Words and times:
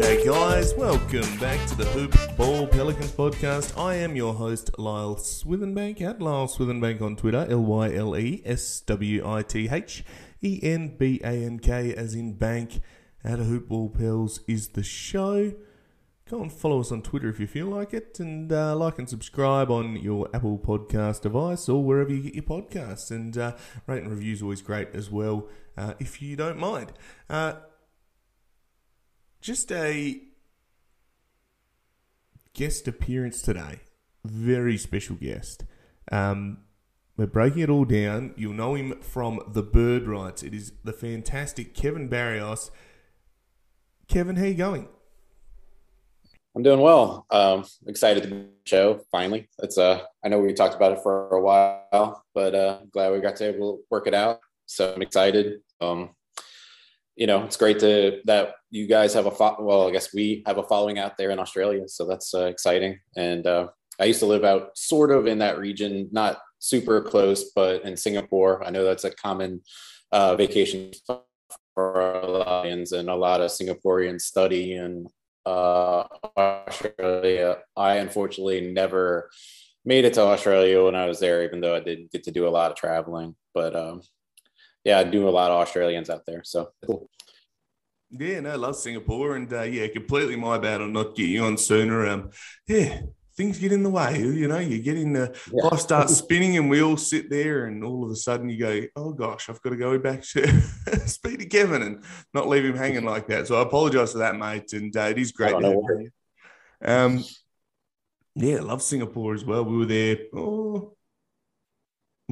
G'day, 0.00 0.24
guys. 0.24 0.72
Welcome 0.72 1.36
back 1.36 1.68
to 1.68 1.74
the 1.76 1.84
Hoop 1.84 2.16
Ball 2.34 2.66
Pelicans 2.66 3.10
podcast. 3.10 3.78
I 3.78 3.96
am 3.96 4.16
your 4.16 4.32
host, 4.32 4.78
Lyle 4.78 5.16
Swithenbank, 5.16 6.00
at 6.00 6.22
Lyle 6.22 6.48
Swithenbank 6.48 7.02
on 7.02 7.16
Twitter, 7.16 7.46
L 7.50 7.60
Y 7.60 7.94
L 7.94 8.16
E 8.16 8.40
S 8.46 8.80
W 8.86 9.28
I 9.28 9.42
T 9.42 9.68
H 9.70 10.02
E 10.42 10.58
N 10.62 10.96
B 10.96 11.20
A 11.22 11.44
N 11.44 11.58
K, 11.58 11.94
as 11.94 12.14
in 12.14 12.32
bank. 12.32 12.80
At 13.22 13.40
Hoop 13.40 13.68
Ball 13.68 13.90
Pels 13.90 14.40
is 14.48 14.68
the 14.68 14.82
show. 14.82 15.52
Go 16.30 16.40
and 16.40 16.50
follow 16.50 16.80
us 16.80 16.90
on 16.90 17.02
Twitter 17.02 17.28
if 17.28 17.38
you 17.38 17.46
feel 17.46 17.66
like 17.66 17.92
it, 17.92 18.18
and 18.18 18.50
uh, 18.50 18.74
like 18.74 18.98
and 18.98 19.06
subscribe 19.06 19.70
on 19.70 19.96
your 19.96 20.30
Apple 20.32 20.58
Podcast 20.58 21.20
device 21.20 21.68
or 21.68 21.84
wherever 21.84 22.10
you 22.10 22.22
get 22.22 22.34
your 22.34 22.44
podcasts. 22.44 23.10
And 23.10 23.36
uh, 23.36 23.54
rate 23.86 24.02
and 24.02 24.10
reviews 24.10 24.40
always 24.40 24.62
great 24.62 24.94
as 24.94 25.10
well, 25.10 25.46
uh, 25.76 25.92
if 26.00 26.22
you 26.22 26.36
don't 26.36 26.58
mind. 26.58 26.94
Just 29.40 29.72
a 29.72 30.20
guest 32.52 32.86
appearance 32.86 33.40
today. 33.40 33.80
Very 34.24 34.76
special 34.76 35.16
guest. 35.16 35.64
Um, 36.12 36.58
we're 37.16 37.26
breaking 37.26 37.62
it 37.62 37.70
all 37.70 37.84
down. 37.84 38.34
You'll 38.36 38.54
know 38.54 38.74
him 38.74 39.00
from 39.00 39.40
the 39.48 39.62
Bird 39.62 40.06
Writes. 40.06 40.42
It 40.42 40.54
is 40.54 40.72
the 40.84 40.92
fantastic 40.92 41.74
Kevin 41.74 42.08
Barrios. 42.08 42.70
Kevin, 44.08 44.36
how 44.36 44.44
you 44.44 44.54
going? 44.54 44.88
I'm 46.54 46.62
doing 46.62 46.80
well. 46.80 47.26
Um, 47.30 47.64
excited 47.86 48.24
to 48.24 48.28
be 48.28 48.46
show 48.64 49.00
finally. 49.12 49.48
It's 49.62 49.78
uh, 49.78 50.00
I 50.24 50.28
know 50.28 50.40
we 50.40 50.52
talked 50.52 50.74
about 50.74 50.92
it 50.92 51.02
for 51.02 51.28
a 51.28 51.40
while, 51.40 52.24
but 52.34 52.54
uh, 52.54 52.80
glad 52.90 53.12
we 53.12 53.20
got 53.20 53.36
to 53.36 53.54
able 53.54 53.76
to 53.76 53.82
work 53.88 54.06
it 54.06 54.14
out. 54.14 54.40
So 54.66 54.92
I'm 54.92 55.02
excited. 55.02 55.60
Um, 55.80 56.10
you 57.20 57.26
know, 57.26 57.44
it's 57.44 57.58
great 57.58 57.78
to 57.80 58.22
that 58.24 58.54
you 58.70 58.86
guys 58.86 59.12
have 59.12 59.26
a 59.26 59.30
fo- 59.30 59.58
well. 59.60 59.86
I 59.86 59.90
guess 59.90 60.14
we 60.14 60.42
have 60.46 60.56
a 60.56 60.62
following 60.62 60.98
out 60.98 61.18
there 61.18 61.30
in 61.30 61.38
Australia, 61.38 61.86
so 61.86 62.06
that's 62.06 62.34
uh, 62.34 62.46
exciting. 62.46 62.98
And 63.14 63.46
uh, 63.46 63.68
I 64.00 64.04
used 64.04 64.20
to 64.20 64.26
live 64.26 64.42
out 64.42 64.70
sort 64.74 65.10
of 65.10 65.26
in 65.26 65.38
that 65.40 65.58
region, 65.58 66.08
not 66.12 66.38
super 66.60 67.02
close, 67.02 67.50
but 67.54 67.84
in 67.84 67.94
Singapore. 67.94 68.64
I 68.66 68.70
know 68.70 68.84
that's 68.84 69.04
a 69.04 69.10
common 69.10 69.60
uh, 70.10 70.34
vacation 70.34 70.92
for 71.74 72.24
Lions, 72.26 72.92
and 72.92 73.10
a 73.10 73.14
lot 73.14 73.42
of 73.42 73.50
Singaporeans 73.50 74.22
study 74.22 74.72
in 74.76 75.06
uh, 75.44 76.04
Australia. 76.38 77.58
I 77.76 77.96
unfortunately 77.96 78.72
never 78.72 79.28
made 79.84 80.06
it 80.06 80.14
to 80.14 80.22
Australia 80.22 80.86
when 80.86 80.94
I 80.94 81.04
was 81.04 81.20
there, 81.20 81.44
even 81.44 81.60
though 81.60 81.76
I 81.76 81.80
did 81.80 82.10
get 82.12 82.24
to 82.24 82.30
do 82.30 82.48
a 82.48 82.54
lot 82.58 82.70
of 82.70 82.78
traveling. 82.78 83.36
But 83.52 83.76
um, 83.76 84.00
yeah, 84.84 84.98
I 84.98 85.04
do 85.04 85.28
a 85.28 85.30
lot 85.30 85.50
of 85.50 85.58
Australians 85.58 86.10
out 86.10 86.24
there. 86.26 86.42
So 86.44 86.70
cool. 86.86 87.08
Yeah, 88.10 88.40
no, 88.40 88.56
love 88.56 88.76
Singapore, 88.76 89.36
and 89.36 89.52
uh, 89.52 89.62
yeah, 89.62 89.86
completely 89.86 90.34
my 90.36 90.58
bad 90.58 90.80
on 90.80 90.92
not 90.92 91.14
getting 91.14 91.32
you 91.32 91.44
on 91.44 91.56
sooner. 91.56 92.08
Um, 92.08 92.30
yeah, 92.66 93.02
things 93.36 93.58
get 93.58 93.70
in 93.70 93.84
the 93.84 93.90
way. 93.90 94.18
You 94.18 94.48
know, 94.48 94.58
you 94.58 94.82
get 94.82 94.96
in 94.96 95.12
the 95.12 95.32
Yeah. 95.52 95.68
life 95.68 95.78
starts 95.78 96.16
spinning, 96.24 96.56
and 96.56 96.68
we 96.68 96.82
all 96.82 96.96
sit 96.96 97.30
there, 97.30 97.66
and 97.66 97.84
all 97.84 98.04
of 98.04 98.10
a 98.10 98.16
sudden 98.16 98.48
you 98.48 98.58
go, 98.58 98.82
"Oh 98.96 99.12
gosh, 99.12 99.48
I've 99.48 99.62
got 99.62 99.70
to 99.70 99.76
go 99.76 99.96
back 99.98 100.22
to 100.22 100.60
speak 101.06 101.38
to 101.38 101.46
Kevin 101.46 101.82
and 101.82 102.04
not 102.34 102.48
leave 102.48 102.64
him 102.64 102.76
hanging 102.76 103.04
like 103.04 103.28
that." 103.28 103.46
So 103.46 103.56
I 103.56 103.62
apologise 103.62 104.10
for 104.12 104.18
that, 104.18 104.34
mate, 104.36 104.72
and 104.72 104.96
uh, 104.96 105.02
it 105.02 105.18
is 105.18 105.30
great. 105.30 105.56
To 105.56 105.64
have 105.66 106.00
you. 106.00 106.10
Um, 106.84 107.24
yeah, 108.34 108.56
I 108.56 108.60
love 108.60 108.82
Singapore 108.82 109.34
as 109.34 109.44
well. 109.44 109.64
We 109.64 109.76
were 109.76 109.86
there. 109.86 110.18
Oh, 110.34 110.96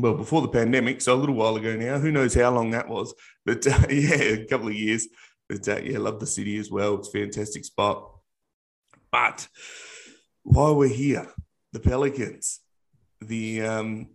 well, 0.01 0.15
before 0.15 0.43
the 0.43 0.49
pandemic, 0.49 1.01
so 1.01 1.15
a 1.15 1.17
little 1.17 1.35
while 1.35 1.57
ago 1.57 1.77
now. 1.77 1.99
Who 1.99 2.13
knows 2.13 2.35
how 2.35 2.51
long 2.51 2.71
that 2.71 2.89
was? 2.89 3.15
But 3.45 3.67
uh, 3.67 3.87
yeah, 3.91 4.15
a 4.15 4.47
couple 4.47 4.69
of 4.69 4.75
years. 4.75 5.09
But 5.49 5.67
uh, 5.69 5.81
yeah, 5.81 5.99
love 5.99 6.21
the 6.21 6.27
city 6.27 6.59
as 6.59 6.71
well. 6.71 6.97
It's 6.97 7.09
a 7.09 7.13
fantastic 7.13 7.65
spot. 7.65 8.11
But 9.11 9.49
while 10.43 10.77
we're 10.77 10.89
here, 10.89 11.29
the 11.73 11.81
Pelicans, 11.81 12.61
the 13.21 13.63
um, 13.63 14.09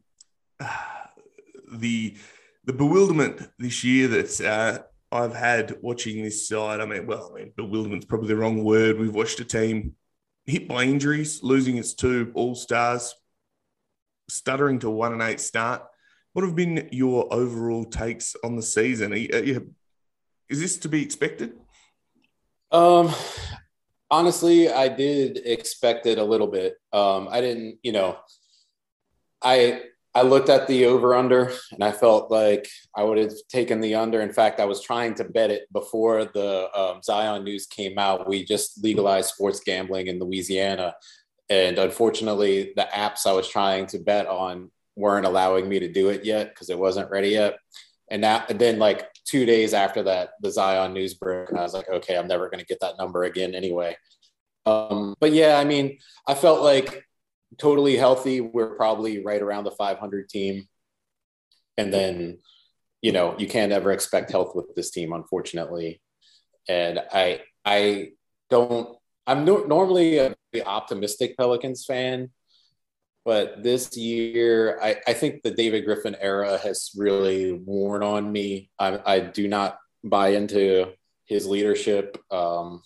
the 1.72 2.18
the 2.66 2.74
bewilderment 2.74 3.50
this 3.60 3.84
year 3.84 4.08
that 4.08 4.42
uh, 4.42 5.16
I've 5.16 5.36
had 5.36 5.78
watching 5.82 6.24
this 6.24 6.48
side. 6.48 6.80
I 6.80 6.86
mean, 6.86 7.06
well, 7.06 7.32
I 7.34 7.40
mean, 7.40 7.54
bewilderment's 7.56 8.06
probably 8.06 8.30
the 8.30 8.36
wrong 8.36 8.64
word. 8.64 8.98
We've 8.98 9.14
watched 9.14 9.40
a 9.40 9.46
team 9.46 9.96
hit 10.46 10.68
by 10.68 10.84
injuries, 10.84 11.42
losing 11.44 11.78
its 11.78 11.94
two 11.94 12.32
all 12.36 12.56
stars, 12.56 13.14
stuttering 14.30 14.80
to 14.80 14.90
one 14.90 15.14
and 15.14 15.22
eight 15.22 15.40
start. 15.40 15.84
What 16.34 16.46
have 16.46 16.56
been 16.56 16.90
your 16.92 17.32
overall 17.34 17.86
takes 17.86 18.36
on 18.44 18.56
the 18.56 18.64
season? 18.64 19.14
Are 19.14 19.18
you- 19.18 19.30
are 19.34 19.44
you- 19.44 19.76
is 20.50 20.60
this 20.60 20.78
to 20.78 20.90
be 20.90 21.04
expected? 21.04 21.60
Um, 22.72 23.14
honestly, 24.10 24.70
I 24.70 24.88
did 24.88 25.38
expect 25.46 26.06
it 26.06 26.18
a 26.18 26.24
little 26.24 26.48
bit. 26.48 26.78
Um, 26.92 27.28
I 27.30 27.42
didn't, 27.42 27.80
you 27.84 27.92
know, 27.92 28.18
I 29.42 29.84
I 30.16 30.22
looked 30.22 30.50
at 30.50 30.68
the 30.68 30.86
over 30.86 31.16
under 31.16 31.52
and 31.72 31.84
I 31.84 31.92
felt 31.92 32.30
like 32.30 32.70
I 32.96 33.04
would 33.04 33.18
have 33.18 33.34
taken 33.50 33.82
the 33.82 33.96
under. 33.96 34.22
In 34.22 34.32
fact, 34.32 34.60
I 34.60 34.66
was 34.66 34.80
trying 34.80 35.16
to 35.16 35.24
bet 35.24 35.50
it 35.50 35.64
before 35.74 36.26
the 36.26 36.70
um, 36.80 37.02
Zion 37.02 37.44
news 37.44 37.66
came 37.66 37.98
out. 37.98 38.28
We 38.28 38.46
just 38.46 38.84
legalized 38.84 39.30
sports 39.30 39.60
gambling 39.62 40.06
in 40.06 40.20
Louisiana, 40.20 40.94
and 41.50 41.78
unfortunately, 41.78 42.74
the 42.76 42.88
apps 42.94 43.26
I 43.26 43.34
was 43.34 43.48
trying 43.48 43.88
to 43.88 44.00
bet 44.00 44.28
on 44.28 44.72
weren't 44.96 45.26
allowing 45.26 45.68
me 45.68 45.80
to 45.80 45.92
do 45.92 46.10
it 46.10 46.24
yet 46.24 46.50
because 46.50 46.70
it 46.70 46.78
wasn't 46.78 47.12
ready 47.12 47.30
yet. 47.30 47.58
And 48.10 48.24
and 48.26 48.60
then 48.60 48.80
like 48.80 49.08
two 49.26 49.46
days 49.46 49.74
after 49.74 50.04
that, 50.04 50.32
the 50.42 50.52
Zion 50.52 50.94
news 50.94 51.16
broke, 51.16 51.50
and 51.50 51.58
I 51.58 51.64
was 51.64 51.74
like, 51.74 51.90
okay, 51.90 52.18
I'm 52.18 52.28
never 52.28 52.50
going 52.50 52.60
to 52.60 52.66
get 52.66 52.80
that 52.82 52.98
number 52.98 53.24
again 53.24 53.56
anyway. 53.56 53.98
Um, 54.66 55.16
but 55.20 55.32
yeah, 55.34 55.58
I 55.58 55.64
mean, 55.64 55.98
I 56.28 56.36
felt 56.36 56.62
like 56.62 57.06
totally 57.58 57.98
healthy. 57.98 58.42
We're 58.42 58.76
probably 58.76 59.24
right 59.24 59.42
around 59.42 59.64
the 59.64 59.72
500 59.72 60.30
team, 60.30 60.68
and 61.78 61.94
then 61.94 62.40
you 63.02 63.12
know 63.12 63.36
you 63.38 63.48
can't 63.48 63.72
ever 63.72 63.92
expect 63.92 64.32
health 64.32 64.56
with 64.56 64.74
this 64.76 64.92
team, 64.92 65.12
unfortunately. 65.14 66.02
And 66.70 67.02
I 67.12 67.42
I 67.66 68.12
don't. 68.50 68.98
I'm 69.26 69.46
no, 69.46 69.60
normally 69.64 70.18
a 70.18 70.36
optimistic 70.62 71.36
Pelicans 71.38 71.86
fan, 71.86 72.30
but 73.26 73.64
this 73.64 73.96
year 73.98 74.80
I, 74.82 74.98
I 75.08 75.14
think 75.14 75.42
the 75.42 75.52
David 75.52 75.86
Griffin 75.86 76.16
era 76.20 76.58
has 76.58 76.92
really 76.96 77.54
worn 77.54 78.04
on 78.04 78.32
me. 78.32 78.70
I, 78.78 79.00
I 79.06 79.20
do 79.22 79.48
not 79.48 79.78
buy 80.04 80.30
into 80.30 80.92
his 81.26 81.48
leadership. 81.48 82.18
Um, 82.30 82.82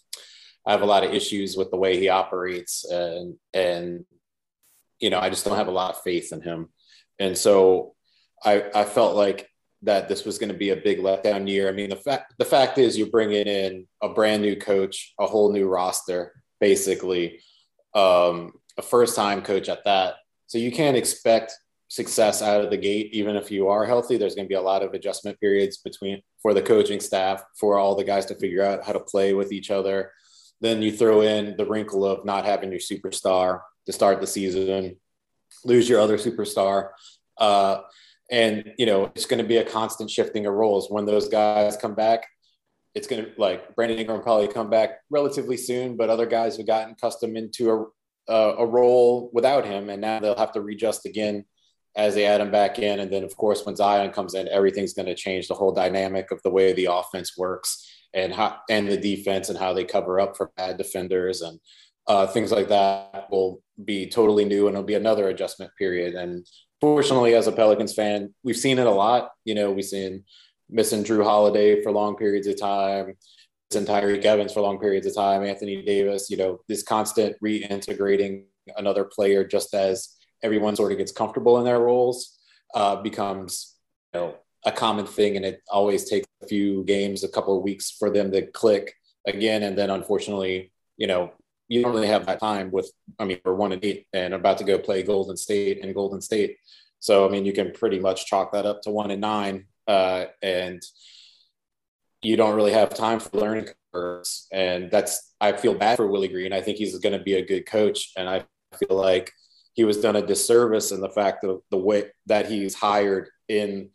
I 0.65 0.71
have 0.71 0.81
a 0.81 0.85
lot 0.85 1.03
of 1.03 1.13
issues 1.13 1.57
with 1.57 1.71
the 1.71 1.77
way 1.77 1.97
he 1.97 2.09
operates, 2.09 2.85
and 2.85 3.35
and 3.53 4.05
you 4.99 5.09
know 5.09 5.19
I 5.19 5.29
just 5.29 5.45
don't 5.45 5.57
have 5.57 5.69
a 5.69 5.71
lot 5.71 5.95
of 5.95 6.01
faith 6.01 6.31
in 6.31 6.41
him. 6.41 6.69
And 7.19 7.37
so 7.37 7.95
I 8.43 8.65
I 8.75 8.83
felt 8.83 9.15
like 9.15 9.49
that 9.83 10.09
this 10.09 10.25
was 10.25 10.37
going 10.37 10.51
to 10.51 10.57
be 10.57 10.71
a 10.71 10.75
big 10.75 10.99
letdown 10.99 11.47
year. 11.47 11.69
I 11.69 11.71
mean, 11.71 11.89
the 11.89 11.95
fact 11.95 12.33
the 12.37 12.45
fact 12.45 12.77
is 12.77 12.97
you're 12.97 13.07
bringing 13.07 13.47
in 13.47 13.87
a 14.01 14.09
brand 14.09 14.41
new 14.41 14.55
coach, 14.55 15.13
a 15.19 15.25
whole 15.25 15.51
new 15.51 15.67
roster, 15.67 16.33
basically, 16.59 17.39
um, 17.97 18.53
a 18.77 18.81
first 18.81 19.15
time 19.15 19.41
coach 19.41 19.67
at 19.69 19.83
that. 19.85 20.15
So 20.45 20.57
you 20.57 20.71
can't 20.71 20.95
expect 20.95 21.51
success 21.89 22.41
out 22.41 22.63
of 22.63 22.69
the 22.69 22.77
gate, 22.77 23.09
even 23.13 23.35
if 23.35 23.49
you 23.49 23.67
are 23.69 23.85
healthy. 23.85 24.17
There's 24.17 24.35
going 24.35 24.45
to 24.45 24.49
be 24.49 24.55
a 24.55 24.61
lot 24.61 24.83
of 24.83 24.93
adjustment 24.93 25.39
periods 25.39 25.77
between 25.77 26.21
for 26.41 26.53
the 26.53 26.61
coaching 26.61 26.99
staff, 26.99 27.43
for 27.59 27.77
all 27.77 27.95
the 27.95 28.03
guys 28.03 28.25
to 28.27 28.35
figure 28.35 28.63
out 28.63 28.85
how 28.85 28.93
to 28.93 28.99
play 28.99 29.33
with 29.33 29.51
each 29.51 29.71
other. 29.71 30.11
Then 30.61 30.81
you 30.81 30.91
throw 30.91 31.21
in 31.21 31.55
the 31.57 31.65
wrinkle 31.65 32.05
of 32.05 32.25
not 32.25 32.45
having 32.45 32.71
your 32.71 32.79
superstar 32.79 33.61
to 33.85 33.93
start 33.93 34.21
the 34.21 34.27
season, 34.27 34.97
lose 35.65 35.89
your 35.89 35.99
other 35.99 36.17
superstar. 36.17 36.89
Uh, 37.37 37.81
and, 38.29 38.73
you 38.77 38.85
know, 38.85 39.05
it's 39.15 39.25
going 39.25 39.41
to 39.41 39.47
be 39.47 39.57
a 39.57 39.63
constant 39.63 40.09
shifting 40.09 40.45
of 40.45 40.53
roles. 40.53 40.89
When 40.89 41.05
those 41.05 41.29
guys 41.29 41.77
come 41.77 41.95
back, 41.95 42.27
it's 42.97 43.07
going 43.07 43.23
to 43.23 43.31
like 43.37 43.75
Brandon 43.75 43.99
Ingram 43.99 44.21
probably 44.21 44.47
come 44.47 44.71
back 44.71 45.01
relatively 45.11 45.55
soon, 45.55 45.95
but 45.95 46.09
other 46.09 46.25
guys 46.25 46.57
have 46.57 46.65
gotten 46.65 46.93
accustomed 46.93 47.37
into 47.37 47.69
a, 47.69 48.33
a, 48.33 48.55
a 48.57 48.65
role 48.65 49.29
without 49.33 49.65
him. 49.65 49.89
And 49.91 50.01
now 50.01 50.19
they'll 50.19 50.35
have 50.35 50.51
to 50.53 50.61
readjust 50.61 51.05
again 51.05 51.45
as 51.95 52.15
they 52.15 52.25
add 52.25 52.41
him 52.41 52.49
back 52.49 52.79
in. 52.79 52.99
And 52.99 53.13
then, 53.13 53.23
of 53.23 53.37
course, 53.37 53.65
when 53.65 53.75
Zion 53.75 54.11
comes 54.11 54.33
in, 54.33 54.47
everything's 54.47 54.95
going 54.95 55.05
to 55.05 55.15
change 55.15 55.47
the 55.47 55.53
whole 55.53 55.71
dynamic 55.71 56.31
of 56.31 56.41
the 56.41 56.49
way 56.49 56.73
the 56.73 56.87
offense 56.91 57.37
works 57.37 57.87
and 58.15 58.33
how 58.33 58.57
and 58.67 58.87
the 58.87 58.97
defense 58.97 59.49
and 59.49 59.59
how 59.59 59.73
they 59.73 59.85
cover 59.85 60.19
up 60.19 60.35
for 60.35 60.51
bad 60.57 60.77
defenders 60.77 61.41
and 61.41 61.59
uh, 62.07 62.25
things 62.25 62.51
like 62.51 62.69
that 62.69 63.27
will 63.29 63.61
be 63.85 64.09
totally 64.09 64.45
new 64.45 64.67
and 64.67 64.75
it'll 64.75 64.83
be 64.83 64.95
another 64.95 65.27
adjustment 65.27 65.71
period. 65.77 66.15
And 66.15 66.47
fortunately, 66.81 67.35
as 67.35 67.45
a 67.45 67.51
Pelicans 67.51 67.93
fan, 67.93 68.33
we've 68.43 68.57
seen 68.57 68.79
it 68.79 68.87
a 68.87 68.91
lot. 68.91 69.29
You 69.45 69.53
know, 69.53 69.71
we've 69.71 69.85
seen 69.85 70.23
missing 70.69 71.03
Jrue 71.03 71.23
Holiday 71.23 71.81
for 71.81 71.91
long 71.91 72.15
periods 72.15 72.47
of 72.47 72.59
time, 72.59 73.13
missing 73.71 73.87
Tyreke 73.87 74.25
Evans 74.25 74.53
for 74.53 74.61
long 74.61 74.79
periods 74.79 75.07
of 75.07 75.15
time, 75.15 75.43
Anthony 75.43 75.81
Davis. 75.81 76.29
You 76.29 76.37
know, 76.37 76.59
this 76.67 76.83
constant 76.83 77.35
reintegrating 77.43 78.43
another 78.75 79.05
player 79.05 79.45
just 79.45 79.73
as 79.73 80.15
everyone 80.43 80.75
sort 80.75 80.91
of 80.91 80.97
gets 80.97 81.11
comfortable 81.11 81.57
in 81.57 81.65
their 81.65 81.79
roles 81.79 82.37
uh, 82.75 82.97
becomes 82.97 83.75
you 84.13 84.19
know 84.19 84.35
a 84.65 84.71
common 84.71 85.05
thing. 85.05 85.35
And 85.35 85.45
it 85.45 85.61
always 85.69 86.09
takes 86.09 86.27
a 86.43 86.47
few 86.47 86.83
games 86.83 87.23
a 87.23 87.29
couple 87.29 87.57
of 87.57 87.63
weeks 87.63 87.91
for 87.91 88.09
them 88.09 88.31
to 88.31 88.45
click 88.47 88.93
again. 89.25 89.63
And 89.63 89.77
then 89.77 89.89
unfortunately 89.89 90.71
you 90.97 91.07
know 91.07 91.31
you 91.69 91.81
don't 91.81 91.93
really 91.93 92.07
have 92.07 92.25
that 92.25 92.39
time 92.39 92.71
with 92.71 92.91
i 93.19 93.25
mean 93.25 93.39
we're 93.43 93.53
one 93.53 93.71
and 93.71 93.83
eight 93.83 94.07
and 94.13 94.33
about 94.33 94.57
to 94.57 94.63
go 94.63 94.79
play 94.79 95.03
golden 95.03 95.37
state 95.37 95.83
and 95.83 95.93
golden 95.95 96.21
state. 96.21 96.57
So 96.99 97.25
i 97.25 97.29
mean 97.29 97.45
you 97.45 97.53
can 97.53 97.71
pretty 97.71 97.99
much 97.99 98.25
chalk 98.25 98.51
that 98.51 98.65
up 98.65 98.81
to 98.81 98.91
one 98.91 99.11
and 99.11 99.21
nine 99.21 99.65
uh, 99.87 100.25
and 100.41 100.81
you 102.21 102.35
don't 102.35 102.55
really 102.55 102.71
have 102.71 102.93
time 102.93 103.19
for 103.19 103.37
learning 103.37 103.67
curves 103.93 104.47
and 104.51 104.91
that's 104.91 105.33
i 105.39 105.51
feel 105.51 105.73
bad 105.73 105.95
for 105.95 106.07
willie 106.07 106.27
green 106.27 106.51
i 106.51 106.59
think 106.59 106.77
he's 106.77 106.97
going 106.99 107.17
to 107.17 107.23
be 107.23 107.35
a 107.35 107.45
good 107.45 107.65
coach 107.65 108.11
and 108.17 108.27
i 108.27 108.43
feel 108.77 108.97
like 108.97 109.31
he 109.73 109.83
was 109.83 110.01
done 110.01 110.15
a 110.15 110.25
disservice 110.25 110.91
in 110.91 110.99
the 110.99 111.09
fact 111.09 111.43
of 111.43 111.61
the 111.69 111.77
way 111.77 112.05
that 112.25 112.49
he's 112.49 112.73
hired 112.73 113.29
in 113.47 113.89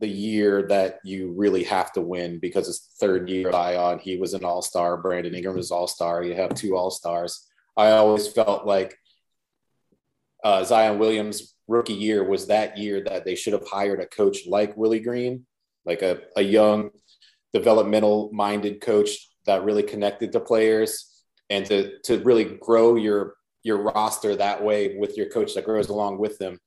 the 0.00 0.08
year 0.08 0.66
that 0.68 0.98
you 1.04 1.32
really 1.36 1.64
have 1.64 1.92
to 1.92 2.00
win 2.00 2.38
because 2.38 2.68
it's 2.68 2.96
third 3.00 3.28
year 3.28 3.50
Zion. 3.50 3.98
He 3.98 4.16
was 4.16 4.34
an 4.34 4.44
all 4.44 4.62
star. 4.62 4.96
Brandon 4.96 5.34
Ingram 5.34 5.56
was 5.56 5.70
all 5.70 5.86
star. 5.86 6.22
You 6.22 6.34
have 6.34 6.54
two 6.54 6.76
all 6.76 6.90
stars. 6.90 7.46
I 7.76 7.92
always 7.92 8.28
felt 8.28 8.66
like 8.66 8.96
uh, 10.44 10.64
Zion 10.64 10.98
Williams' 10.98 11.54
rookie 11.68 11.94
year 11.94 12.24
was 12.24 12.46
that 12.46 12.76
year 12.76 13.02
that 13.04 13.24
they 13.24 13.34
should 13.34 13.52
have 13.52 13.68
hired 13.68 14.00
a 14.00 14.06
coach 14.06 14.46
like 14.46 14.76
Willie 14.76 15.00
Green, 15.00 15.46
like 15.84 16.02
a, 16.02 16.20
a 16.36 16.42
young, 16.42 16.90
developmental 17.52 18.30
minded 18.32 18.80
coach 18.80 19.10
that 19.46 19.64
really 19.64 19.82
connected 19.82 20.32
to 20.32 20.40
players 20.40 21.24
and 21.48 21.64
to, 21.66 21.98
to 22.00 22.18
really 22.24 22.44
grow 22.44 22.96
your 22.96 23.34
your 23.64 23.82
roster 23.82 24.36
that 24.36 24.62
way 24.62 24.96
with 24.96 25.16
your 25.16 25.28
coach 25.28 25.54
that 25.54 25.64
grows 25.64 25.88
along 25.88 26.18
with 26.18 26.38
them. 26.38 26.58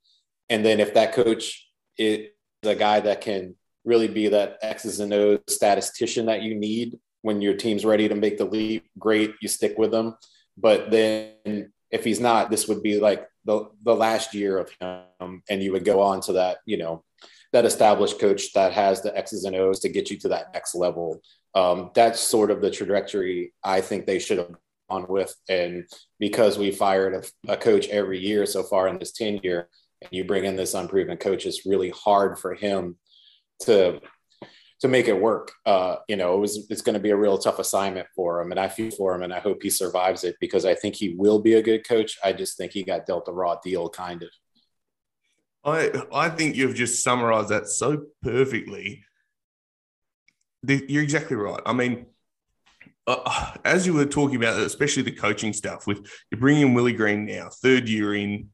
And 0.50 0.64
then 0.64 0.80
if 0.80 0.94
that 0.94 1.14
coach 1.14 1.68
is 1.98 2.28
a 2.64 2.76
guy 2.76 3.00
that 3.00 3.22
can 3.22 3.56
really 3.86 4.08
be 4.08 4.28
that 4.28 4.58
X's 4.62 5.00
and 5.00 5.14
O's 5.14 5.40
statistician 5.48 6.26
that 6.28 6.44
you 6.44 6.54
need 6.54 7.00
when 7.22 7.42
your 7.42 7.56
team's 7.56 7.86
ready 7.86 8.08
to 8.08 8.16
make 8.16 8.38
the 8.38 8.46
leap, 8.46 8.86
great, 9.00 9.34
you 9.42 9.48
stick 9.48 9.78
with 9.78 9.92
them. 9.92 10.16
But 10.58 10.92
then 10.92 11.72
if 11.90 12.04
he's 12.04 12.20
not, 12.20 12.52
this 12.52 12.68
would 12.68 12.84
be 12.84 13.00
like 13.00 13.26
the, 13.46 13.70
the 13.84 13.96
last 13.96 14.34
year 14.34 14.58
of 14.58 14.70
him. 14.80 15.44
And 15.50 15.62
you 15.62 15.72
would 15.72 15.86
go 15.86 16.02
on 16.02 16.22
to 16.22 16.34
that, 16.34 16.58
you 16.66 16.78
know, 16.78 17.04
that 17.54 17.66
established 17.66 18.20
coach 18.20 18.54
that 18.54 18.74
has 18.74 19.02
the 19.02 19.16
X's 19.18 19.44
and 19.44 19.56
O's 19.56 19.80
to 19.82 19.90
get 19.90 20.10
you 20.10 20.18
to 20.20 20.30
that 20.30 20.54
next 20.54 20.76
level. 20.76 21.22
Um, 21.54 21.92
that's 21.94 22.20
sort 22.20 22.52
of 22.52 22.62
the 22.62 22.72
trajectory 22.72 23.54
I 23.64 23.82
think 23.82 24.06
they 24.06 24.20
should 24.20 24.38
have 24.38 24.56
on 24.90 25.06
with. 25.08 25.34
And 25.50 25.86
because 26.20 26.58
we 26.58 26.72
fired 26.72 27.26
a, 27.48 27.54
a 27.54 27.58
coach 27.58 27.88
every 27.88 28.20
year 28.20 28.46
so 28.46 28.64
far 28.64 28.88
in 28.88 29.00
this 29.00 29.14
tenure, 29.14 29.70
and 30.02 30.10
you 30.12 30.26
bring 30.26 30.46
in 30.46 30.56
this 30.56 30.74
unproven 30.74 31.18
coach, 31.18 31.46
it's 31.46 31.66
really 31.66 31.90
hard 31.90 32.38
for 32.40 32.54
him 32.54 32.98
to 33.62 34.02
to 34.82 34.88
make 34.88 35.08
it 35.08 35.20
work. 35.20 35.54
Uh, 35.66 35.98
you 36.08 36.16
know, 36.16 36.36
it 36.36 36.40
was 36.40 36.68
it's 36.70 36.82
going 36.82 36.96
to 36.96 37.00
be 37.00 37.12
a 37.12 37.16
real 37.16 37.38
tough 37.38 37.60
assignment 37.60 38.08
for 38.16 38.42
him, 38.42 38.52
and 38.52 38.60
I 38.60 38.68
feel 38.68 38.92
for 38.92 39.16
him, 39.16 39.24
and 39.24 39.34
I 39.34 39.40
hope 39.40 39.62
he 39.64 39.70
survives 39.70 40.24
it 40.24 40.36
because 40.40 40.66
I 40.66 40.76
think 40.76 40.96
he 40.96 41.16
will 41.16 41.40
be 41.40 41.54
a 41.54 41.62
good 41.62 41.88
coach. 41.88 42.18
I 42.24 42.34
just 42.34 42.58
think 42.58 42.74
he 42.74 42.84
got 42.84 43.06
dealt 43.06 43.28
a 43.28 43.32
raw 43.32 43.58
deal, 43.64 43.90
kind 43.90 44.24
of. 44.24 44.30
I 45.64 45.92
I 46.12 46.30
think 46.30 46.56
you've 46.56 46.76
just 46.76 47.04
summarized 47.04 47.50
that 47.50 47.68
so 47.68 48.06
perfectly. 48.24 49.04
You're 50.64 51.04
exactly 51.04 51.38
right. 51.38 51.62
I 51.66 51.74
mean, 51.74 52.08
uh, 53.08 53.54
as 53.66 53.86
you 53.86 53.94
were 53.94 54.06
talking 54.06 54.36
about, 54.36 54.60
especially 54.60 55.04
the 55.04 55.12
coaching 55.12 55.54
stuff, 55.54 55.88
with 55.88 56.08
you 56.32 56.38
bringing 56.38 56.68
in 56.68 56.74
Willie 56.74 56.94
Green 56.94 57.26
now, 57.26 57.50
third 57.50 57.88
year 57.88 58.16
in, 58.16 58.50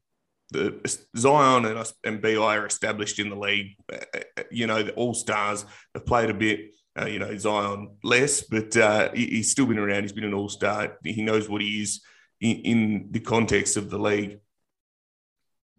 the 0.51 0.97
Zion 1.15 1.65
and, 1.65 1.91
and 2.03 2.21
BI 2.21 2.35
are 2.35 2.65
established 2.65 3.19
in 3.19 3.29
the 3.29 3.35
league. 3.35 3.75
Uh, 3.91 3.97
uh, 4.15 4.43
you 4.51 4.67
know, 4.67 4.83
the 4.83 4.93
All 4.93 5.13
Stars 5.13 5.65
have 5.93 6.05
played 6.05 6.29
a 6.29 6.33
bit. 6.33 6.73
Uh, 6.99 7.05
you 7.05 7.19
know, 7.19 7.37
Zion 7.37 7.95
less, 8.03 8.41
but 8.41 8.75
uh, 8.75 9.11
he, 9.13 9.27
he's 9.27 9.51
still 9.51 9.67
been 9.67 9.77
around. 9.77 10.01
He's 10.01 10.13
been 10.13 10.23
an 10.23 10.33
All 10.33 10.49
Star. 10.49 10.97
He 11.03 11.21
knows 11.21 11.47
what 11.47 11.61
he 11.61 11.81
is 11.81 12.01
in, 12.41 12.57
in 12.57 13.07
the 13.11 13.19
context 13.19 13.77
of 13.77 13.91
the 13.91 13.99
league. 13.99 14.39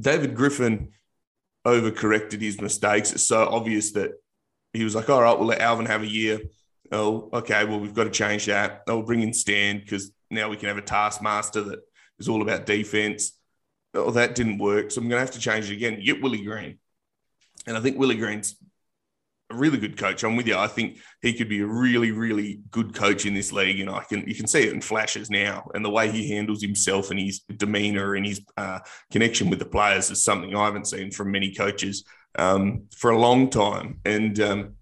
David 0.00 0.36
Griffin 0.36 0.92
overcorrected 1.66 2.40
his 2.40 2.60
mistakes. 2.60 3.12
It's 3.12 3.26
so 3.26 3.48
obvious 3.48 3.92
that 3.92 4.12
he 4.72 4.84
was 4.84 4.94
like, 4.94 5.10
all 5.10 5.22
right, 5.22 5.36
we'll 5.36 5.48
let 5.48 5.60
Alvin 5.60 5.86
have 5.86 6.02
a 6.02 6.06
year 6.06 6.38
oh, 6.92 7.28
okay, 7.32 7.64
well, 7.64 7.80
we've 7.80 7.94
got 7.94 8.04
to 8.04 8.10
change 8.10 8.46
that. 8.46 8.86
They'll 8.86 9.02
bring 9.02 9.22
in 9.22 9.32
Stan 9.32 9.78
because 9.78 10.10
now 10.30 10.48
we 10.48 10.56
can 10.56 10.68
have 10.68 10.78
a 10.78 10.82
taskmaster 10.82 11.62
that 11.62 11.80
is 12.18 12.28
all 12.28 12.42
about 12.42 12.66
defense. 12.66 13.37
Oh, 14.06 14.10
that 14.12 14.34
didn't 14.34 14.58
work. 14.58 14.90
So 14.90 15.00
I'm 15.00 15.08
going 15.08 15.20
to 15.20 15.26
have 15.26 15.34
to 15.34 15.40
change 15.40 15.70
it 15.70 15.74
again. 15.74 16.02
Get 16.04 16.22
Willie 16.22 16.44
Green. 16.44 16.78
And 17.66 17.76
I 17.76 17.80
think 17.80 17.98
Willie 17.98 18.16
Green's 18.16 18.56
a 19.50 19.54
really 19.54 19.78
good 19.78 19.96
coach. 19.96 20.22
I'm 20.24 20.36
with 20.36 20.46
you. 20.46 20.56
I 20.56 20.66
think 20.66 20.98
he 21.22 21.32
could 21.32 21.48
be 21.48 21.60
a 21.60 21.66
really, 21.66 22.12
really 22.12 22.60
good 22.70 22.94
coach 22.94 23.24
in 23.24 23.34
this 23.34 23.52
league. 23.52 23.80
And 23.80 23.90
I 23.90 24.04
can 24.04 24.26
you 24.28 24.34
can 24.34 24.46
see 24.46 24.62
it 24.62 24.72
in 24.72 24.80
flashes 24.80 25.30
now. 25.30 25.70
And 25.74 25.84
the 25.84 25.90
way 25.90 26.10
he 26.10 26.28
handles 26.30 26.62
himself 26.62 27.10
and 27.10 27.18
his 27.18 27.40
demeanor 27.40 28.14
and 28.14 28.26
his 28.26 28.40
uh, 28.56 28.80
connection 29.10 29.50
with 29.50 29.58
the 29.58 29.64
players 29.64 30.10
is 30.10 30.22
something 30.22 30.54
I 30.54 30.66
haven't 30.66 30.86
seen 30.86 31.10
from 31.10 31.30
many 31.30 31.54
coaches 31.54 32.04
um, 32.38 32.84
for 32.96 33.10
a 33.10 33.18
long 33.18 33.48
time. 33.48 34.00
And 34.04 34.38
um, 34.40 34.74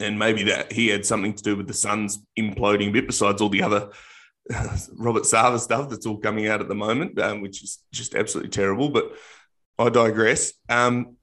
and 0.00 0.18
maybe 0.18 0.44
that 0.44 0.72
he 0.72 0.88
had 0.88 1.04
something 1.04 1.34
to 1.34 1.42
do 1.42 1.56
with 1.56 1.66
the 1.66 1.74
Suns 1.74 2.24
imploding 2.38 2.88
a 2.88 2.92
bit, 2.92 3.06
besides 3.06 3.40
all 3.40 3.48
the 3.48 3.62
other 3.62 3.90
Robert 4.96 5.24
Sarver 5.24 5.60
stuff 5.60 5.88
that's 5.88 6.06
all 6.06 6.18
coming 6.18 6.48
out 6.48 6.60
at 6.60 6.68
the 6.68 6.74
moment, 6.74 7.18
um, 7.20 7.40
which 7.40 7.62
is 7.62 7.78
just 7.92 8.14
absolutely 8.14 8.50
terrible. 8.50 8.88
But 8.88 9.12
I 9.78 9.88
digress. 9.88 10.52
Um, 10.68 11.16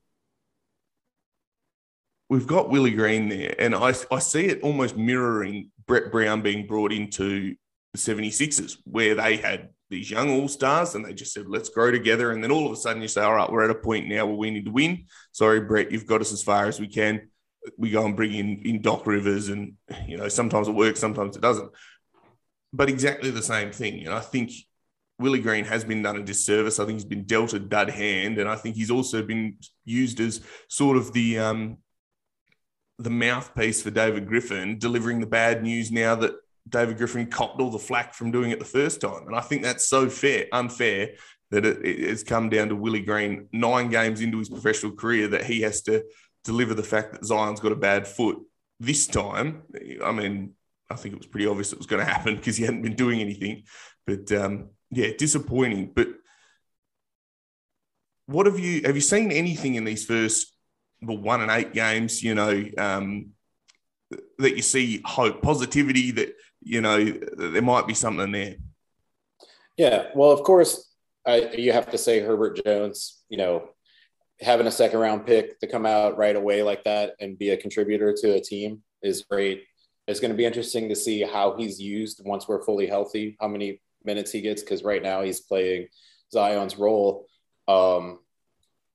we've 2.29 2.47
got 2.47 2.69
Willie 2.69 2.91
Green 2.91 3.29
there, 3.29 3.55
and 3.59 3.75
I, 3.75 3.93
I 4.11 4.19
see 4.19 4.45
it 4.45 4.61
almost 4.61 4.95
mirroring 4.95 5.71
Brett 5.85 6.11
Brown 6.11 6.41
being 6.41 6.67
brought 6.67 6.91
into 6.91 7.55
the 7.93 7.97
76ers, 7.97 8.77
where 8.85 9.15
they 9.15 9.37
had 9.37 9.69
these 9.89 10.11
young 10.11 10.29
all 10.29 10.47
stars 10.47 10.93
and 10.93 11.03
they 11.03 11.13
just 11.13 11.33
said, 11.33 11.47
let's 11.47 11.69
grow 11.69 11.89
together. 11.89 12.31
And 12.31 12.43
then 12.43 12.51
all 12.51 12.67
of 12.67 12.71
a 12.71 12.75
sudden 12.75 13.01
you 13.01 13.07
say, 13.07 13.21
all 13.21 13.33
right, 13.33 13.51
we're 13.51 13.63
at 13.63 13.71
a 13.71 13.75
point 13.75 14.07
now 14.07 14.27
where 14.27 14.35
we 14.35 14.51
need 14.51 14.65
to 14.65 14.71
win. 14.71 15.05
Sorry, 15.31 15.61
Brett, 15.61 15.91
you've 15.91 16.05
got 16.05 16.21
us 16.21 16.31
as 16.31 16.43
far 16.43 16.67
as 16.67 16.79
we 16.79 16.87
can 16.87 17.27
we 17.77 17.91
go 17.91 18.05
and 18.05 18.15
bring 18.15 18.33
in 18.33 18.61
in 18.63 18.81
Doc 18.81 19.05
Rivers, 19.05 19.49
and 19.49 19.73
you 20.07 20.17
know 20.17 20.27
sometimes 20.27 20.67
it 20.67 20.75
works, 20.75 20.99
sometimes 20.99 21.35
it 21.35 21.41
doesn't. 21.41 21.71
But 22.71 22.89
exactly 22.89 23.31
the 23.31 23.41
same 23.41 23.71
thing. 23.71 24.05
And 24.05 24.13
I 24.13 24.19
think 24.19 24.51
Willie 25.17 25.41
Green 25.41 25.65
has 25.65 25.83
been 25.83 26.01
done 26.01 26.17
a 26.17 26.23
disservice. 26.23 26.79
I 26.79 26.85
think 26.85 26.97
he's 26.97 27.05
been 27.05 27.25
dealt 27.25 27.53
a 27.53 27.59
dud 27.59 27.89
hand, 27.89 28.37
and 28.37 28.49
I 28.49 28.55
think 28.55 28.75
he's 28.75 28.91
also 28.91 29.21
been 29.21 29.57
used 29.83 30.19
as 30.19 30.41
sort 30.69 30.97
of 30.97 31.11
the 31.13 31.39
um, 31.39 31.77
the 32.99 33.09
mouthpiece 33.09 33.81
for 33.81 33.91
David 33.91 34.27
Griffin, 34.27 34.77
delivering 34.77 35.19
the 35.19 35.27
bad 35.27 35.63
news 35.63 35.91
now 35.91 36.15
that 36.15 36.35
David 36.67 36.97
Griffin 36.97 37.27
copped 37.27 37.59
all 37.59 37.71
the 37.71 37.79
flack 37.79 38.13
from 38.13 38.31
doing 38.31 38.51
it 38.51 38.59
the 38.59 38.65
first 38.65 39.01
time. 39.01 39.27
And 39.27 39.35
I 39.35 39.41
think 39.41 39.63
that's 39.63 39.87
so 39.87 40.09
fair, 40.09 40.47
unfair 40.51 41.11
that 41.51 41.65
it, 41.65 41.79
it's 41.83 42.23
come 42.23 42.49
down 42.49 42.69
to 42.69 42.75
Willie 42.75 43.01
Green 43.01 43.47
nine 43.51 43.89
games 43.89 44.21
into 44.21 44.37
his 44.37 44.49
professional 44.49 44.93
career 44.93 45.27
that 45.29 45.45
he 45.45 45.61
has 45.61 45.81
to 45.83 46.03
deliver 46.43 46.73
the 46.73 46.83
fact 46.83 47.13
that 47.13 47.25
Zion's 47.25 47.59
got 47.59 47.71
a 47.71 47.77
bad 47.77 48.07
foot 48.07 48.37
this 48.79 49.07
time. 49.07 49.63
I 50.03 50.11
mean, 50.11 50.53
I 50.89 50.95
think 50.95 51.13
it 51.13 51.17
was 51.17 51.27
pretty 51.27 51.47
obvious 51.47 51.71
it 51.71 51.77
was 51.77 51.87
going 51.87 52.05
to 52.05 52.11
happen 52.11 52.35
because 52.35 52.57
he 52.57 52.65
hadn't 52.65 52.81
been 52.81 52.95
doing 52.95 53.21
anything. 53.21 53.63
But 54.07 54.31
um, 54.31 54.69
yeah, 54.89 55.09
disappointing. 55.17 55.91
But 55.95 56.07
what 58.25 58.45
have 58.45 58.59
you 58.59 58.81
have 58.83 58.95
you 58.95 59.01
seen 59.01 59.31
anything 59.31 59.75
in 59.75 59.83
these 59.83 60.05
first 60.05 60.53
well, 61.01 61.17
one 61.17 61.41
and 61.41 61.51
eight 61.51 61.73
games? 61.73 62.23
You 62.23 62.35
know, 62.35 62.65
um, 62.77 63.31
that 64.39 64.55
you 64.55 64.61
see 64.61 65.01
hope, 65.05 65.41
positivity 65.41 66.11
that 66.11 66.35
you 66.61 66.81
know 66.81 67.03
there 67.37 67.61
might 67.61 67.87
be 67.87 67.93
something 67.93 68.31
there. 68.31 68.55
Yeah, 69.77 70.07
well, 70.13 70.31
of 70.31 70.43
course, 70.43 70.91
I, 71.25 71.51
you 71.57 71.71
have 71.71 71.89
to 71.91 71.97
say 71.97 72.19
Herbert 72.19 72.61
Jones. 72.65 73.21
You 73.29 73.37
know, 73.37 73.69
having 74.41 74.67
a 74.67 74.71
second 74.71 74.99
round 74.99 75.25
pick 75.25 75.59
to 75.59 75.67
come 75.67 75.85
out 75.85 76.17
right 76.17 76.35
away 76.35 76.63
like 76.63 76.83
that 76.85 77.13
and 77.19 77.37
be 77.37 77.49
a 77.49 77.57
contributor 77.57 78.13
to 78.21 78.33
a 78.33 78.41
team 78.41 78.81
is 79.01 79.23
great. 79.23 79.63
It's 80.09 80.19
going 80.19 80.31
to 80.31 80.37
be 80.37 80.45
interesting 80.45 80.89
to 80.89 80.95
see 80.95 81.21
how 81.21 81.55
he's 81.55 81.79
used 81.79 82.21
once 82.25 82.47
we're 82.47 82.63
fully 82.63 82.87
healthy, 82.87 83.37
how 83.39 83.47
many 83.47 83.79
minutes 84.03 84.31
he 84.31 84.41
gets, 84.41 84.63
because 84.63 84.83
right 84.83 85.03
now 85.03 85.21
he's 85.21 85.41
playing 85.41 85.87
Zion's 86.31 86.77
role. 86.79 87.27
Um, 87.67 88.19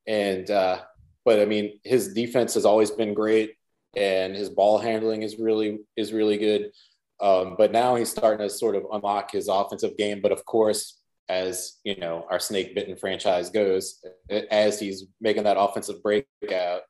and, 0.09 0.51
uh, 0.51 0.81
but 1.25 1.39
I 1.39 1.45
mean, 1.45 1.79
his 1.85 2.13
defense 2.13 2.55
has 2.55 2.65
always 2.65 2.91
been 2.91 3.15
great 3.15 3.55
and 3.97 4.35
his 4.35 4.51
ball 4.51 4.79
handling 4.79 5.23
is 5.23 5.39
really, 5.39 5.79
is 5.97 6.13
really 6.13 6.37
good. 6.37 6.73
Um, 7.21 7.55
but 7.57 7.71
now 7.71 7.95
he's 7.95 8.11
starting 8.11 8.47
to 8.47 8.53
sort 8.53 8.75
of 8.75 8.85
unlock 8.93 9.31
his 9.31 9.47
offensive 9.47 9.97
game. 9.97 10.21
But 10.21 10.33
of 10.33 10.45
course, 10.45 11.01
as 11.29 11.79
you 11.85 11.97
know 11.97 12.27
our 12.31 12.39
snake 12.39 12.75
bitten 12.75 12.97
franchise 12.97 13.49
goes 13.49 14.05
as 14.51 14.79
he's 14.79 15.05
making 15.23 15.45
that 15.45 15.59
offensive 15.59 16.03
breakout 16.03 16.83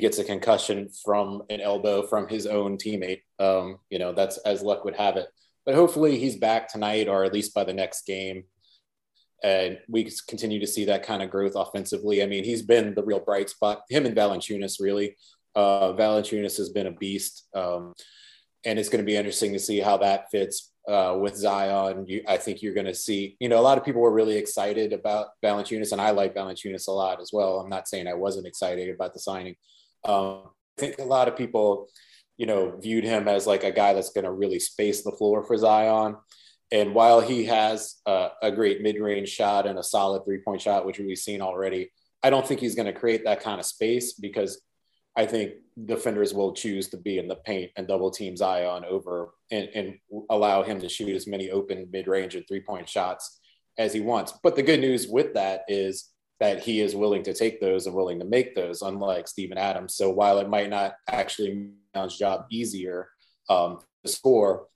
gets 0.00 0.18
a 0.18 0.24
concussion 0.24 0.88
from 1.04 1.42
an 1.50 1.60
elbow 1.60 2.06
from 2.06 2.28
his 2.28 2.46
own 2.46 2.76
teammate 2.76 3.22
um, 3.38 3.78
you 3.90 3.98
know 3.98 4.12
that's 4.12 4.38
as 4.38 4.62
luck 4.62 4.84
would 4.84 4.96
have 4.96 5.16
it 5.16 5.28
but 5.64 5.74
hopefully 5.74 6.18
he's 6.18 6.36
back 6.36 6.68
tonight 6.68 7.08
or 7.08 7.24
at 7.24 7.32
least 7.32 7.54
by 7.54 7.64
the 7.64 7.72
next 7.72 8.06
game 8.06 8.44
and 9.42 9.78
we 9.88 10.10
continue 10.28 10.60
to 10.60 10.66
see 10.66 10.84
that 10.84 11.02
kind 11.02 11.22
of 11.22 11.30
growth 11.30 11.54
offensively 11.54 12.22
i 12.22 12.26
mean 12.26 12.44
he's 12.44 12.62
been 12.62 12.94
the 12.94 13.04
real 13.04 13.20
bright 13.20 13.48
spot 13.48 13.82
him 13.88 14.06
and 14.06 14.16
Valanciunas 14.16 14.80
really 14.80 15.16
uh, 15.56 15.92
Valanciunas 15.94 16.56
has 16.58 16.68
been 16.70 16.86
a 16.86 16.92
beast 16.92 17.48
um, 17.54 17.94
and 18.64 18.78
it's 18.78 18.88
going 18.88 19.02
to 19.02 19.10
be 19.10 19.16
interesting 19.16 19.52
to 19.52 19.58
see 19.58 19.80
how 19.80 19.96
that 19.96 20.30
fits 20.30 20.70
uh, 20.88 21.16
with 21.18 21.36
Zion. 21.36 22.06
You, 22.06 22.22
I 22.26 22.36
think 22.36 22.62
you're 22.62 22.74
going 22.74 22.86
to 22.86 22.94
see, 22.94 23.36
you 23.40 23.48
know, 23.48 23.58
a 23.58 23.62
lot 23.62 23.78
of 23.78 23.84
people 23.84 24.02
were 24.02 24.12
really 24.12 24.36
excited 24.36 24.92
about 24.92 25.28
Valanciunas, 25.42 25.92
and 25.92 26.00
I 26.00 26.10
like 26.10 26.34
Valanciunas 26.34 26.88
a 26.88 26.92
lot 26.92 27.20
as 27.20 27.30
well. 27.32 27.60
I'm 27.60 27.70
not 27.70 27.88
saying 27.88 28.06
I 28.06 28.14
wasn't 28.14 28.46
excited 28.46 28.92
about 28.92 29.14
the 29.14 29.20
signing. 29.20 29.56
Um, 30.04 30.42
I 30.78 30.80
think 30.80 30.98
a 30.98 31.04
lot 31.04 31.28
of 31.28 31.36
people, 31.36 31.88
you 32.36 32.46
know, 32.46 32.76
viewed 32.78 33.04
him 33.04 33.28
as 33.28 33.46
like 33.46 33.64
a 33.64 33.70
guy 33.70 33.92
that's 33.92 34.12
going 34.12 34.24
to 34.24 34.32
really 34.32 34.58
space 34.58 35.02
the 35.02 35.12
floor 35.12 35.42
for 35.42 35.56
Zion. 35.56 36.16
And 36.72 36.94
while 36.94 37.20
he 37.20 37.44
has 37.46 37.96
uh, 38.06 38.28
a 38.42 38.52
great 38.52 38.80
mid-range 38.80 39.28
shot 39.28 39.66
and 39.66 39.78
a 39.78 39.82
solid 39.82 40.24
three-point 40.24 40.60
shot, 40.60 40.86
which 40.86 40.98
we've 40.98 41.18
seen 41.18 41.42
already, 41.42 41.90
I 42.22 42.30
don't 42.30 42.46
think 42.46 42.60
he's 42.60 42.74
going 42.74 42.92
to 42.92 42.98
create 42.98 43.24
that 43.24 43.40
kind 43.40 43.58
of 43.58 43.66
space 43.66 44.12
because 44.12 44.62
I 45.16 45.26
think 45.26 45.54
defenders 45.84 46.32
will 46.32 46.52
choose 46.52 46.88
to 46.90 46.96
be 46.96 47.18
in 47.18 47.26
the 47.26 47.36
paint 47.36 47.72
and 47.76 47.88
double 47.88 48.10
team 48.10 48.36
Zion 48.36 48.84
over 48.84 49.34
and, 49.50 49.68
and 49.74 49.98
allow 50.30 50.62
him 50.62 50.80
to 50.80 50.88
shoot 50.88 51.14
as 51.14 51.26
many 51.26 51.50
open 51.50 51.88
mid 51.90 52.06
range 52.06 52.34
and 52.36 52.46
three 52.46 52.60
point 52.60 52.88
shots 52.88 53.40
as 53.78 53.92
he 53.92 54.00
wants. 54.00 54.32
But 54.42 54.56
the 54.56 54.62
good 54.62 54.80
news 54.80 55.08
with 55.08 55.34
that 55.34 55.64
is 55.68 56.10
that 56.40 56.60
he 56.60 56.80
is 56.80 56.96
willing 56.96 57.22
to 57.22 57.34
take 57.34 57.60
those 57.60 57.86
and 57.86 57.94
willing 57.94 58.18
to 58.18 58.24
make 58.24 58.54
those, 58.54 58.80
unlike 58.82 59.28
Steven 59.28 59.58
Adams. 59.58 59.94
So 59.94 60.10
while 60.10 60.38
it 60.38 60.48
might 60.48 60.70
not 60.70 60.94
actually 61.08 61.68
make 61.94 62.10
job 62.10 62.46
easier 62.50 63.08
um, 63.50 63.80
to 64.04 64.10
score, 64.10 64.66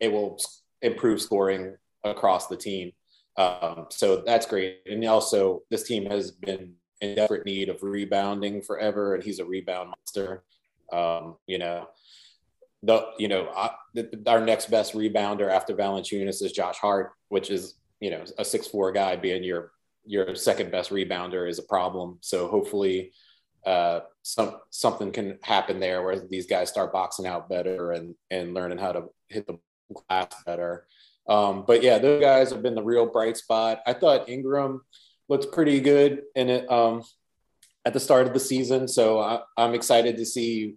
it 0.00 0.12
will 0.12 0.38
improve 0.82 1.22
scoring 1.22 1.76
across 2.02 2.48
the 2.48 2.56
team. 2.56 2.92
Um, 3.36 3.86
so 3.90 4.22
that's 4.26 4.46
great. 4.46 4.80
And 4.86 5.04
also, 5.04 5.62
this 5.70 5.84
team 5.84 6.06
has 6.06 6.32
been 6.32 6.74
in 7.00 7.14
desperate 7.14 7.46
need 7.46 7.68
of 7.68 7.82
rebounding 7.82 8.60
forever, 8.60 9.14
and 9.14 9.22
he's 9.22 9.38
a 9.38 9.44
rebound 9.44 9.90
monster. 9.90 10.42
Um, 10.92 11.36
you 11.46 11.58
know, 11.58 11.88
the 12.82 13.06
you 13.18 13.28
know 13.28 13.48
I, 13.56 13.70
the, 13.94 14.22
our 14.26 14.44
next 14.44 14.70
best 14.70 14.94
rebounder 14.94 15.50
after 15.50 15.74
Valanciunas 15.74 16.42
is 16.42 16.52
Josh 16.52 16.76
Hart, 16.78 17.12
which 17.28 17.50
is 17.50 17.74
you 18.00 18.10
know 18.10 18.24
a 18.38 18.44
six 18.44 18.66
four 18.66 18.92
guy 18.92 19.16
being 19.16 19.44
your 19.44 19.72
your 20.04 20.34
second 20.34 20.70
best 20.70 20.90
rebounder 20.90 21.48
is 21.48 21.58
a 21.58 21.64
problem. 21.64 22.18
So 22.20 22.48
hopefully, 22.48 23.12
uh, 23.64 24.00
some 24.22 24.56
something 24.70 25.12
can 25.12 25.38
happen 25.42 25.78
there 25.78 26.02
where 26.02 26.18
these 26.18 26.46
guys 26.46 26.68
start 26.68 26.92
boxing 26.92 27.26
out 27.26 27.48
better 27.48 27.92
and 27.92 28.14
and 28.30 28.54
learning 28.54 28.78
how 28.78 28.92
to 28.92 29.04
hit 29.28 29.46
the 29.46 29.58
glass 30.08 30.34
better. 30.44 30.86
Um, 31.28 31.64
but 31.66 31.82
yeah, 31.82 31.98
those 31.98 32.20
guys 32.20 32.50
have 32.50 32.62
been 32.62 32.74
the 32.74 32.82
real 32.82 33.06
bright 33.06 33.36
spot. 33.36 33.80
I 33.86 33.92
thought 33.92 34.28
Ingram 34.28 34.82
looked 35.28 35.52
pretty 35.52 35.80
good 35.80 36.22
in 36.34 36.48
it 36.48 36.70
um, 36.70 37.04
at 37.84 37.92
the 37.92 38.00
start 38.00 38.26
of 38.26 38.34
the 38.34 38.40
season. 38.40 38.88
So 38.88 39.20
I, 39.20 39.40
am 39.56 39.74
excited 39.74 40.16
to 40.16 40.26
see 40.26 40.76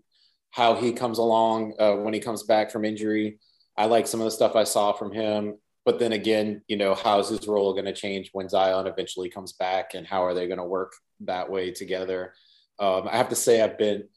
how 0.51 0.75
he 0.75 0.93
comes 0.93 1.17
along 1.17 1.73
uh, 1.79 1.95
when 1.95 2.13
he 2.13 2.19
comes 2.19 2.43
back 2.43 2.71
from 2.71 2.85
injury. 2.85 3.39
I 3.75 3.85
like 3.85 4.07
some 4.07 4.21
of 4.21 4.25
the 4.25 4.31
stuff 4.31 4.55
I 4.55 4.63
saw 4.63 4.93
from 4.93 5.11
him. 5.11 5.57
But 5.85 5.99
then 5.99 6.13
again, 6.13 6.63
you 6.67 6.77
know, 6.77 6.95
how's 6.95 7.29
his 7.29 7.47
role 7.47 7.73
going 7.73 7.85
to 7.85 7.93
change 7.93 8.31
when 8.33 8.49
Zion 8.49 8.87
eventually 8.87 9.29
comes 9.29 9.53
back, 9.53 9.93
and 9.93 10.05
how 10.05 10.25
are 10.25 10.33
they 10.33 10.47
going 10.47 10.59
to 10.59 10.65
work 10.65 10.93
that 11.21 11.49
way 11.49 11.71
together? 11.71 12.33
Um, 12.79 13.07
I 13.07 13.17
have 13.17 13.29
to 13.29 13.35
say, 13.35 13.61
I've 13.61 13.77
been, 13.77 14.09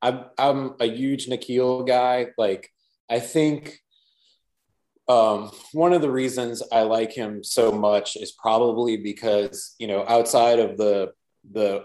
I'm, 0.00 0.26
I'm 0.38 0.76
a 0.80 0.86
huge 0.86 1.26
Nickeil 1.26 1.86
guy. 1.86 2.28
Like, 2.38 2.70
I 3.10 3.18
think 3.18 3.80
um, 5.08 5.50
one 5.72 5.92
of 5.92 6.02
the 6.02 6.10
reasons 6.10 6.62
I 6.70 6.82
like 6.82 7.12
him 7.12 7.42
so 7.42 7.72
much 7.72 8.16
is 8.16 8.32
probably 8.32 8.98
because 8.98 9.74
you 9.78 9.86
know 9.86 10.04
outside 10.06 10.58
of 10.58 10.76
the 10.76 11.12
the 11.50 11.84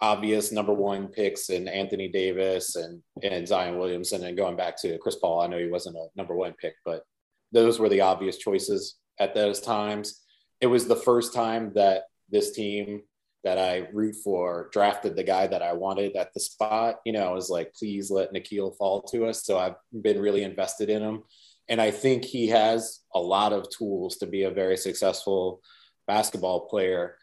obvious 0.00 0.52
number 0.52 0.72
one 0.72 1.08
picks 1.08 1.48
and 1.48 1.68
Anthony 1.68 2.08
Davis 2.08 2.76
and 2.76 3.02
and 3.22 3.48
Zion 3.48 3.78
Williamson 3.78 4.24
and 4.24 4.36
going 4.36 4.56
back 4.56 4.80
to 4.82 4.98
Chris 4.98 5.16
Paul, 5.16 5.40
I 5.40 5.46
know 5.46 5.58
he 5.58 5.68
wasn't 5.68 5.96
a 5.96 6.08
number 6.14 6.36
one 6.36 6.52
pick, 6.60 6.74
but 6.84 7.04
those 7.52 7.78
were 7.78 7.88
the 7.88 8.00
obvious 8.00 8.38
choices 8.38 8.96
at 9.18 9.34
those 9.34 9.60
times. 9.60 10.22
It 10.60 10.66
was 10.66 10.86
the 10.86 10.96
first 10.96 11.32
time 11.34 11.72
that 11.74 12.04
this 12.30 12.52
team 12.52 13.02
that 13.44 13.58
I 13.58 13.88
root 13.92 14.16
for 14.22 14.68
drafted 14.72 15.16
the 15.16 15.22
guy 15.22 15.46
that 15.46 15.62
I 15.62 15.72
wanted 15.72 16.16
at 16.16 16.34
the 16.34 16.40
spot. 16.40 16.96
You 17.06 17.12
know, 17.12 17.28
I 17.28 17.32
was 17.32 17.48
like, 17.48 17.72
please 17.74 18.10
let 18.10 18.32
Nickeil 18.32 18.76
fall 18.76 19.02
to 19.02 19.26
us. 19.26 19.44
So 19.44 19.58
I've 19.58 19.76
been 20.02 20.20
really 20.20 20.42
invested 20.42 20.90
in 20.90 21.02
him. 21.02 21.22
And 21.68 21.80
I 21.80 21.90
think 21.90 22.24
he 22.24 22.48
has 22.48 23.00
a 23.14 23.20
lot 23.20 23.52
of 23.52 23.70
tools 23.70 24.16
to 24.18 24.26
be 24.26 24.44
a 24.44 24.50
very 24.50 24.76
successful 24.76 25.60
basketball 26.06 26.68
player. 26.68 27.16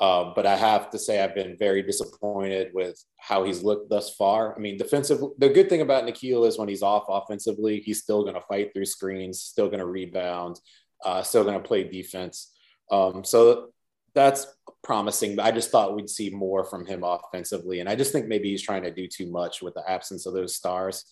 Uh, 0.00 0.32
but 0.34 0.46
I 0.46 0.56
have 0.56 0.90
to 0.90 0.98
say, 0.98 1.22
I've 1.22 1.34
been 1.34 1.56
very 1.58 1.82
disappointed 1.82 2.70
with 2.72 3.02
how 3.18 3.44
he's 3.44 3.62
looked 3.62 3.90
thus 3.90 4.14
far. 4.14 4.56
I 4.56 4.58
mean, 4.58 4.78
defensive. 4.78 5.20
The 5.38 5.50
good 5.50 5.68
thing 5.68 5.82
about 5.82 6.04
Nickeil 6.04 6.46
is 6.46 6.58
when 6.58 6.68
he's 6.68 6.82
off 6.82 7.04
offensively, 7.08 7.80
he's 7.80 8.02
still 8.02 8.22
going 8.22 8.34
to 8.34 8.40
fight 8.48 8.72
through 8.72 8.86
screens, 8.86 9.42
still 9.42 9.66
going 9.66 9.80
to 9.80 9.86
rebound, 9.86 10.58
uh, 11.04 11.22
still 11.22 11.44
going 11.44 11.60
to 11.60 11.68
play 11.68 11.84
defense. 11.84 12.50
Um, 12.90 13.24
so 13.24 13.72
that's 14.14 14.46
promising. 14.82 15.36
But 15.36 15.44
I 15.44 15.50
just 15.50 15.70
thought 15.70 15.94
we'd 15.94 16.08
see 16.08 16.30
more 16.30 16.64
from 16.64 16.86
him 16.86 17.04
offensively, 17.04 17.80
and 17.80 17.88
I 17.88 17.94
just 17.94 18.10
think 18.10 18.26
maybe 18.26 18.48
he's 18.48 18.62
trying 18.62 18.84
to 18.84 18.90
do 18.90 19.06
too 19.06 19.30
much 19.30 19.60
with 19.60 19.74
the 19.74 19.88
absence 19.88 20.24
of 20.24 20.32
those 20.32 20.56
stars. 20.56 21.04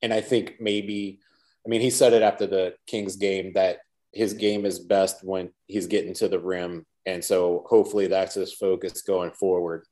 And 0.00 0.14
I 0.14 0.20
think 0.20 0.54
maybe 0.60 1.18
I 1.66 1.68
mean, 1.68 1.82
he 1.82 1.90
said 1.90 2.14
it 2.14 2.22
after 2.22 2.46
the 2.46 2.74
Kings 2.86 3.16
game 3.16 3.52
that 3.52 3.80
his 4.12 4.32
game 4.32 4.64
is 4.64 4.78
best 4.78 5.22
when 5.22 5.50
he's 5.66 5.86
getting 5.86 6.14
to 6.14 6.28
the 6.28 6.38
rim. 6.38 6.86
And 7.08 7.24
so 7.24 7.64
hopefully 7.66 8.06
that's 8.06 8.34
his 8.34 8.52
focus 8.52 9.00
going 9.00 9.30
forward. 9.30 9.86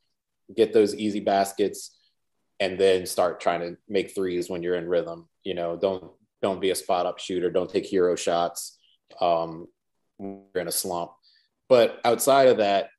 Get 0.54 0.74
those 0.74 0.94
easy 0.94 1.20
baskets 1.20 1.96
and 2.60 2.78
then 2.78 3.06
start 3.06 3.40
trying 3.40 3.60
to 3.60 3.78
make 3.88 4.14
threes 4.14 4.50
when 4.50 4.62
you're 4.62 4.74
in 4.74 4.86
rhythm. 4.86 5.26
You 5.42 5.54
know, 5.54 5.78
don't 5.78 6.12
don't 6.42 6.60
be 6.60 6.70
a 6.70 6.74
spot 6.74 7.06
up 7.06 7.18
shooter. 7.18 7.50
Don't 7.50 7.70
take 7.70 7.86
hero 7.86 8.16
shots. 8.16 8.78
Um, 9.18 9.66
you're 10.18 10.42
in 10.56 10.68
a 10.68 10.72
slump. 10.72 11.12
But 11.70 12.00
outside 12.04 12.48
of 12.48 12.58
that, 12.58 12.90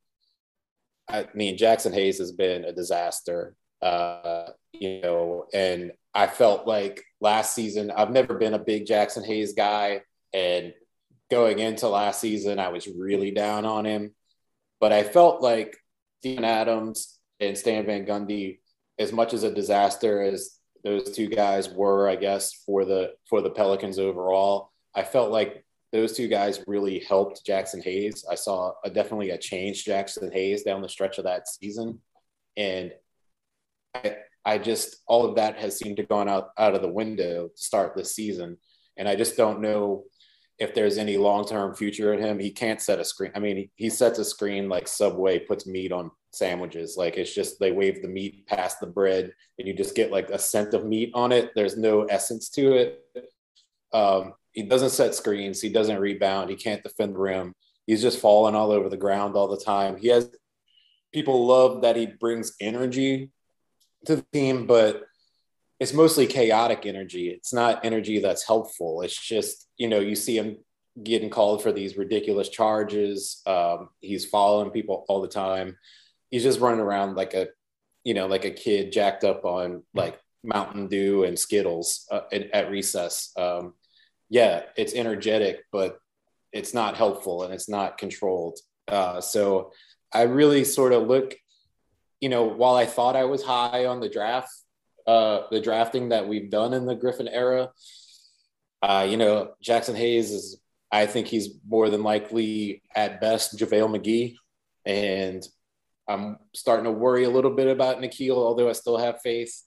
I 1.07 1.27
mean, 1.35 1.55
Jaxson 1.55 1.93
Hayes 1.93 2.17
has 2.17 2.31
been 2.31 2.65
a 2.65 2.73
disaster. 2.73 3.55
Uh, 3.83 4.47
you 4.73 4.99
know, 5.01 5.45
and 5.53 5.91
I 6.15 6.25
felt 6.25 6.65
like 6.65 7.03
last 7.21 7.53
season, 7.53 7.91
I've 7.91 8.09
never 8.09 8.33
been 8.33 8.55
a 8.55 8.59
big 8.59 8.87
Jaxson 8.87 9.23
Hayes 9.27 9.53
guy. 9.53 10.01
And 10.33 10.73
going 11.29 11.59
into 11.59 11.87
last 11.87 12.21
season, 12.21 12.59
I 12.59 12.69
was 12.69 12.87
really 12.87 13.31
down 13.31 13.65
on 13.65 13.85
him. 13.85 14.13
But 14.79 14.93
I 14.93 15.03
felt 15.03 15.41
like 15.41 15.75
Steven 16.19 16.45
Adams 16.45 17.19
and 17.39 17.57
Stan 17.57 17.85
Van 17.85 18.05
Gundy, 18.05 18.59
as 18.99 19.11
much 19.11 19.33
as 19.33 19.43
a 19.43 19.53
disaster 19.53 20.21
as 20.21 20.57
those 20.83 21.11
two 21.11 21.27
guys 21.27 21.69
were, 21.69 22.07
I 22.07 22.15
guess, 22.15 22.53
for 22.65 22.85
the 22.85 23.13
for 23.29 23.41
the 23.41 23.49
Pelicans 23.49 23.99
overall, 23.99 24.71
I 24.95 25.03
felt 25.03 25.31
like 25.31 25.65
those 25.91 26.13
two 26.13 26.27
guys 26.27 26.63
really 26.67 26.99
helped 26.99 27.45
Jaxson 27.45 27.83
Hayes. 27.83 28.25
I 28.29 28.35
saw 28.35 28.73
a, 28.83 28.89
definitely 28.89 29.31
a 29.31 29.37
change 29.37 29.85
Jaxson 29.85 30.31
Hayes 30.33 30.63
down 30.63 30.81
the 30.81 30.89
stretch 30.89 31.17
of 31.17 31.23
that 31.23 31.47
season. 31.47 31.99
And 32.55 32.91
I, 33.95 34.17
I 34.43 34.57
just 34.57 34.97
all 35.07 35.25
of 35.25 35.35
that 35.35 35.57
has 35.57 35.77
seemed 35.77 35.97
to 35.97 36.03
gone 36.03 36.29
out 36.29 36.49
out 36.57 36.75
of 36.75 36.81
the 36.81 36.87
window 36.87 37.47
to 37.47 37.57
start 37.61 37.95
this 37.95 38.15
season, 38.15 38.57
and 38.95 39.07
I 39.07 39.15
just 39.15 39.37
don't 39.37 39.61
know 39.61 40.05
if 40.59 40.73
there's 40.73 40.97
any 40.97 41.17
long 41.17 41.45
term 41.45 41.75
future 41.75 42.13
in 42.13 42.19
him. 42.19 42.39
He 42.39 42.51
can't 42.51 42.81
set 42.81 42.99
a 42.99 43.05
screen. 43.05 43.31
I 43.35 43.39
mean, 43.39 43.57
he, 43.57 43.71
he 43.75 43.89
sets 43.89 44.19
a 44.19 44.25
screen 44.25 44.69
like 44.69 44.87
Subway 44.87 45.39
puts 45.39 45.67
meat 45.67 45.91
on 45.91 46.11
sandwiches. 46.31 46.95
Like 46.97 47.17
it's 47.17 47.33
just 47.33 47.59
they 47.59 47.71
wave 47.71 48.01
the 48.01 48.07
meat 48.07 48.47
past 48.47 48.79
the 48.79 48.87
bread, 48.87 49.31
and 49.59 49.67
you 49.67 49.73
just 49.73 49.95
get 49.95 50.11
like 50.11 50.29
a 50.29 50.39
scent 50.39 50.73
of 50.73 50.85
meat 50.85 51.11
on 51.13 51.31
it. 51.31 51.51
There's 51.55 51.77
no 51.77 52.03
essence 52.03 52.49
to 52.49 52.73
it. 52.73 53.03
Um, 53.93 54.33
he 54.51 54.63
doesn't 54.63 54.89
set 54.89 55.13
screens. 55.15 55.61
He 55.61 55.69
doesn't 55.69 55.99
rebound. 55.99 56.49
He 56.49 56.55
can't 56.55 56.83
defend 56.83 57.13
the 57.13 57.19
rim. 57.19 57.53
He's 57.85 58.01
just 58.01 58.19
falling 58.19 58.55
all 58.55 58.71
over 58.71 58.89
the 58.89 58.97
ground 58.97 59.35
all 59.35 59.47
the 59.47 59.63
time. 59.63 59.97
He 59.97 60.07
has 60.09 60.29
people 61.13 61.45
love 61.45 61.83
that 61.83 61.95
he 61.95 62.07
brings 62.07 62.53
energy 62.59 63.31
to 64.05 64.17
the 64.17 64.25
team, 64.33 64.67
but 64.67 65.03
it's 65.79 65.93
mostly 65.93 66.25
chaotic 66.25 66.85
energy. 66.85 67.29
It's 67.29 67.53
not 67.53 67.85
energy 67.85 68.19
that's 68.19 68.45
helpful. 68.45 69.01
It's 69.01 69.19
just, 69.19 69.67
you 69.77 69.87
know, 69.87 69.99
you 69.99 70.15
see 70.15 70.37
him 70.37 70.57
getting 71.01 71.29
called 71.29 71.61
for 71.61 71.71
these 71.71 71.97
ridiculous 71.97 72.49
charges. 72.49 73.41
Um, 73.45 73.89
he's 73.99 74.25
following 74.25 74.71
people 74.71 75.05
all 75.07 75.21
the 75.21 75.27
time. 75.27 75.77
He's 76.31 76.43
just 76.43 76.59
running 76.59 76.79
around 76.79 77.15
like 77.15 77.33
a, 77.35 77.49
you 78.03 78.13
know, 78.13 78.25
like 78.27 78.45
a 78.45 78.51
kid 78.51 78.91
jacked 78.91 79.23
up 79.23 79.45
on 79.45 79.83
like 79.93 80.19
Mountain 80.43 80.87
Dew 80.87 81.23
and 81.23 81.37
Skittles 81.37 82.07
uh, 82.11 82.21
at, 82.31 82.49
at, 82.51 82.71
recess. 82.71 83.31
Um, 83.37 83.73
yeah, 84.29 84.63
it's 84.75 84.93
energetic, 84.93 85.59
but 85.71 85.99
it's 86.51 86.73
not 86.73 86.97
helpful 86.97 87.43
and 87.43 87.53
it's 87.53 87.69
not 87.69 87.97
controlled. 87.97 88.59
Uh, 88.87 89.21
so 89.21 89.71
I 90.11 90.23
really 90.23 90.63
sort 90.63 90.93
of 90.93 91.07
look, 91.07 91.35
you 92.19 92.29
know, 92.29 92.43
while 92.45 92.75
I 92.75 92.85
thought 92.85 93.15
I 93.15 93.25
was 93.25 93.43
high 93.43 93.85
on 93.85 93.99
the 93.99 94.09
draft, 94.09 94.49
uh, 95.07 95.43
the 95.49 95.61
drafting 95.61 96.09
that 96.09 96.27
we've 96.27 96.49
done 96.49 96.73
in 96.73 96.85
the 96.85 96.95
Griffin 96.95 97.27
era, 97.27 97.71
uh, 98.81 99.07
you 99.09 99.17
know, 99.17 99.53
Jaxson 99.63 99.95
Hayes 99.95 100.31
is, 100.31 100.61
I 100.91 101.05
think 101.05 101.27
he's 101.27 101.49
more 101.67 101.89
than 101.89 102.03
likely 102.03 102.83
at 102.95 103.21
best 103.21 103.57
JaVale 103.57 103.97
McGee. 103.97 104.35
And 104.85 105.45
I'm 106.07 106.37
starting 106.53 106.85
to 106.85 106.91
worry 106.91 107.23
a 107.23 107.29
little 107.29 107.51
bit 107.51 107.67
about 107.67 107.99
Nickeil, 107.99 108.35
although 108.35 108.69
I 108.69 108.73
still 108.73 108.97
have 108.97 109.21
faith. 109.21 109.63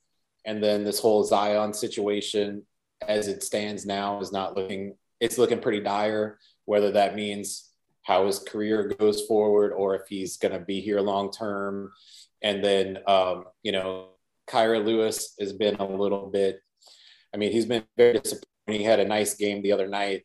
And 0.46 0.62
then 0.62 0.84
this 0.84 1.00
whole 1.00 1.24
Zion 1.24 1.74
situation, 1.74 2.62
as 3.06 3.28
it 3.28 3.42
stands 3.42 3.84
now, 3.84 4.20
is 4.20 4.32
not 4.32 4.56
looking, 4.56 4.96
it's 5.20 5.38
looking 5.38 5.60
pretty 5.60 5.80
dire, 5.80 6.38
whether 6.64 6.92
that 6.92 7.14
means 7.14 7.70
how 8.02 8.26
his 8.26 8.38
career 8.38 8.92
goes 8.98 9.26
forward 9.26 9.72
or 9.72 9.94
if 9.94 10.02
he's 10.08 10.38
going 10.38 10.52
to 10.52 10.64
be 10.64 10.80
here 10.80 11.00
long 11.00 11.30
term. 11.30 11.92
And 12.42 12.64
then, 12.64 12.98
um, 13.06 13.44
you 13.62 13.72
know, 13.72 14.09
Kira 14.50 14.84
Lewis 14.84 15.34
has 15.38 15.52
been 15.52 15.76
a 15.76 15.86
little 15.86 16.28
bit, 16.28 16.60
I 17.32 17.36
mean, 17.36 17.52
he's 17.52 17.66
been 17.66 17.84
very 17.96 18.18
disappointing. 18.18 18.44
He 18.66 18.82
had 18.82 19.00
a 19.00 19.04
nice 19.04 19.34
game 19.34 19.62
the 19.62 19.72
other 19.72 19.88
night, 19.88 20.24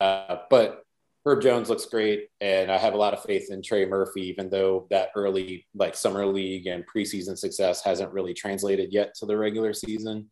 uh, 0.00 0.36
but 0.50 0.82
Herb 1.24 1.40
Jones 1.40 1.68
looks 1.68 1.86
great. 1.86 2.28
And 2.40 2.70
I 2.70 2.78
have 2.78 2.94
a 2.94 2.98
lot 2.98 3.14
of 3.14 3.22
faith 3.22 3.50
in 3.50 3.62
Trey 3.62 3.86
Murphy, 3.86 4.22
even 4.22 4.50
though 4.50 4.86
that 4.90 5.10
early, 5.14 5.66
like 5.74 5.94
summer 5.94 6.26
league 6.26 6.66
and 6.66 6.84
preseason 6.86 7.38
success 7.38 7.82
hasn't 7.82 8.12
really 8.12 8.34
translated 8.34 8.92
yet 8.92 9.14
to 9.16 9.26
the 9.26 9.36
regular 9.36 9.72
season. 9.72 10.28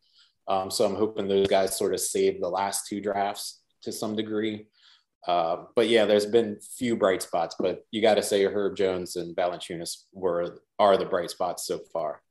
Um, 0.47 0.69
so 0.69 0.85
I'm 0.85 0.95
hoping 0.95 1.27
those 1.27 1.47
guys 1.47 1.77
sort 1.77 1.93
of 1.93 2.01
save 2.01 2.41
the 2.41 2.49
last 2.49 2.87
two 2.87 2.99
drafts 2.99 3.61
to 3.83 3.91
some 3.91 4.15
degree. 4.15 4.67
Uh, 5.25 5.65
but 5.75 5.87
yeah, 5.87 6.05
there's 6.05 6.25
been 6.25 6.59
few 6.77 6.97
bright 6.97 7.21
spots, 7.21 7.55
but 7.57 7.85
you 7.91 8.01
got 8.01 8.15
to 8.15 8.23
say 8.23 8.43
Herb 8.43 8.75
Jones 8.75 9.15
and 9.15 9.35
Valanciunas 9.35 10.05
were 10.11 10.59
are 10.79 10.97
the 10.97 11.05
bright 11.05 11.29
spots 11.29 11.65
so 11.65 11.79
far. 11.93 12.21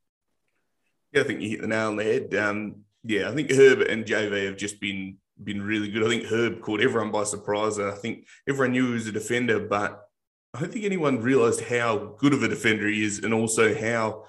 Yeah, 1.13 1.23
I 1.23 1.25
think 1.25 1.41
you 1.41 1.51
hit 1.51 1.61
the 1.61 1.67
nail 1.67 1.89
on 1.89 1.97
the 1.97 2.05
head. 2.05 2.35
Um, 2.35 2.85
yeah, 3.05 3.29
I 3.29 3.35
think 3.35 3.51
Herb 3.51 3.81
and 3.81 4.05
JV 4.05 4.47
have 4.47 4.57
just 4.57 4.81
been 4.81 5.17
been 5.43 5.63
really 5.63 5.91
good. 5.91 6.05
I 6.05 6.09
think 6.09 6.27
Herb 6.27 6.61
caught 6.61 6.83
everyone 6.83 7.11
by 7.11 7.25
surprise. 7.25 7.79
I 7.79 7.93
think 7.93 8.27
everyone 8.47 8.73
knew 8.73 8.89
he 8.89 8.93
was 8.93 9.07
a 9.07 9.13
defender, 9.13 9.59
but 9.59 10.07
I 10.53 10.61
don't 10.61 10.73
think 10.73 10.85
anyone 10.85 11.23
realised 11.23 11.63
how 11.63 12.15
good 12.19 12.35
of 12.35 12.43
a 12.43 12.49
defender 12.49 12.87
he 12.89 13.05
is, 13.05 13.21
and 13.21 13.33
also 13.33 13.75
how 13.75 14.25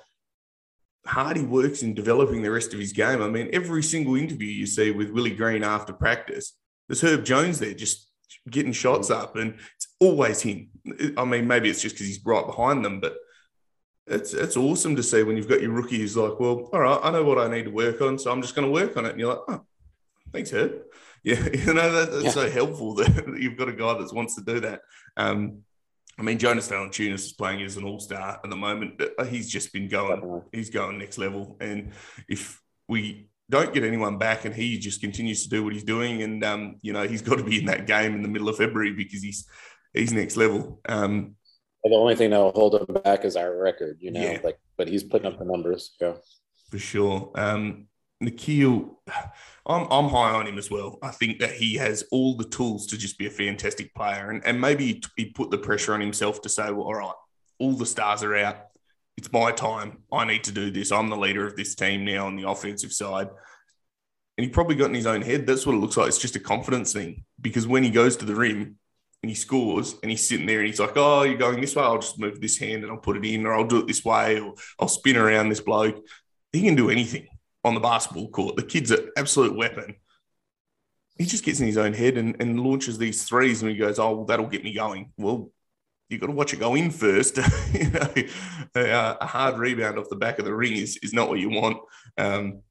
hard 1.05 1.37
he 1.37 1.43
works 1.43 1.81
in 1.81 1.93
developing 1.93 2.41
the 2.43 2.51
rest 2.51 2.73
of 2.73 2.79
his 2.79 2.93
game. 2.93 3.21
I 3.21 3.27
mean, 3.27 3.49
every 3.53 3.83
single 3.83 4.15
interview 4.15 4.47
you 4.47 4.65
see 4.65 4.91
with 4.91 5.09
Willie 5.09 5.35
Green 5.35 5.63
after 5.63 5.93
practice, 5.93 6.53
there's 6.87 7.01
Herb 7.01 7.25
Jones 7.25 7.59
there 7.59 7.73
just 7.73 8.09
getting 8.49 8.71
shots 8.71 9.09
up, 9.09 9.35
and 9.35 9.55
it's 9.75 9.87
always 9.99 10.41
him. 10.41 10.69
I 11.17 11.25
mean, 11.25 11.47
maybe 11.47 11.69
it's 11.69 11.81
just 11.81 11.95
because 11.95 12.07
he's 12.07 12.25
right 12.25 12.45
behind 12.45 12.85
them, 12.85 12.99
but 12.99 13.17
it's 14.07 14.33
it's 14.33 14.57
awesome 14.57 14.95
to 14.95 15.03
see 15.03 15.23
when 15.23 15.37
you've 15.37 15.49
got 15.49 15.61
your 15.61 15.71
rookie 15.71 15.99
who's 15.99 16.17
like, 16.17 16.39
well, 16.39 16.69
all 16.73 16.79
right, 16.79 16.99
I 17.03 17.11
know 17.11 17.23
what 17.23 17.37
I 17.37 17.47
need 17.47 17.65
to 17.65 17.71
work 17.71 18.01
on, 18.01 18.17
so 18.17 18.31
I'm 18.31 18.41
just 18.41 18.55
going 18.55 18.67
to 18.67 18.71
work 18.71 18.97
on 18.97 19.05
it. 19.05 19.11
And 19.11 19.19
you're 19.19 19.29
like, 19.29 19.43
oh, 19.47 19.65
thanks, 20.31 20.51
Herb. 20.51 20.73
Yeah, 21.23 21.35
you 21.53 21.75
know 21.75 21.91
that, 21.91 22.11
that's 22.11 22.23
yeah. 22.23 22.31
so 22.31 22.49
helpful 22.49 22.95
that 22.95 23.37
you've 23.39 23.55
got 23.55 23.69
a 23.69 23.73
guy 23.73 23.93
that 23.93 24.11
wants 24.11 24.33
to 24.37 24.41
do 24.41 24.59
that. 24.61 24.81
Um, 25.15 25.59
I 26.17 26.23
mean, 26.23 26.39
Jonas 26.39 26.67
Valanciunas 26.67 27.13
is 27.13 27.33
playing 27.33 27.61
as 27.61 27.77
an 27.77 27.83
all 27.83 27.99
star 27.99 28.39
at 28.43 28.49
the 28.49 28.55
moment. 28.55 28.97
But 28.97 29.27
he's 29.27 29.47
just 29.47 29.71
been 29.71 29.87
going, 29.87 30.41
he's 30.51 30.71
going 30.71 30.97
next 30.97 31.19
level. 31.19 31.57
And 31.61 31.91
if 32.27 32.59
we 32.87 33.29
don't 33.51 33.73
get 33.73 33.83
anyone 33.83 34.17
back, 34.17 34.45
and 34.45 34.55
he 34.55 34.79
just 34.79 34.99
continues 35.01 35.43
to 35.43 35.49
do 35.49 35.63
what 35.63 35.73
he's 35.73 35.83
doing. 35.83 36.23
And 36.23 36.43
um, 36.43 36.77
you 36.81 36.91
know, 36.91 37.07
he's 37.07 37.21
got 37.21 37.37
to 37.37 37.43
be 37.43 37.59
in 37.59 37.65
that 37.65 37.85
game 37.85 38.15
in 38.15 38.23
the 38.23 38.27
middle 38.27 38.49
of 38.49 38.57
February 38.57 38.93
because 38.93 39.21
he's 39.21 39.47
he's 39.93 40.13
next 40.13 40.37
level. 40.37 40.79
Um, 40.89 41.35
the 41.83 41.95
only 41.95 42.15
thing 42.15 42.29
that 42.31 42.37
will 42.37 42.51
hold 42.51 42.75
him 42.75 43.01
back 43.03 43.25
is 43.25 43.35
our 43.35 43.55
record, 43.57 43.97
you 43.99 44.11
know. 44.11 44.21
Yeah. 44.21 44.39
Like, 44.43 44.59
but 44.77 44.87
he's 44.87 45.03
putting 45.03 45.27
up 45.27 45.39
the 45.39 45.45
numbers. 45.45 45.95
Yeah, 45.99 46.13
for 46.69 46.79
sure. 46.79 47.31
Um, 47.35 47.87
Nickeil, 48.23 48.95
I'm 49.65 49.87
I'm 49.89 50.09
high 50.09 50.31
on 50.31 50.47
him 50.47 50.57
as 50.57 50.69
well. 50.69 50.99
I 51.01 51.09
think 51.09 51.39
that 51.39 51.53
he 51.53 51.75
has 51.75 52.03
all 52.11 52.35
the 52.35 52.45
tools 52.45 52.87
to 52.87 52.97
just 52.97 53.17
be 53.17 53.27
a 53.27 53.31
fantastic 53.31 53.93
player, 53.95 54.29
and 54.29 54.45
and 54.45 54.61
maybe 54.61 55.01
he 55.15 55.25
put 55.25 55.49
the 55.49 55.57
pressure 55.57 55.93
on 55.93 56.01
himself 56.01 56.41
to 56.41 56.49
say, 56.49 56.71
well, 56.71 56.85
all 56.85 56.95
right, 56.95 57.13
all 57.59 57.73
the 57.73 57.85
stars 57.85 58.23
are 58.23 58.35
out 58.35 58.67
it's 59.17 59.31
my 59.31 59.51
time. 59.51 59.99
I 60.11 60.25
need 60.25 60.43
to 60.45 60.51
do 60.51 60.71
this. 60.71 60.91
I'm 60.91 61.09
the 61.09 61.17
leader 61.17 61.45
of 61.45 61.55
this 61.55 61.75
team 61.75 62.05
now 62.05 62.25
on 62.25 62.35
the 62.35 62.49
offensive 62.49 62.91
side. 62.91 63.29
And 64.37 64.45
he 64.45 64.49
probably 64.49 64.75
got 64.75 64.89
in 64.89 64.95
his 64.95 65.05
own 65.05 65.21
head. 65.21 65.45
That's 65.45 65.65
what 65.65 65.75
it 65.75 65.79
looks 65.79 65.97
like. 65.97 66.07
It's 66.07 66.17
just 66.17 66.35
a 66.35 66.39
confidence 66.39 66.93
thing 66.93 67.25
because 67.39 67.67
when 67.67 67.83
he 67.83 67.89
goes 67.89 68.17
to 68.17 68.25
the 68.25 68.35
rim 68.35 68.77
and 69.23 69.29
he 69.29 69.35
scores 69.35 69.95
and 70.01 70.09
he's 70.09 70.27
sitting 70.27 70.45
there 70.45 70.59
and 70.59 70.67
he's 70.67 70.79
like, 70.79 70.93
oh, 70.95 71.23
you're 71.23 71.37
going 71.37 71.61
this 71.61 71.75
way. 71.75 71.83
I'll 71.83 71.99
just 71.99 72.19
move 72.19 72.41
this 72.41 72.57
hand 72.57 72.83
and 72.83 72.91
I'll 72.91 72.97
put 72.97 73.17
it 73.17 73.25
in, 73.25 73.45
or 73.45 73.53
I'll 73.53 73.67
do 73.67 73.79
it 73.79 73.87
this 73.87 74.03
way, 74.03 74.39
or 74.39 74.55
I'll 74.79 74.87
spin 74.87 75.17
around 75.17 75.49
this 75.49 75.59
bloke. 75.59 76.03
He 76.51 76.63
can 76.63 76.75
do 76.75 76.89
anything 76.89 77.27
on 77.63 77.75
the 77.75 77.79
basketball 77.79 78.29
court. 78.29 78.55
The 78.55 78.63
kid's 78.63 78.91
an 78.91 79.11
absolute 79.15 79.55
weapon. 79.55 79.95
He 81.17 81.25
just 81.25 81.43
gets 81.43 81.59
in 81.59 81.67
his 81.67 81.77
own 81.77 81.93
head 81.93 82.17
and, 82.17 82.35
and 82.41 82.59
launches 82.59 82.97
these 82.97 83.23
threes 83.23 83.61
and 83.61 83.69
he 83.69 83.77
goes, 83.77 83.99
oh, 83.99 84.15
well, 84.15 84.25
that'll 84.25 84.47
get 84.47 84.63
me 84.63 84.73
going. 84.73 85.11
Well, 85.17 85.51
you've 86.09 86.19
got 86.19 86.27
to 86.27 86.33
watch 86.33 86.53
it 86.53 86.59
go 86.59 86.73
in 86.73 86.89
first. 86.89 87.37
you 87.73 87.91
know, 87.91 88.13
a, 88.75 89.25
hard 89.25 89.59
rebound 89.59 89.99
off 89.99 90.09
the 90.09 90.15
back 90.15 90.39
of 90.39 90.45
the 90.45 90.53
ring 90.53 90.73
is, 90.73 90.97
is 91.03 91.13
not 91.13 91.29
what 91.29 91.39
you 91.39 91.49
want 91.49 91.77
um, 92.17 92.61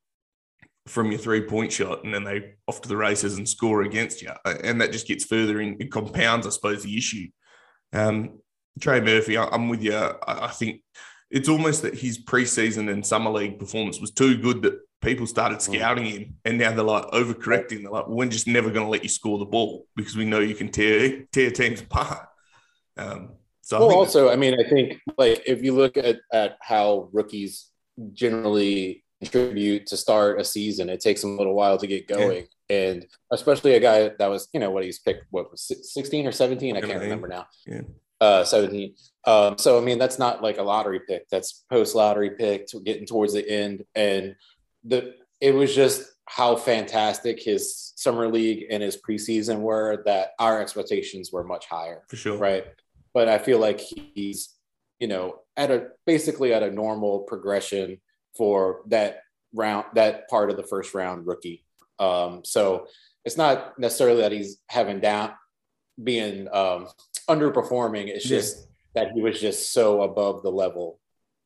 from 0.90 1.10
your 1.10 1.20
three 1.20 1.42
point 1.42 1.72
shot. 1.72 2.04
And 2.04 2.12
then 2.12 2.24
they 2.24 2.54
off 2.66 2.82
to 2.82 2.88
the 2.88 2.96
races 2.96 3.38
and 3.38 3.48
score 3.48 3.82
against 3.82 4.22
you. 4.22 4.30
And 4.44 4.80
that 4.80 4.92
just 4.92 5.06
gets 5.06 5.24
further 5.24 5.60
in, 5.60 5.76
it 5.80 5.92
compounds, 5.92 6.46
I 6.46 6.50
suppose, 6.50 6.82
the 6.82 6.96
issue. 6.96 7.28
Um, 7.92 8.40
Trey 8.80 9.00
Murphy, 9.00 9.36
I, 9.36 9.54
am 9.54 9.68
with 9.68 9.82
you. 9.82 9.94
I, 9.94 10.14
I 10.26 10.48
think 10.48 10.82
it's 11.30 11.48
almost 11.48 11.82
that 11.82 11.94
his 11.94 12.22
preseason 12.22 12.90
and 12.90 13.06
summer 13.06 13.30
league 13.30 13.58
performance 13.58 14.00
was 14.00 14.10
too 14.10 14.36
good 14.36 14.62
that 14.62 14.80
people 15.00 15.26
started 15.26 15.58
mm. 15.58 15.62
scouting 15.62 16.04
him, 16.04 16.34
and 16.44 16.58
now 16.58 16.72
they're 16.72 16.84
like 16.84 17.06
overcorrecting. 17.06 17.82
They're 17.82 17.90
like, 17.90 18.08
"We're 18.08 18.28
just 18.28 18.46
never 18.46 18.70
going 18.70 18.86
to 18.86 18.90
let 18.90 19.02
you 19.02 19.08
score 19.08 19.38
the 19.38 19.44
ball 19.44 19.86
because 19.96 20.16
we 20.16 20.24
know 20.24 20.40
you 20.40 20.54
can 20.54 20.70
tear 20.70 21.24
tear 21.32 21.50
teams 21.50 21.80
apart." 21.80 22.26
Um, 22.96 23.32
so 23.60 23.80
well, 23.80 23.90
I 23.90 23.94
also, 23.94 24.30
I 24.30 24.36
mean, 24.36 24.54
I 24.54 24.68
think 24.68 25.00
like 25.16 25.42
if 25.46 25.62
you 25.62 25.74
look 25.74 25.96
at, 25.96 26.18
at 26.32 26.58
how 26.60 27.08
rookies 27.12 27.68
generally 28.12 29.04
contribute 29.20 29.86
to 29.86 29.96
start 29.96 30.40
a 30.40 30.44
season, 30.44 30.88
it 30.88 31.00
takes 31.00 31.22
a 31.22 31.28
little 31.28 31.54
while 31.54 31.78
to 31.78 31.86
get 31.86 32.08
going. 32.08 32.46
Yeah. 32.68 32.76
And 32.76 33.06
especially 33.30 33.74
a 33.74 33.80
guy 33.80 34.10
that 34.18 34.26
was, 34.28 34.48
you 34.52 34.60
know, 34.60 34.70
what 34.70 34.84
he's 34.84 34.98
picked, 34.98 35.26
what 35.30 35.50
was 35.50 35.70
16 35.82 36.26
or 36.26 36.32
17? 36.32 36.76
I 36.76 36.80
can't 36.80 37.00
remember 37.00 37.28
now. 37.28 37.46
Yeah. 37.66 37.82
Uh, 38.20 38.44
17. 38.44 38.94
Um, 39.26 39.58
so, 39.58 39.78
I 39.78 39.80
mean, 39.80 39.98
that's 39.98 40.18
not 40.18 40.42
like 40.42 40.58
a 40.58 40.62
lottery 40.62 41.00
pick. 41.00 41.28
That's 41.30 41.64
post 41.70 41.94
lottery 41.94 42.30
pick 42.30 42.66
to 42.68 42.80
getting 42.80 43.06
towards 43.06 43.32
the 43.32 43.48
end. 43.48 43.84
And 43.94 44.36
the, 44.84 45.14
it 45.40 45.54
was 45.54 45.74
just 45.74 46.04
how 46.26 46.54
fantastic 46.56 47.42
his 47.42 47.92
summer 47.96 48.28
league 48.28 48.66
and 48.70 48.82
his 48.82 48.96
preseason 48.96 49.60
were 49.60 50.02
that 50.06 50.32
our 50.38 50.60
expectations 50.60 51.32
were 51.32 51.44
much 51.44 51.66
higher. 51.66 52.02
For 52.08 52.16
sure. 52.16 52.36
Right 52.36 52.66
but 53.12 53.28
I 53.28 53.38
feel 53.38 53.58
like 53.58 53.80
he's, 53.80 54.54
you 54.98 55.08
know, 55.08 55.40
at 55.56 55.70
a 55.70 55.88
basically 56.06 56.54
at 56.54 56.62
a 56.62 56.70
normal 56.70 57.20
progression 57.20 58.00
for 58.36 58.82
that 58.86 59.22
round, 59.54 59.86
that 59.94 60.28
part 60.28 60.50
of 60.50 60.56
the 60.56 60.62
first 60.62 60.94
round 60.94 61.26
rookie. 61.26 61.64
Um, 61.98 62.42
so 62.44 62.86
it's 63.24 63.36
not 63.36 63.78
necessarily 63.78 64.22
that 64.22 64.32
he's 64.32 64.58
having 64.68 65.00
down, 65.00 65.32
being 66.02 66.48
um, 66.52 66.88
underperforming. 67.28 68.08
It's 68.08 68.24
just 68.26 68.66
that 68.94 69.12
he 69.14 69.20
was 69.20 69.40
just 69.40 69.72
so 69.72 70.02
above 70.02 70.42
the 70.42 70.50
level 70.50 70.98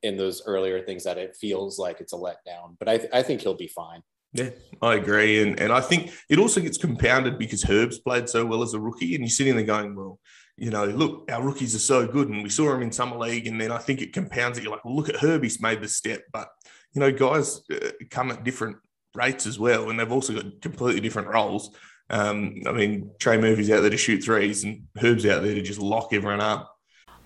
in 0.03 0.17
those 0.17 0.43
earlier 0.47 0.81
things 0.83 1.05
that 1.05 1.19
it 1.19 1.37
feels 1.37 1.79
like 1.79 2.01
it's 2.01 2.13
a 2.13 2.17
letdown. 2.17 2.77
But 2.79 2.89
I, 2.89 2.99
th- 2.99 3.11
I 3.13 3.23
think 3.23 3.41
he'll 3.41 3.55
be 3.55 3.69
fine. 3.69 4.03
Yeah, 4.35 4.51
I 4.83 4.95
agree. 4.95 5.43
And 5.43 5.61
and 5.61 5.73
I 5.73 5.81
think 5.81 6.13
it 6.29 6.41
also 6.41 6.61
gets 6.61 6.77
compounded 6.77 7.39
because 7.39 7.63
Herb's 7.63 8.01
played 8.01 8.29
so 8.29 8.45
well 8.45 8.63
as 8.63 8.75
a 8.75 8.81
rookie. 8.81 9.15
And 9.15 9.23
you're 9.23 9.31
sitting 9.31 9.55
there 9.55 9.65
going, 9.65 9.95
well, 9.95 10.19
you 10.57 10.71
know, 10.71 10.85
look, 10.87 11.31
our 11.31 11.41
rookies 11.41 11.75
are 11.75 11.81
so 11.81 12.07
good. 12.07 12.29
And 12.29 12.43
we 12.43 12.51
saw 12.51 12.75
him 12.75 12.83
in 12.83 12.91
Summer 12.93 13.17
League. 13.17 13.47
And 13.47 13.61
then 13.61 13.71
I 13.71 13.79
think 13.79 14.03
it 14.03 14.13
compounds 14.13 14.59
it. 14.59 14.65
You're 14.65 14.73
like, 14.73 14.85
well, 14.85 14.97
look 14.97 15.09
at 15.09 15.17
Herb, 15.23 15.45
he's 15.45 15.61
made 15.61 15.81
the 15.81 15.89
step. 15.89 16.23
But, 16.33 16.49
you 16.95 17.01
know, 17.01 17.13
guys 17.13 17.63
uh, 17.71 17.91
come 18.11 18.31
at 18.31 18.45
different 18.45 18.77
rates 19.15 19.47
as 19.47 19.59
well. 19.59 19.91
And 19.91 19.99
they've 19.99 20.11
also 20.11 20.35
got 20.35 20.61
completely 20.61 21.01
different 21.01 21.29
roles. 21.29 21.71
Um, 22.11 22.63
I 22.67 22.73
mean, 22.73 23.11
Trey 23.19 23.39
Murphy's 23.39 23.71
out 23.71 23.81
there 23.81 23.91
to 23.91 23.97
shoot 23.97 24.23
threes 24.23 24.65
and 24.65 24.87
Herb's 24.99 25.27
out 25.27 25.43
there 25.43 25.55
to 25.55 25.63
just 25.63 25.81
lock 25.81 26.13
everyone 26.13 26.41
up. 26.41 26.71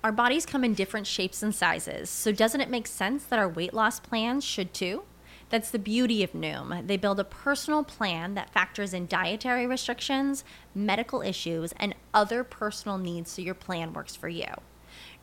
Our 0.04 0.12
bodies 0.12 0.46
come 0.46 0.62
in 0.64 0.74
different 0.74 1.06
shapes 1.06 1.42
and 1.42 1.54
sizes. 1.54 2.08
So 2.08 2.30
doesn't 2.30 2.60
it 2.60 2.70
make 2.70 2.86
sense 2.86 3.24
that 3.24 3.38
our 3.38 3.48
weight 3.48 3.74
loss 3.74 3.98
plans 3.98 4.44
should 4.44 4.72
too? 4.72 5.02
That's 5.50 5.70
the 5.70 5.78
beauty 5.78 6.22
of 6.22 6.32
Noom. 6.32 6.86
They 6.86 6.96
build 6.96 7.18
a 7.18 7.24
personal 7.24 7.82
plan 7.82 8.34
that 8.34 8.52
factors 8.52 8.92
in 8.92 9.06
dietary 9.06 9.66
restrictions, 9.66 10.44
medical 10.74 11.22
issues, 11.22 11.72
and 11.78 11.94
other 12.12 12.44
personal 12.44 12.98
needs 12.98 13.30
so 13.30 13.42
your 13.42 13.54
plan 13.54 13.92
works 13.92 14.14
for 14.14 14.28
you. 14.28 14.46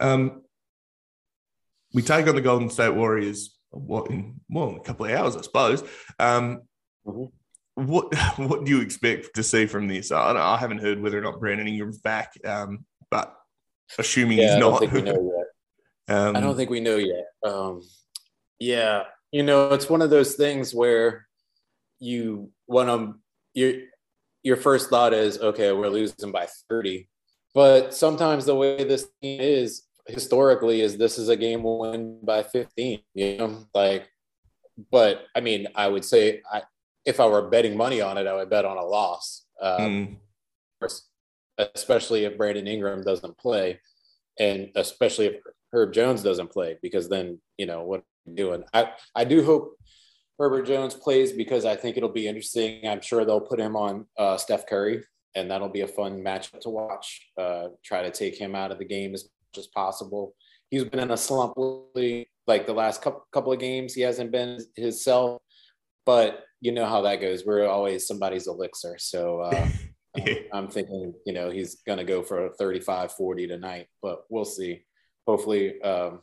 Um, 0.00 0.42
we 1.92 2.02
take 2.02 2.26
on 2.26 2.34
the 2.34 2.40
Golden 2.40 2.70
State 2.70 2.94
Warriors 2.94 3.56
what 3.70 4.10
in 4.10 4.40
well 4.48 4.70
in 4.70 4.76
a 4.76 4.80
couple 4.80 5.06
of 5.06 5.12
hours, 5.12 5.36
I 5.36 5.42
suppose. 5.42 5.82
Um, 6.18 6.62
Mhm. 7.06 7.30
What 7.74 8.14
what 8.38 8.64
do 8.64 8.70
you 8.70 8.80
expect 8.80 9.34
to 9.34 9.42
see 9.42 9.66
from 9.66 9.88
this? 9.88 10.12
I, 10.12 10.32
don't, 10.32 10.40
I 10.40 10.56
haven't 10.56 10.78
heard 10.78 11.00
whether 11.02 11.18
or 11.18 11.22
not 11.22 11.40
Brandon 11.40 11.66
Ingram's 11.68 11.98
back, 11.98 12.32
um, 12.44 12.84
but 13.10 13.34
assuming 13.98 14.38
Yeah, 14.38 14.44
he's 14.44 14.54
I 14.54 14.60
don't 14.60 14.78
think 14.78 14.92
we 14.92 15.02
know 15.02 15.32
yet. 16.08 16.16
um, 16.16 16.36
I 16.36 16.40
don't 16.40 16.56
think 16.56 16.70
we 16.70 16.80
know 16.80 16.96
yet. 16.96 17.26
Um, 17.44 17.82
yeah, 18.58 19.02
you 19.32 19.42
know, 19.42 19.72
it's 19.74 19.90
one 19.90 20.02
of 20.02 20.10
those 20.10 20.34
things 20.34 20.72
where 20.74 21.26
you 21.98 22.50
want 22.68 22.88
to 22.88 23.18
your 23.54 23.82
your 24.42 24.56
first 24.56 24.88
thought 24.88 25.12
is, 25.12 25.38
okay, 25.40 25.72
we're 25.72 25.88
losing 25.88 26.32
by 26.32 26.46
thirty, 26.70 27.08
but 27.54 27.94
sometimes 27.94 28.44
the 28.44 28.54
way 28.54 28.84
this 28.84 29.08
team 29.22 29.40
is 29.40 29.82
historically 30.06 30.80
is 30.80 30.96
this 30.96 31.18
is 31.18 31.28
a 31.28 31.36
game 31.36 31.62
we'll 31.62 31.78
win 31.78 32.18
by 32.22 32.42
fifteen. 32.42 33.00
You 33.14 33.38
know, 33.38 33.66
like, 33.74 34.08
but 34.90 35.26
I 35.34 35.40
mean, 35.40 35.68
I 35.74 35.88
would 35.88 36.04
say 36.04 36.42
I, 36.52 36.62
if 37.04 37.20
I 37.20 37.26
were 37.26 37.48
betting 37.48 37.76
money 37.76 38.00
on 38.00 38.18
it, 38.18 38.26
I 38.26 38.34
would 38.34 38.50
bet 38.50 38.64
on 38.64 38.76
a 38.76 38.84
loss. 38.84 39.46
Um, 39.60 40.18
Mm, 40.82 41.00
especially 41.74 42.24
if 42.24 42.36
Brandon 42.36 42.66
Ingram 42.66 43.02
doesn't 43.02 43.38
play, 43.38 43.80
and 44.38 44.70
especially 44.74 45.26
if 45.26 45.36
Herb 45.72 45.92
Jones 45.92 46.22
doesn't 46.22 46.50
play, 46.50 46.78
because 46.82 47.08
then 47.08 47.40
you 47.56 47.66
know 47.66 47.82
what 47.82 48.00
are 48.00 48.04
you 48.26 48.34
doing. 48.36 48.64
I 48.72 48.90
I 49.14 49.24
do 49.24 49.44
hope 49.44 49.76
Herbert 50.38 50.66
Jones 50.66 50.94
plays 50.94 51.32
because 51.32 51.64
I 51.64 51.76
think 51.76 51.96
it'll 51.96 52.08
be 52.08 52.26
interesting. 52.26 52.86
I'm 52.88 53.00
sure 53.00 53.24
they'll 53.24 53.40
put 53.40 53.60
him 53.60 53.76
on 53.76 54.06
uh, 54.18 54.36
Steph 54.36 54.66
Curry, 54.66 55.04
and 55.34 55.50
that'll 55.50 55.68
be 55.68 55.82
a 55.82 55.88
fun 55.88 56.22
matchup 56.22 56.60
to 56.60 56.70
watch. 56.70 57.28
Uh, 57.38 57.68
try 57.84 58.02
to 58.02 58.10
take 58.10 58.36
him 58.36 58.54
out 58.54 58.70
of 58.70 58.78
the 58.78 58.84
game 58.84 59.14
as 59.14 59.24
much 59.24 59.58
as 59.58 59.66
possible. 59.68 60.34
He's 60.70 60.84
been 60.84 61.00
in 61.00 61.10
a 61.10 61.16
slump 61.16 61.54
lately, 61.56 62.28
like 62.46 62.66
the 62.66 62.72
last 62.72 63.02
couple 63.02 63.26
couple 63.32 63.52
of 63.52 63.58
games. 63.58 63.94
He 63.94 64.02
hasn't 64.02 64.32
been 64.32 64.58
his 64.76 65.04
self, 65.04 65.42
but 66.06 66.44
you 66.60 66.72
know 66.72 66.86
how 66.86 67.02
that 67.02 67.20
goes. 67.20 67.44
We're 67.44 67.66
always 67.66 68.06
somebody's 68.06 68.46
elixir. 68.46 68.96
So 68.98 69.40
uh. 69.40 69.68
I'm 70.52 70.68
thinking, 70.68 71.12
you 71.26 71.32
know, 71.32 71.50
he's 71.50 71.82
going 71.86 71.98
to 71.98 72.04
go 72.04 72.22
for 72.22 72.46
a 72.46 72.52
35 72.52 73.12
40 73.12 73.48
tonight, 73.48 73.88
but 74.00 74.20
we'll 74.28 74.44
see. 74.44 74.84
Hopefully, 75.26 75.80
um, 75.82 76.20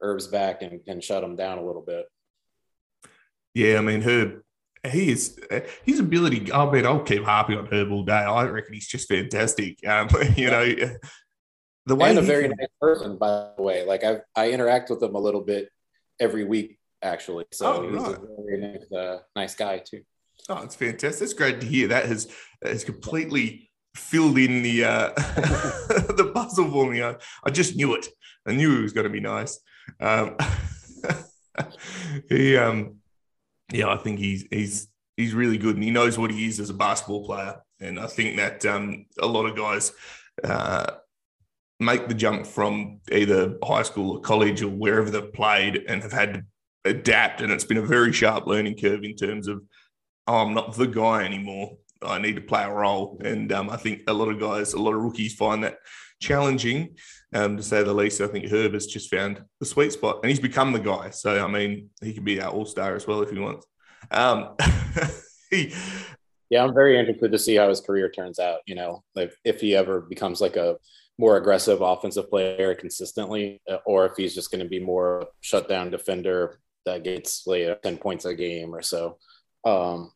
Herb's 0.00 0.26
back 0.26 0.62
and 0.62 0.84
can 0.84 1.00
shut 1.00 1.22
him 1.22 1.36
down 1.36 1.58
a 1.58 1.64
little 1.64 1.82
bit. 1.82 2.06
Yeah, 3.54 3.78
I 3.78 3.82
mean 3.82 4.02
Herb, 4.02 4.42
he 4.90 5.10
is 5.10 5.38
his 5.84 6.00
ability. 6.00 6.52
I 6.52 6.70
mean, 6.70 6.86
I'll 6.86 7.00
keep 7.02 7.24
harping 7.24 7.58
on 7.58 7.66
Herb 7.66 7.90
all 7.90 8.04
day. 8.04 8.12
I 8.12 8.44
reckon 8.44 8.74
he's 8.74 8.86
just 8.88 9.08
fantastic. 9.08 9.78
Um, 9.86 10.08
you 10.36 10.50
know, 10.50 10.74
the 11.86 11.94
way 11.94 12.10
And 12.10 12.18
a 12.18 12.22
very 12.22 12.48
nice 12.48 12.68
person, 12.80 13.16
by 13.16 13.50
the 13.56 13.62
way. 13.62 13.84
Like 13.84 14.04
I, 14.04 14.20
I 14.34 14.50
interact 14.50 14.90
with 14.90 15.02
him 15.02 15.14
a 15.14 15.18
little 15.18 15.40
bit 15.42 15.68
every 16.18 16.44
week, 16.44 16.78
actually. 17.02 17.44
So 17.52 17.66
Oh, 17.66 17.88
he's 17.88 18.00
right. 18.00 18.16
a 18.16 18.42
very 18.44 18.60
nice, 18.60 18.92
uh, 18.92 19.18
nice 19.36 19.54
guy 19.54 19.78
too. 19.78 20.02
Oh, 20.48 20.62
it's 20.62 20.74
fantastic. 20.74 21.22
It's 21.22 21.34
great 21.34 21.60
to 21.60 21.66
hear. 21.66 21.88
That 21.88 22.06
has 22.06 22.28
has 22.62 22.84
completely 22.84 23.70
filled 23.96 24.38
in 24.38 24.62
the 24.62 24.84
uh, 24.84 25.08
the 25.16 26.30
puzzle 26.34 26.70
for 26.70 26.90
me. 26.90 27.02
I, 27.02 27.16
I 27.44 27.50
just 27.50 27.76
knew 27.76 27.94
it. 27.94 28.06
I 28.46 28.52
knew 28.54 28.78
it 28.78 28.82
was 28.82 28.92
going 28.92 29.04
to 29.04 29.10
be 29.10 29.20
nice. 29.20 29.60
Um, 30.00 30.36
he, 32.28 32.56
um, 32.56 32.96
yeah, 33.72 33.88
I 33.88 33.96
think 33.96 34.18
he's 34.18 34.46
he's 34.50 34.88
he's 35.16 35.34
really 35.34 35.58
good, 35.58 35.76
and 35.76 35.84
he 35.84 35.90
knows 35.90 36.18
what 36.18 36.30
he 36.30 36.46
is 36.46 36.60
as 36.60 36.70
a 36.70 36.74
basketball 36.74 37.24
player. 37.24 37.60
And 37.80 37.98
I 37.98 38.06
think 38.06 38.36
that 38.36 38.64
um, 38.66 39.06
a 39.20 39.26
lot 39.26 39.46
of 39.46 39.56
guys 39.56 39.92
uh, 40.42 40.86
make 41.80 42.08
the 42.08 42.14
jump 42.14 42.46
from 42.46 43.00
either 43.12 43.56
high 43.62 43.82
school 43.82 44.12
or 44.12 44.20
college 44.20 44.62
or 44.62 44.68
wherever 44.68 45.10
they've 45.10 45.32
played 45.32 45.84
and 45.88 46.02
have 46.02 46.12
had 46.12 46.34
to 46.34 46.44
adapt. 46.84 47.40
And 47.40 47.52
it's 47.52 47.64
been 47.64 47.78
a 47.78 47.82
very 47.82 48.12
sharp 48.12 48.46
learning 48.46 48.78
curve 48.78 49.04
in 49.04 49.16
terms 49.16 49.48
of, 49.48 49.62
oh, 50.26 50.38
I'm 50.38 50.54
not 50.54 50.76
the 50.76 50.86
guy 50.86 51.24
anymore. 51.24 51.76
I 52.02 52.18
need 52.18 52.36
to 52.36 52.42
play 52.42 52.64
a 52.64 52.70
role. 52.70 53.20
And 53.24 53.50
um, 53.52 53.70
I 53.70 53.76
think 53.76 54.02
a 54.06 54.12
lot 54.12 54.28
of 54.28 54.40
guys, 54.40 54.72
a 54.72 54.80
lot 54.80 54.94
of 54.94 55.02
rookies 55.02 55.34
find 55.34 55.64
that 55.64 55.78
challenging, 56.20 56.96
um, 57.34 57.56
to 57.56 57.62
say 57.62 57.82
the 57.82 57.92
least. 57.92 58.20
I 58.20 58.26
think 58.26 58.50
Herb 58.50 58.74
has 58.74 58.86
just 58.86 59.10
found 59.10 59.42
the 59.60 59.66
sweet 59.66 59.92
spot 59.92 60.20
and 60.22 60.30
he's 60.30 60.40
become 60.40 60.72
the 60.72 60.78
guy. 60.78 61.10
So, 61.10 61.44
I 61.44 61.48
mean, 61.48 61.90
he 62.02 62.12
can 62.12 62.24
be 62.24 62.40
our 62.40 62.50
all 62.50 62.66
star 62.66 62.94
as 62.94 63.06
well 63.06 63.22
if 63.22 63.30
he 63.30 63.38
wants. 63.38 63.66
Um, 64.10 64.56
he, 65.50 65.74
yeah, 66.50 66.62
I'm 66.62 66.74
very 66.74 66.98
interested 66.98 67.32
to 67.32 67.38
see 67.38 67.56
how 67.56 67.68
his 67.68 67.80
career 67.80 68.10
turns 68.10 68.38
out. 68.38 68.60
You 68.66 68.76
know, 68.76 69.02
if, 69.16 69.36
if 69.44 69.60
he 69.60 69.74
ever 69.74 70.00
becomes 70.00 70.40
like 70.40 70.56
a 70.56 70.76
more 71.18 71.36
aggressive 71.36 71.80
offensive 71.80 72.30
player 72.30 72.74
consistently, 72.74 73.60
uh, 73.70 73.78
or 73.86 74.06
if 74.06 74.12
he's 74.16 74.34
just 74.34 74.50
going 74.50 74.62
to 74.62 74.68
be 74.68 74.80
more 74.80 75.26
shutdown 75.40 75.90
defender 75.90 76.60
that 76.86 77.04
gets 77.04 77.46
like 77.46 77.80
10 77.82 77.98
points 77.98 78.24
a 78.24 78.34
game 78.34 78.74
or 78.74 78.82
so. 78.82 79.18
Um, 79.64 80.12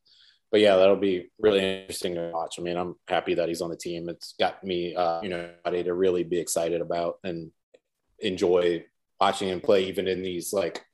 but 0.51 0.61
yeah, 0.61 0.77
that'll 0.77 0.97
be 0.97 1.31
really 1.39 1.81
interesting 1.81 2.15
to 2.15 2.31
watch. 2.33 2.59
I 2.59 2.63
mean, 2.63 2.77
I'm 2.77 2.95
happy 3.07 3.35
that 3.35 3.49
he's 3.49 3.61
on 3.61 3.71
the 3.71 3.77
team. 3.77 4.09
It's 4.09 4.35
got 4.39 4.65
me, 4.65 4.95
uh, 4.95 5.21
you 5.23 5.29
know, 5.29 5.51
to 5.67 5.95
really 5.95 6.25
be 6.25 6.39
excited 6.39 6.81
about 6.81 7.19
and 7.23 7.51
enjoy 8.21 8.85
watching 9.21 9.49
him 9.49 9.61
play, 9.61 9.85
even 9.85 10.09
in 10.09 10.23
these 10.23 10.53
like 10.53 10.85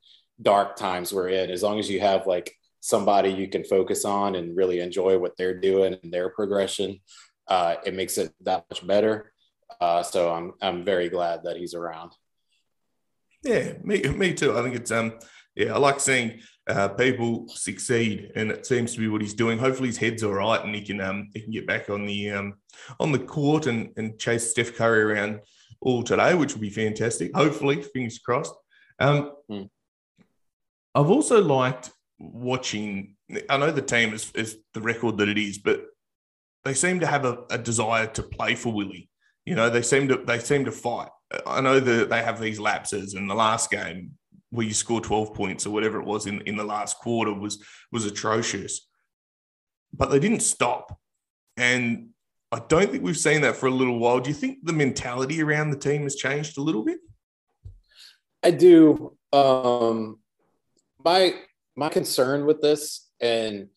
dark 0.43 0.77
times 0.77 1.13
we're 1.13 1.29
in. 1.29 1.51
As 1.51 1.63
long 1.63 1.79
as 1.79 1.89
you 1.89 2.01
have 2.01 2.27
like 2.27 2.53
somebody 2.81 3.31
you 3.31 3.49
can 3.49 3.65
focus 3.65 4.05
on 4.05 4.35
and 4.35 4.57
really 4.57 4.81
enjoy 4.81 5.19
what 5.19 5.37
they're 5.37 5.59
doing 5.59 5.97
and 6.03 6.13
their 6.13 6.31
progression, 6.31 7.01
uh, 7.49 7.77
it 7.85 7.95
makes 7.95 8.19
it 8.19 8.33
that 8.43 8.67
much 8.71 8.87
better. 8.87 9.33
Uh, 9.81 10.03
so 10.03 10.33
I'm 10.33 10.53
I'm 10.61 10.85
very 10.85 11.09
glad 11.09 11.45
that 11.45 11.57
he's 11.57 11.75
around. 11.75 12.13
Yeah, 13.43 13.75
me 13.83 14.03
me 14.03 14.35
too. 14.35 14.57
I 14.57 14.63
think 14.63 14.75
it's 14.75 14.91
um 14.91 15.19
yeah, 15.55 15.75
I 15.75 15.79
like 15.79 16.01
seeing 16.01 16.41
uh, 16.67 16.89
people 16.89 17.47
succeed, 17.49 18.33
and 18.37 18.51
it 18.51 18.67
seems 18.67 18.95
to 18.95 19.01
be 19.01 19.09
what 19.09 19.21
he's 19.21 19.35
doing. 19.35 19.59
Hopefully, 19.59 19.89
his 19.89 19.99
head's 19.99 20.23
all 20.23 20.35
right, 20.35 20.65
and 20.65 20.75
he 20.75 20.83
can 20.83 21.01
um, 21.01 21.29
he 21.35 21.41
can 21.41 21.53
get 21.53 21.67
back 21.67 21.91
on 21.91 22.07
the 22.07 22.31
um, 22.31 22.55
on 22.99 23.13
the 23.13 23.19
court 23.19 23.67
and, 23.67 23.91
and 23.97 24.19
chase 24.19 24.51
Steph 24.51 24.75
Curry 24.75 25.03
around 25.03 25.41
all 25.81 26.03
today, 26.03 26.35
which 26.35 26.55
will 26.55 26.63
be 26.63 26.71
fantastic. 26.71 27.35
Hopefully, 27.35 27.83
fingers 27.83 28.19
crossed. 28.19 28.55
Um, 28.99 29.33
mm. 29.51 29.69
I've 30.95 31.11
also 31.11 31.43
liked 31.43 31.91
watching. 32.19 33.17
I 33.51 33.59
know 33.59 33.71
the 33.71 33.83
team 33.83 34.15
is, 34.15 34.31
is 34.35 34.59
the 34.73 34.81
record 34.81 35.19
that 35.19 35.29
it 35.29 35.39
is, 35.39 35.59
but 35.59 35.85
they 36.65 36.75
seem 36.75 37.01
to 37.01 37.07
have 37.07 37.25
a, 37.25 37.45
a 37.51 37.59
desire 37.59 38.07
to 38.07 38.23
play 38.23 38.55
for 38.55 38.73
Willie. 38.73 39.11
You 39.45 39.55
know, 39.55 39.69
they 39.69 39.83
seem 39.83 40.09
to 40.09 40.17
they 40.17 40.39
seem 40.39 40.65
to 40.65 40.73
fight. 40.73 41.11
I 41.47 41.61
know 41.61 41.79
that 41.79 42.09
they 42.09 42.23
have 42.23 42.41
these 42.41 42.59
lapses, 42.59 43.13
and 43.13 43.29
the 43.29 43.35
last 43.35 43.71
game 43.71 44.13
where 44.55 44.67
you 44.67 44.73
score 44.73 45.01
12 45.01 45.35
points 45.35 45.67
or 45.67 45.71
whatever 45.71 46.01
it 46.01 46.07
was 46.07 46.27
in, 46.27 46.41
in 46.43 46.57
the 46.57 46.65
last 46.65 46.99
quarter 46.99 47.33
was 47.33 47.63
was 47.91 48.07
atrocious. 48.07 48.89
But 49.93 50.11
they 50.11 50.21
didn't 50.21 50.43
stop. 50.43 50.99
And 51.57 52.11
I 52.53 52.61
don't 52.69 52.91
think 52.91 53.03
we've 53.03 53.19
seen 53.19 53.41
that 53.41 53.57
for 53.57 53.67
a 53.67 53.71
little 53.71 53.99
while. 53.99 54.21
Do 54.21 54.31
you 54.31 54.35
think 54.35 54.59
the 54.63 54.73
mentality 54.73 55.43
around 55.43 55.71
the 55.71 55.79
team 55.79 56.03
has 56.03 56.15
changed 56.15 56.57
a 56.57 56.63
little 56.63 56.85
bit? 56.85 56.99
I 58.45 58.53
do. 58.53 59.17
Um, 59.33 60.21
my 61.05 61.35
my 61.75 61.89
concern 61.89 62.47
with 62.47 62.61
this, 62.61 63.11
and 63.21 63.69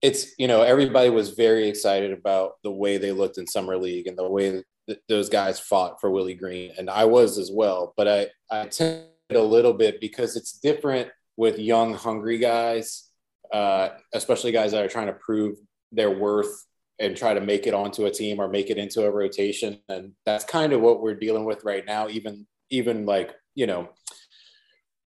it's 0.00 0.38
you 0.38 0.46
know 0.46 0.62
everybody 0.62 1.10
was 1.10 1.30
very 1.30 1.68
excited 1.68 2.12
about 2.12 2.52
the 2.62 2.70
way 2.70 2.98
they 2.98 3.10
looked 3.10 3.38
in 3.38 3.48
summer 3.48 3.76
league 3.76 4.06
and 4.06 4.16
the 4.16 4.28
way 4.28 4.62
those 5.08 5.28
guys 5.28 5.58
fought 5.58 6.00
for 6.00 6.10
Willie 6.10 6.34
Green, 6.34 6.72
and 6.78 6.88
I 6.88 7.04
was 7.04 7.36
as 7.36 7.50
well. 7.52 7.94
But 7.96 8.06
I 8.06 8.26
I 8.48 8.66
tend 8.66 9.06
a 9.36 9.42
little 9.42 9.72
bit 9.72 10.00
because 10.00 10.36
it's 10.36 10.58
different 10.58 11.08
with 11.36 11.58
young, 11.58 11.94
hungry 11.94 12.38
guys, 12.38 13.08
uh, 13.52 13.90
especially 14.14 14.52
guys 14.52 14.72
that 14.72 14.84
are 14.84 14.88
trying 14.88 15.06
to 15.06 15.12
prove 15.14 15.56
their 15.92 16.10
worth 16.10 16.66
and 16.98 17.16
try 17.16 17.34
to 17.34 17.40
make 17.40 17.66
it 17.66 17.74
onto 17.74 18.06
a 18.06 18.10
team 18.10 18.40
or 18.40 18.48
make 18.48 18.70
it 18.70 18.78
into 18.78 19.04
a 19.04 19.10
rotation. 19.10 19.78
And 19.88 20.12
that's 20.24 20.44
kind 20.44 20.72
of 20.72 20.80
what 20.80 21.02
we're 21.02 21.14
dealing 21.14 21.44
with 21.44 21.64
right 21.64 21.84
now. 21.84 22.08
Even, 22.08 22.46
even 22.70 23.06
like, 23.06 23.34
you 23.54 23.66
know, 23.66 23.90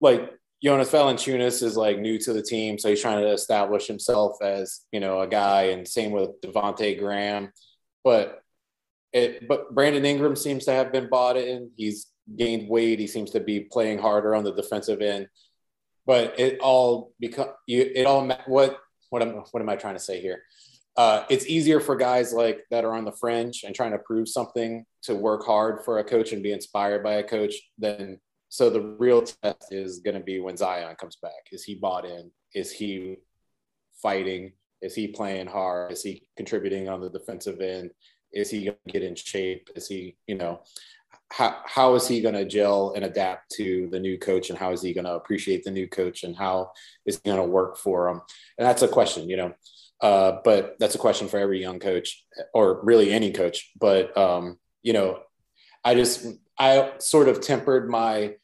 like 0.00 0.30
Jonas 0.62 0.90
Valanciunas 0.90 1.62
is 1.62 1.76
like 1.76 1.98
new 1.98 2.18
to 2.18 2.32
the 2.32 2.42
team. 2.42 2.78
So 2.78 2.90
he's 2.90 3.00
trying 3.00 3.22
to 3.22 3.32
establish 3.32 3.86
himself 3.86 4.36
as, 4.42 4.80
you 4.92 5.00
know, 5.00 5.20
a 5.20 5.26
guy 5.26 5.64
and 5.64 5.88
same 5.88 6.12
with 6.12 6.40
Devonte 6.42 6.98
Graham, 6.98 7.52
but 8.04 8.42
it, 9.12 9.48
but 9.48 9.74
Brandon 9.74 10.04
Ingram 10.04 10.36
seems 10.36 10.66
to 10.66 10.72
have 10.72 10.92
been 10.92 11.08
bought 11.08 11.36
in. 11.36 11.70
He's 11.76 12.06
gained 12.36 12.68
weight. 12.68 12.98
He 12.98 13.06
seems 13.06 13.30
to 13.32 13.40
be 13.40 13.60
playing 13.60 13.98
harder 13.98 14.34
on 14.34 14.44
the 14.44 14.52
defensive 14.52 15.00
end. 15.00 15.28
But 16.06 16.38
it 16.38 16.58
all 16.60 17.12
become 17.20 17.48
you. 17.66 17.90
It 17.94 18.06
all 18.06 18.28
what 18.46 18.78
what 19.10 19.22
am 19.22 19.44
what 19.50 19.60
am 19.60 19.68
I 19.68 19.76
trying 19.76 19.94
to 19.94 20.00
say 20.00 20.20
here? 20.20 20.42
Uh, 20.96 21.24
it's 21.30 21.46
easier 21.46 21.80
for 21.80 21.96
guys 21.96 22.32
like 22.32 22.64
that 22.70 22.84
are 22.84 22.94
on 22.94 23.04
the 23.04 23.12
fringe 23.12 23.62
and 23.64 23.74
trying 23.74 23.92
to 23.92 23.98
prove 23.98 24.28
something 24.28 24.84
to 25.02 25.14
work 25.14 25.46
hard 25.46 25.84
for 25.84 25.98
a 25.98 26.04
coach 26.04 26.32
and 26.32 26.42
be 26.42 26.52
inspired 26.52 27.02
by 27.02 27.14
a 27.14 27.22
coach 27.22 27.54
than 27.78 28.18
so 28.48 28.68
the 28.68 28.96
real 28.98 29.22
test 29.22 29.72
is 29.72 30.00
going 30.00 30.16
to 30.16 30.22
be 30.22 30.40
when 30.40 30.56
Zion 30.56 30.96
comes 30.96 31.16
back. 31.16 31.46
Is 31.52 31.62
he 31.62 31.76
bought 31.76 32.04
in? 32.04 32.30
Is 32.52 32.72
he 32.72 33.16
fighting? 34.02 34.52
Is 34.82 34.94
he 34.94 35.06
playing 35.06 35.46
hard? 35.46 35.92
Is 35.92 36.02
he 36.02 36.26
contributing 36.36 36.88
on 36.88 37.00
the 37.00 37.10
defensive 37.10 37.60
end? 37.60 37.92
Is 38.32 38.50
he 38.50 38.64
going 38.64 38.76
to 38.86 38.92
get 38.92 39.04
in 39.04 39.14
shape? 39.14 39.70
Is 39.76 39.86
he, 39.86 40.16
you 40.26 40.34
know, 40.34 40.62
how, 41.30 41.56
how 41.64 41.94
is 41.94 42.08
he 42.08 42.20
going 42.20 42.34
to 42.34 42.44
gel 42.44 42.92
and 42.94 43.04
adapt 43.04 43.50
to 43.52 43.88
the 43.90 44.00
new 44.00 44.18
coach 44.18 44.50
and 44.50 44.58
how 44.58 44.72
is 44.72 44.82
he 44.82 44.92
going 44.92 45.04
to 45.04 45.14
appreciate 45.14 45.64
the 45.64 45.70
new 45.70 45.86
coach 45.88 46.24
and 46.24 46.36
how 46.36 46.72
is 47.06 47.20
he 47.22 47.30
going 47.30 47.40
to 47.40 47.44
work 47.44 47.76
for 47.76 48.08
him? 48.08 48.20
And 48.58 48.66
that's 48.66 48.82
a 48.82 48.88
question 48.88 49.28
you 49.28 49.36
know 49.36 49.54
uh, 50.02 50.38
but 50.44 50.76
that's 50.80 50.94
a 50.94 50.98
question 50.98 51.28
for 51.28 51.38
every 51.38 51.60
young 51.60 51.78
coach 51.78 52.24
or 52.54 52.82
really 52.82 53.12
any 53.12 53.32
coach. 53.32 53.70
But 53.78 54.16
um, 54.16 54.58
you 54.82 54.92
know 54.92 55.20
i 55.84 55.94
just 55.94 56.26
i 56.58 56.92
sort 56.98 57.28
of 57.28 57.40
tempered 57.40 57.88
my 57.88 58.34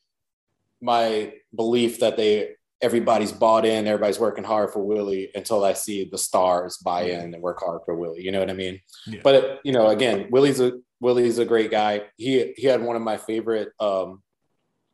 my 0.81 1.33
belief 1.55 2.01
that 2.01 2.17
they 2.17 2.51
everybody's 2.83 3.33
bought 3.33 3.65
in 3.65 3.87
everybody's 3.87 4.19
working 4.19 4.45
hard 4.45 4.71
for 4.71 4.81
willie 4.81 5.31
until 5.35 5.65
i 5.65 5.73
see 5.73 6.05
the 6.05 6.19
stars 6.19 6.77
buy 6.79 7.03
in 7.03 7.33
and 7.33 7.43
work 7.43 7.61
hard 7.61 7.81
for 7.85 7.95
willie 7.95 8.23
you 8.23 8.31
know 8.31 8.41
what 8.41 8.51
i 8.51 8.55
mean? 8.55 8.81
Yeah. 9.07 9.21
but 9.25 9.61
you 9.65 9.73
know 9.73 9.89
again 9.89 10.29
willie's 10.31 10.61
a 10.61 10.73
Willie's 11.01 11.39
a 11.39 11.45
great 11.45 11.71
guy. 11.71 12.03
He 12.17 12.55
he 12.57 12.67
had 12.67 12.83
one 12.83 12.97
of 12.97 13.03
my 13.03 13.17
favorite 13.17 13.71
um, 13.81 14.23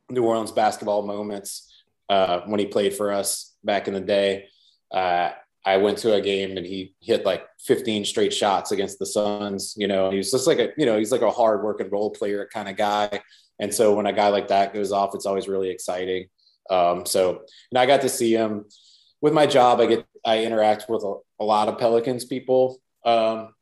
New 0.09 0.23
Orleans 0.23 0.51
basketball 0.51 1.03
moments 1.03 1.73
uh, 2.09 2.41
when 2.45 2.59
he 2.59 2.65
played 2.65 2.93
for 2.93 3.11
us 3.11 3.55
back 3.63 3.87
in 3.87 3.93
the 3.93 4.01
day. 4.01 4.47
Uh, 4.91 5.31
I 5.65 5.77
went 5.77 5.97
to 5.99 6.13
a 6.13 6.21
game 6.21 6.57
and 6.57 6.65
he 6.65 6.93
hit 7.01 7.25
like 7.25 7.45
15 7.61 8.03
straight 8.03 8.33
shots 8.33 8.71
against 8.71 8.99
the 8.99 9.05
Suns. 9.05 9.73
You 9.77 9.87
know, 9.87 10.11
he 10.11 10.17
was 10.17 10.31
just 10.31 10.47
like 10.47 10.59
a 10.59 10.69
you 10.77 10.85
know 10.85 10.97
he's 10.97 11.11
like 11.11 11.21
a 11.21 11.31
hard 11.31 11.63
working 11.63 11.89
role 11.89 12.11
player 12.11 12.47
kind 12.53 12.67
of 12.67 12.75
guy. 12.75 13.21
And 13.59 13.73
so 13.73 13.93
when 13.95 14.05
a 14.05 14.13
guy 14.13 14.27
like 14.29 14.49
that 14.49 14.73
goes 14.73 14.91
off, 14.91 15.15
it's 15.15 15.25
always 15.25 15.47
really 15.47 15.69
exciting. 15.69 16.27
Um, 16.69 17.05
so 17.05 17.41
and 17.71 17.77
I 17.77 17.85
got 17.85 18.01
to 18.01 18.09
see 18.09 18.33
him 18.33 18.65
with 19.21 19.33
my 19.33 19.45
job. 19.45 19.79
I 19.79 19.85
get 19.85 20.05
I 20.25 20.43
interact 20.43 20.89
with 20.89 21.03
a, 21.03 21.15
a 21.39 21.45
lot 21.45 21.69
of 21.69 21.77
Pelicans 21.77 22.25
people. 22.25 22.79
Um, 23.05 23.52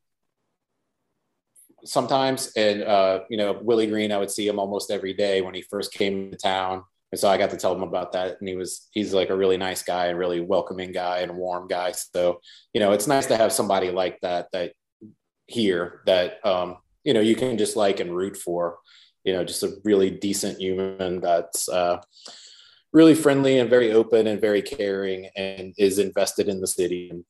sometimes. 1.86 2.52
And, 2.56 2.84
uh, 2.84 3.22
you 3.30 3.38
know, 3.38 3.60
Willie 3.62 3.88
Green, 3.88 4.12
I 4.12 4.18
would 4.18 4.32
see 4.32 4.48
him 4.48 4.60
almost 4.60 4.92
every 4.92 5.14
day 5.14 5.42
when 5.42 5.54
he 5.54 5.62
first 5.62 5.94
came 5.94 6.32
to 6.32 6.38
town. 6.38 6.84
And 7.12 7.20
so 7.20 7.30
I 7.30 7.38
got 7.38 7.50
to 7.50 7.58
tell 7.58 7.76
him 7.76 7.84
about 7.84 8.14
that. 8.14 8.38
And 8.40 8.48
he 8.48 8.56
was, 8.56 8.88
he's 8.92 9.14
like 9.14 9.30
a 9.30 9.36
really 9.36 9.58
nice 9.58 9.84
guy 9.84 10.08
and 10.08 10.18
really 10.18 10.40
welcoming 10.40 10.92
guy 10.92 11.20
and 11.20 11.36
warm 11.36 11.68
guy. 11.68 11.92
So, 11.92 12.40
you 12.74 12.80
know, 12.80 12.94
it's 12.94 13.08
nice 13.08 13.26
to 13.28 13.38
have 13.38 13.52
somebody 13.52 13.92
like 13.92 14.20
that, 14.22 14.48
that 14.54 14.74
here 15.48 16.02
that, 16.06 16.46
um, 16.46 16.78
you 17.04 17.14
know, 17.14 17.20
you 17.20 17.36
can 17.36 17.58
just 17.58 17.76
like 17.76 18.00
and 18.00 18.16
root 18.16 18.38
for, 18.38 18.78
you 19.24 19.34
know, 19.34 19.44
just 19.44 19.64
a 19.64 19.76
really 19.84 20.10
decent 20.10 20.60
human 20.60 21.20
that's, 21.20 21.68
uh, 21.68 22.00
really 22.94 23.16
friendly 23.16 23.60
and 23.60 23.70
very 23.70 23.92
open 23.92 24.28
and 24.28 24.42
very 24.42 24.62
caring 24.62 25.30
and 25.36 25.74
is 25.78 26.00
invested 26.00 26.48
in 26.48 26.62
the 26.62 26.68
city. 26.68 27.10
And, 27.10 27.26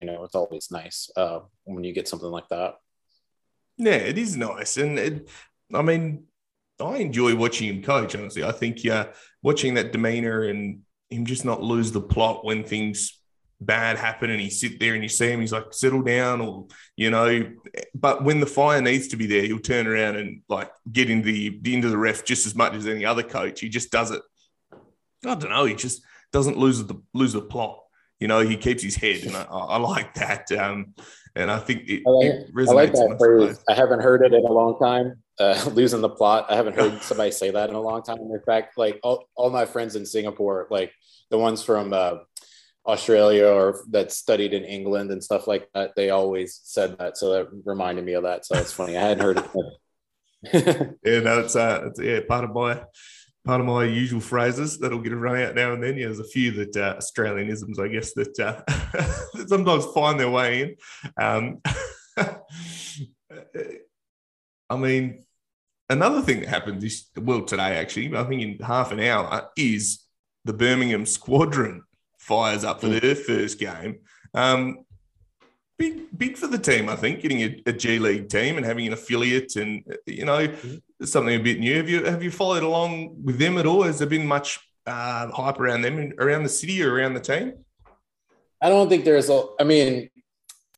you 0.00 0.06
know, 0.06 0.24
it's 0.24 0.34
always 0.34 0.70
nice 0.70 1.10
uh, 1.16 1.40
when 1.64 1.84
you 1.84 1.92
get 1.92 2.08
something 2.08 2.28
like 2.28 2.48
that. 2.50 2.74
Yeah, 3.78 3.94
it 3.94 4.18
is 4.18 4.36
nice, 4.36 4.76
and 4.76 4.98
it, 4.98 5.28
I 5.74 5.82
mean, 5.82 6.24
I 6.80 6.98
enjoy 6.98 7.34
watching 7.34 7.68
him 7.68 7.82
coach. 7.82 8.14
Honestly, 8.14 8.44
I 8.44 8.52
think 8.52 8.84
yeah, 8.84 9.08
watching 9.42 9.74
that 9.74 9.92
demeanor 9.92 10.42
and 10.42 10.80
him 11.10 11.26
just 11.26 11.44
not 11.44 11.62
lose 11.62 11.92
the 11.92 12.00
plot 12.00 12.44
when 12.44 12.64
things 12.64 13.18
bad 13.60 13.96
happen, 13.96 14.30
and 14.30 14.40
he 14.40 14.50
sit 14.50 14.80
there 14.80 14.94
and 14.94 15.02
you 15.02 15.08
see 15.08 15.30
him, 15.30 15.40
he's 15.40 15.52
like 15.52 15.72
settle 15.72 16.02
down, 16.02 16.40
or 16.40 16.66
you 16.96 17.10
know. 17.10 17.50
But 17.94 18.24
when 18.24 18.40
the 18.40 18.46
fire 18.46 18.80
needs 18.82 19.08
to 19.08 19.16
be 19.16 19.26
there, 19.26 19.42
he'll 19.42 19.58
turn 19.58 19.86
around 19.86 20.16
and 20.16 20.42
like 20.48 20.70
get 20.90 21.10
into 21.10 21.32
the 21.32 21.60
into 21.72 21.88
the 21.88 21.98
ref 21.98 22.24
just 22.24 22.46
as 22.46 22.54
much 22.54 22.74
as 22.74 22.86
any 22.86 23.04
other 23.04 23.22
coach. 23.22 23.60
He 23.60 23.68
just 23.68 23.90
does 23.90 24.10
it. 24.10 24.22
I 25.24 25.34
don't 25.34 25.50
know. 25.50 25.64
He 25.64 25.74
just 25.74 26.02
doesn't 26.32 26.58
lose 26.58 26.84
the 26.84 27.00
lose 27.14 27.32
the 27.32 27.42
plot. 27.42 27.78
You 28.18 28.28
know, 28.28 28.40
he 28.40 28.56
keeps 28.56 28.82
his 28.82 28.96
head, 28.96 29.24
and 29.24 29.36
I, 29.36 29.42
I 29.42 29.76
like 29.78 30.14
that. 30.14 30.50
Um, 30.52 30.94
and 31.34 31.50
I 31.50 31.58
think 31.58 31.88
it, 31.88 32.02
I 32.06 32.10
like, 32.10 32.26
it 32.26 32.50
I 32.56 32.72
like 32.72 32.92
that 32.92 33.16
phrase. 33.18 33.58
I 33.68 33.74
haven't 33.74 34.00
heard 34.00 34.24
it 34.24 34.32
in 34.34 34.44
a 34.44 34.52
long 34.52 34.78
time. 34.78 35.22
uh, 35.40 35.70
losing 35.72 36.00
the 36.00 36.08
plot. 36.08 36.46
I 36.50 36.56
haven't 36.56 36.76
heard 36.76 37.02
somebody 37.02 37.30
say 37.30 37.50
that 37.50 37.70
in 37.70 37.74
a 37.74 37.80
long 37.80 38.02
time. 38.02 38.18
In 38.18 38.40
fact, 38.44 38.76
like 38.76 39.00
all, 39.02 39.28
all 39.34 39.50
my 39.50 39.64
friends 39.64 39.96
in 39.96 40.04
Singapore, 40.04 40.66
like 40.70 40.92
the 41.30 41.38
ones 41.38 41.62
from 41.62 41.92
uh, 41.92 42.16
Australia 42.86 43.46
or 43.46 43.82
that 43.90 44.12
studied 44.12 44.52
in 44.52 44.64
England 44.64 45.10
and 45.10 45.22
stuff 45.22 45.46
like 45.46 45.68
that, 45.74 45.92
they 45.96 46.10
always 46.10 46.60
said 46.64 46.98
that. 46.98 47.16
So 47.16 47.32
that 47.32 47.48
reminded 47.64 48.04
me 48.04 48.12
of 48.12 48.24
that. 48.24 48.44
So 48.44 48.56
it's 48.56 48.72
funny. 48.72 48.96
I 48.96 49.00
hadn't 49.00 49.24
heard 49.24 49.38
it. 49.38 49.50
yeah, 51.04 51.20
no, 51.20 51.40
it's, 51.40 51.54
uh, 51.54 51.84
it's 51.86 52.00
yeah, 52.00 52.20
of 52.28 52.52
my 52.52 52.82
part 53.44 53.60
of 53.60 53.66
my 53.66 53.84
usual 53.84 54.20
phrases 54.20 54.78
that'll 54.78 55.00
get 55.00 55.12
run 55.12 55.40
out 55.40 55.54
now 55.54 55.72
and 55.72 55.82
then. 55.82 55.96
Yeah, 55.96 56.06
there's 56.06 56.20
a 56.20 56.24
few 56.24 56.52
that 56.52 56.76
uh, 56.76 56.96
Australianisms, 56.96 57.78
I 57.78 57.88
guess, 57.88 58.12
that, 58.14 58.38
uh, 58.38 58.62
that 58.66 59.46
sometimes 59.48 59.86
find 59.86 60.18
their 60.18 60.30
way 60.30 60.62
in. 60.62 60.76
Um, 61.22 61.60
I 64.70 64.76
mean, 64.76 65.24
another 65.90 66.22
thing 66.22 66.40
that 66.40 66.48
happened 66.48 66.80
this 66.80 67.10
well 67.16 67.42
today, 67.42 67.76
actually, 67.76 68.16
I 68.16 68.24
think 68.24 68.42
in 68.42 68.58
half 68.64 68.92
an 68.92 69.00
hour, 69.00 69.50
is 69.56 70.04
the 70.44 70.52
Birmingham 70.52 71.06
Squadron 71.06 71.82
fires 72.18 72.64
up 72.64 72.80
for 72.80 72.88
mm. 72.88 73.00
their 73.00 73.14
first 73.14 73.58
game. 73.58 73.98
Um, 74.34 74.84
big, 75.78 76.16
big 76.16 76.36
for 76.36 76.46
the 76.46 76.58
team, 76.58 76.88
I 76.88 76.96
think, 76.96 77.20
getting 77.20 77.40
a, 77.40 77.62
a 77.66 77.72
G 77.72 77.98
League 77.98 78.28
team 78.28 78.56
and 78.56 78.64
having 78.64 78.86
an 78.86 78.92
affiliate, 78.92 79.56
and 79.56 79.82
you 80.06 80.24
know, 80.24 80.46
mm-hmm. 80.46 80.76
Something 81.06 81.34
a 81.34 81.42
bit 81.42 81.60
new. 81.60 81.76
Have 81.76 81.88
you 81.88 82.04
have 82.04 82.22
you 82.22 82.30
followed 82.30 82.62
along 82.62 83.22
with 83.22 83.38
them 83.38 83.58
at 83.58 83.66
all? 83.66 83.82
Has 83.82 83.98
there 83.98 84.08
been 84.08 84.26
much 84.26 84.58
uh, 84.86 85.30
hype 85.30 85.60
around 85.60 85.82
them 85.82 86.12
around 86.18 86.42
the 86.42 86.48
city 86.48 86.82
or 86.82 86.94
around 86.94 87.14
the 87.14 87.20
team? 87.20 87.54
I 88.60 88.68
don't 88.68 88.88
think 88.88 89.04
there's 89.04 89.28
a. 89.28 89.44
I 89.60 89.64
mean, 89.64 90.08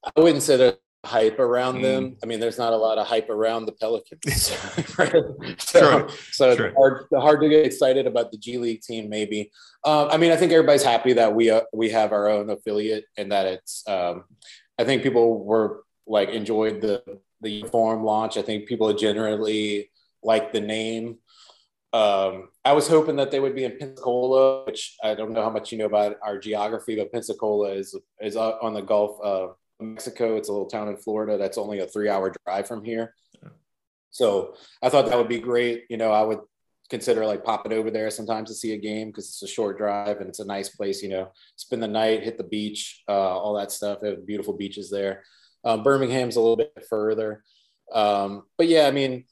I 0.04 0.20
wouldn't 0.20 0.42
say 0.42 0.56
there's 0.56 0.76
hype 1.04 1.38
around 1.38 1.76
mm. 1.76 1.82
them. 1.82 2.16
I 2.22 2.26
mean, 2.26 2.40
there's 2.40 2.58
not 2.58 2.72
a 2.72 2.76
lot 2.76 2.98
of 2.98 3.06
hype 3.06 3.28
around 3.28 3.66
the 3.66 3.72
Pelicans, 3.72 4.56
right? 4.98 5.12
So, 5.58 6.08
so 6.32 6.50
it's 6.50 6.74
hard, 6.76 7.06
hard, 7.12 7.40
to 7.42 7.48
get 7.48 7.66
excited 7.66 8.06
about 8.06 8.32
the 8.32 8.38
G 8.38 8.58
League 8.58 8.80
team. 8.80 9.08
Maybe. 9.08 9.50
Um, 9.84 10.08
I 10.10 10.16
mean, 10.16 10.32
I 10.32 10.36
think 10.36 10.52
everybody's 10.52 10.82
happy 10.82 11.12
that 11.14 11.34
we 11.34 11.50
uh, 11.50 11.62
we 11.72 11.90
have 11.90 12.12
our 12.12 12.28
own 12.28 12.50
affiliate 12.50 13.04
and 13.16 13.30
that 13.32 13.46
it's. 13.46 13.86
Um, 13.86 14.24
I 14.78 14.84
think 14.84 15.02
people 15.02 15.44
were 15.44 15.84
like 16.06 16.30
enjoyed 16.30 16.80
the 16.80 17.02
the 17.40 17.50
uniform 17.50 18.04
launch. 18.04 18.36
I 18.36 18.42
think 18.42 18.66
people 18.66 18.92
generally 18.94 19.90
like 20.24 20.52
the 20.52 20.60
name. 20.60 21.18
Um, 21.92 22.48
I 22.64 22.72
was 22.72 22.88
hoping 22.88 23.16
that 23.16 23.30
they 23.30 23.38
would 23.38 23.54
be 23.54 23.64
in 23.64 23.78
Pensacola, 23.78 24.64
which 24.64 24.96
I 25.04 25.14
don't 25.14 25.32
know 25.32 25.42
how 25.42 25.50
much 25.50 25.70
you 25.70 25.78
know 25.78 25.84
about 25.86 26.16
our 26.22 26.38
geography, 26.38 26.96
but 26.96 27.12
Pensacola 27.12 27.70
is 27.70 27.96
is 28.20 28.36
on 28.36 28.74
the 28.74 28.82
Gulf 28.82 29.20
of 29.22 29.56
Mexico. 29.78 30.36
It's 30.36 30.48
a 30.48 30.52
little 30.52 30.68
town 30.68 30.88
in 30.88 30.96
Florida 30.96 31.38
that's 31.38 31.58
only 31.58 31.78
a 31.80 31.86
three 31.86 32.08
hour 32.08 32.32
drive 32.44 32.66
from 32.66 32.84
here. 32.84 33.14
So 34.10 34.54
I 34.82 34.88
thought 34.88 35.06
that 35.06 35.18
would 35.18 35.28
be 35.28 35.40
great. 35.40 35.84
You 35.88 35.96
know, 35.96 36.10
I 36.10 36.22
would 36.22 36.40
consider 36.90 37.26
like 37.26 37.44
popping 37.44 37.72
over 37.72 37.90
there 37.90 38.10
sometimes 38.10 38.48
to 38.48 38.54
see 38.54 38.72
a 38.72 38.78
game 38.78 39.08
because 39.08 39.26
it's 39.26 39.42
a 39.42 39.48
short 39.48 39.78
drive 39.78 40.18
and 40.18 40.28
it's 40.28 40.40
a 40.40 40.44
nice 40.44 40.70
place. 40.70 41.02
You 41.02 41.10
know, 41.10 41.32
spend 41.56 41.82
the 41.82 41.88
night, 41.88 42.24
hit 42.24 42.38
the 42.38 42.44
beach, 42.44 43.02
uh, 43.08 43.12
all 43.12 43.54
that 43.54 43.72
stuff. 43.72 43.98
They 44.00 44.10
have 44.10 44.26
beautiful 44.26 44.56
beaches 44.56 44.90
there. 44.90 45.22
Um, 45.64 45.82
Birmingham's 45.82 46.36
a 46.36 46.40
little 46.40 46.56
bit 46.56 46.72
further, 46.90 47.42
um, 47.92 48.42
but 48.58 48.68
yeah, 48.68 48.86
I 48.86 48.90
mean, 48.90 49.24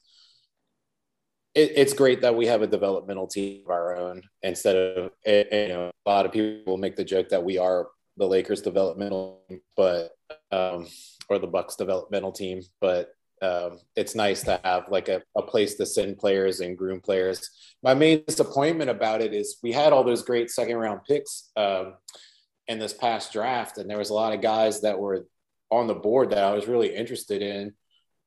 it, 1.55 1.73
it's 1.75 1.93
great 1.93 2.21
that 2.21 2.35
we 2.35 2.47
have 2.47 2.61
a 2.61 2.67
developmental 2.67 3.27
team 3.27 3.63
of 3.65 3.69
our 3.69 3.95
own 3.95 4.23
instead 4.41 4.75
of 4.75 5.11
you 5.25 5.67
know 5.67 5.91
a 6.05 6.09
lot 6.09 6.25
of 6.25 6.31
people 6.31 6.77
make 6.77 6.95
the 6.95 7.03
joke 7.03 7.29
that 7.29 7.43
we 7.43 7.57
are 7.57 7.87
the 8.17 8.27
Lakers 8.27 8.61
developmental, 8.61 9.41
but 9.75 10.11
um, 10.51 10.87
or 11.29 11.39
the 11.39 11.47
Bucks 11.47 11.75
developmental 11.75 12.31
team. 12.31 12.61
But 12.79 13.09
um, 13.41 13.79
it's 13.95 14.15
nice 14.15 14.43
to 14.43 14.59
have 14.63 14.85
like 14.89 15.09
a, 15.09 15.21
a 15.35 15.41
place 15.41 15.75
to 15.75 15.85
send 15.85 16.19
players 16.19 16.59
and 16.59 16.77
groom 16.77 17.01
players. 17.01 17.49
My 17.81 17.93
main 17.93 18.23
disappointment 18.25 18.89
about 18.89 19.21
it 19.21 19.33
is 19.33 19.57
we 19.63 19.71
had 19.71 19.93
all 19.93 20.03
those 20.03 20.23
great 20.23 20.49
second 20.49 20.77
round 20.77 21.01
picks 21.07 21.49
um, 21.55 21.95
in 22.67 22.79
this 22.79 22.93
past 22.93 23.33
draft, 23.33 23.77
and 23.77 23.89
there 23.89 23.97
was 23.97 24.09
a 24.09 24.15
lot 24.15 24.33
of 24.33 24.41
guys 24.41 24.81
that 24.81 24.99
were 24.99 25.27
on 25.71 25.87
the 25.87 25.95
board 25.95 26.29
that 26.29 26.43
I 26.43 26.53
was 26.53 26.67
really 26.67 26.95
interested 26.95 27.41
in 27.41 27.73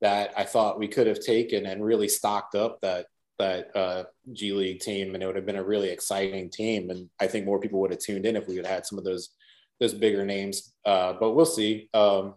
that 0.00 0.32
I 0.36 0.44
thought 0.44 0.78
we 0.78 0.88
could 0.88 1.06
have 1.06 1.20
taken 1.20 1.64
and 1.64 1.82
really 1.82 2.08
stocked 2.08 2.54
up 2.54 2.80
that 2.82 3.06
that 3.38 3.76
uh, 3.76 4.04
G 4.32 4.52
League 4.52 4.80
team, 4.80 5.14
and 5.14 5.22
it 5.22 5.26
would 5.26 5.36
have 5.36 5.46
been 5.46 5.56
a 5.56 5.64
really 5.64 5.90
exciting 5.90 6.50
team. 6.50 6.90
And 6.90 7.08
I 7.20 7.26
think 7.26 7.44
more 7.44 7.60
people 7.60 7.80
would 7.80 7.90
have 7.90 8.00
tuned 8.00 8.26
in 8.26 8.36
if 8.36 8.48
we 8.48 8.56
had 8.56 8.66
had 8.66 8.86
some 8.86 8.98
of 8.98 9.04
those 9.04 9.30
those 9.80 9.94
bigger 9.94 10.24
names. 10.24 10.72
Uh, 10.84 11.14
but 11.20 11.32
we'll 11.32 11.44
see. 11.44 11.88
Um, 11.92 12.34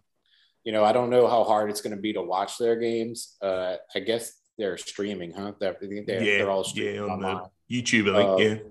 you 0.63 0.73
know, 0.73 0.83
I 0.83 0.91
don't 0.91 1.09
know 1.09 1.27
how 1.27 1.43
hard 1.43 1.69
it's 1.69 1.81
going 1.81 1.95
to 1.95 2.01
be 2.01 2.13
to 2.13 2.21
watch 2.21 2.57
their 2.57 2.75
games. 2.75 3.37
Uh, 3.41 3.75
I 3.95 3.99
guess 3.99 4.33
they're 4.57 4.77
streaming, 4.77 5.31
huh? 5.31 5.53
They're, 5.59 5.77
they're, 5.79 6.21
yeah, 6.21 6.37
they're 6.39 6.51
all 6.51 6.65
streaming 6.65 6.95
yeah, 6.95 7.01
on 7.01 7.09
online. 7.11 7.45
YouTube, 7.71 8.13
I 8.13 8.17
think. 8.17 8.29
Uh, 8.29 8.63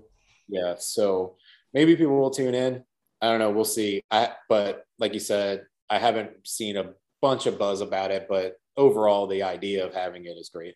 yeah, 0.47 0.65
yeah. 0.67 0.75
So 0.77 1.35
maybe 1.73 1.95
people 1.95 2.17
will 2.17 2.29
tune 2.29 2.53
in. 2.53 2.83
I 3.21 3.29
don't 3.29 3.39
know. 3.39 3.49
We'll 3.49 3.65
see. 3.65 4.03
I, 4.11 4.29
but 4.47 4.85
like 4.99 5.13
you 5.13 5.19
said, 5.19 5.65
I 5.89 5.97
haven't 5.97 6.31
seen 6.45 6.77
a 6.77 6.91
bunch 7.21 7.47
of 7.47 7.57
buzz 7.57 7.81
about 7.81 8.11
it. 8.11 8.27
But 8.29 8.57
overall, 8.77 9.27
the 9.27 9.43
idea 9.43 9.85
of 9.85 9.93
having 9.93 10.25
it 10.25 10.37
is 10.37 10.49
great. 10.49 10.75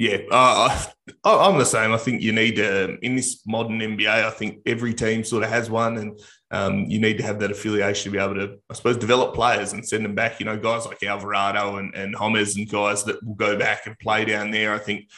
Yeah, 0.00 0.16
uh, 0.30 0.82
I'm 1.24 1.58
the 1.58 1.66
same. 1.66 1.92
I 1.92 1.98
think 1.98 2.22
you 2.22 2.32
need 2.32 2.58
um, 2.58 2.98
in 3.02 3.16
this 3.16 3.46
modern 3.46 3.80
NBA. 3.80 4.08
I 4.08 4.30
think 4.30 4.60
every 4.64 4.94
team 4.94 5.22
sort 5.22 5.44
of 5.44 5.50
has 5.50 5.68
one, 5.68 5.98
and 5.98 6.18
um, 6.50 6.86
you 6.86 6.98
need 6.98 7.18
to 7.18 7.22
have 7.22 7.38
that 7.40 7.50
affiliation 7.50 8.04
to 8.04 8.10
be 8.10 8.24
able 8.24 8.36
to, 8.36 8.56
I 8.70 8.74
suppose, 8.74 8.96
develop 8.96 9.34
players 9.34 9.74
and 9.74 9.86
send 9.86 10.06
them 10.06 10.14
back. 10.14 10.40
You 10.40 10.46
know, 10.46 10.56
guys 10.56 10.86
like 10.86 11.02
Alvarado 11.02 11.76
and 11.76 11.94
and 11.94 12.14
Homers 12.14 12.56
and 12.56 12.66
guys 12.66 13.04
that 13.04 13.22
will 13.22 13.34
go 13.34 13.58
back 13.58 13.86
and 13.86 13.98
play 13.98 14.24
down 14.24 14.50
there. 14.50 14.72
I 14.72 14.78
think, 14.78 15.10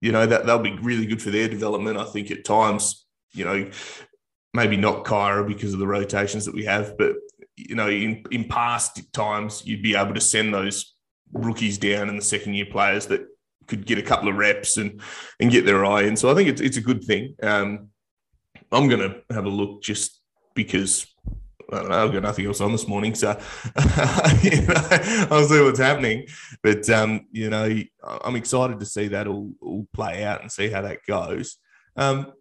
you 0.00 0.10
know, 0.10 0.26
that 0.26 0.46
they'll 0.46 0.58
be 0.58 0.76
really 0.82 1.06
good 1.06 1.22
for 1.22 1.30
their 1.30 1.46
development. 1.46 1.96
I 1.96 2.04
think 2.06 2.32
at 2.32 2.44
times, 2.44 3.06
you 3.34 3.44
know, 3.44 3.70
maybe 4.52 4.76
not 4.76 5.04
Kira 5.04 5.46
because 5.46 5.74
of 5.74 5.78
the 5.78 5.86
rotations 5.86 6.44
that 6.46 6.56
we 6.56 6.64
have, 6.64 6.98
but 6.98 7.14
you 7.54 7.76
know, 7.76 7.88
in 7.88 8.24
in 8.32 8.48
past 8.48 9.12
times, 9.12 9.62
you'd 9.64 9.80
be 9.80 9.94
able 9.94 10.14
to 10.14 10.20
send 10.20 10.52
those 10.52 10.96
rookies 11.32 11.78
down 11.78 12.08
and 12.08 12.18
the 12.18 12.24
second 12.24 12.54
year 12.54 12.66
players 12.66 13.06
that 13.06 13.28
could 13.66 13.86
get 13.86 13.98
a 13.98 14.02
couple 14.02 14.28
of 14.28 14.36
reps 14.36 14.76
and 14.76 15.00
and 15.40 15.50
get 15.50 15.64
their 15.64 15.84
eye 15.84 16.02
in. 16.02 16.16
So 16.16 16.30
I 16.30 16.34
think 16.34 16.48
it's 16.48 16.60
it's 16.60 16.76
a 16.76 16.82
good 16.82 17.04
thing. 17.04 17.34
Um, 17.42 17.88
I'm 18.70 18.88
going 18.88 19.00
to 19.00 19.34
have 19.34 19.44
a 19.44 19.50
look 19.50 19.82
just 19.82 20.20
because 20.54 21.06
I 21.72 21.76
don't 21.76 21.88
know, 21.88 22.04
I've 22.04 22.12
got 22.12 22.22
nothing 22.22 22.46
else 22.46 22.60
on 22.60 22.72
this 22.72 22.86
morning, 22.86 23.14
so 23.14 23.30
you 24.42 24.62
know, 24.62 25.26
I'll 25.30 25.46
see 25.46 25.62
what's 25.62 25.78
happening. 25.78 26.26
But 26.62 26.88
um, 26.90 27.26
you 27.30 27.48
know, 27.48 27.82
I'm 28.02 28.36
excited 28.36 28.78
to 28.80 28.86
see 28.86 29.08
that 29.08 29.26
all, 29.26 29.52
all 29.60 29.86
play 29.94 30.24
out 30.24 30.42
and 30.42 30.52
see 30.52 30.68
how 30.68 30.82
that 30.82 30.98
goes. 31.06 31.56
Um, 31.96 32.32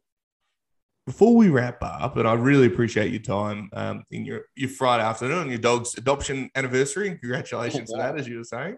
before 1.05 1.35
we 1.35 1.49
wrap 1.49 1.81
up, 1.81 2.17
and 2.17 2.27
I 2.27 2.33
really 2.33 2.67
appreciate 2.67 3.11
your 3.11 3.21
time 3.21 3.69
um, 3.73 4.03
in 4.11 4.25
your 4.25 4.43
your 4.55 4.69
Friday 4.69 5.03
afternoon, 5.03 5.49
your 5.49 5.59
dog's 5.59 5.97
adoption 5.97 6.49
anniversary, 6.55 7.09
and 7.09 7.19
congratulations 7.19 7.89
to 7.91 7.97
that, 7.97 8.17
as 8.17 8.27
you 8.27 8.37
were 8.37 8.43
saying. 8.43 8.77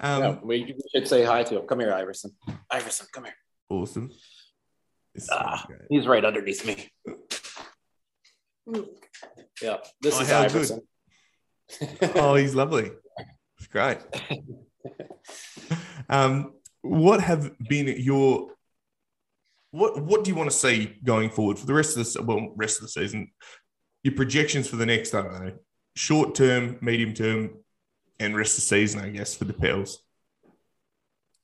Um, 0.00 0.22
yeah, 0.22 0.36
we 0.42 0.76
should 0.94 1.08
say 1.08 1.24
hi 1.24 1.42
to 1.42 1.58
him. 1.60 1.66
Come 1.66 1.80
here, 1.80 1.92
Iverson. 1.92 2.32
Iverson, 2.70 3.06
come 3.12 3.24
here. 3.24 3.34
Awesome. 3.68 4.10
Ah, 5.30 5.66
he's 5.90 6.06
right 6.06 6.24
underneath 6.24 6.64
me. 6.64 6.88
Yeah, 9.60 9.78
this 10.00 10.16
oh, 10.16 10.20
is 10.20 10.32
Iverson. 10.32 10.80
oh, 12.14 12.34
he's 12.36 12.54
lovely. 12.54 12.92
It's 13.58 13.66
great. 13.66 13.98
um, 16.08 16.54
what 16.82 17.20
have 17.20 17.58
been 17.68 17.88
your 17.98 18.52
what 19.70 20.00
What 20.00 20.24
do 20.24 20.30
you 20.30 20.36
want 20.36 20.50
to 20.50 20.56
see 20.56 20.96
going 21.04 21.30
forward 21.30 21.58
for 21.58 21.66
the 21.66 21.74
rest 21.74 21.96
of 21.96 22.10
the 22.10 22.22
well 22.22 22.52
rest 22.56 22.78
of 22.78 22.82
the 22.82 22.88
season? 22.88 23.32
Your 24.04 24.14
projections 24.14 24.68
for 24.68 24.76
the 24.76 24.86
next 24.86 25.12
I 25.14 25.22
don't 25.22 25.44
know 25.44 25.52
short 25.96 26.34
term, 26.34 26.78
medium 26.80 27.12
term, 27.12 27.50
and 28.20 28.36
rest 28.36 28.52
of 28.52 28.56
the 28.56 28.60
season, 28.62 29.00
I 29.00 29.10
guess, 29.10 29.34
for 29.34 29.44
the 29.44 29.52
Pels? 29.52 30.02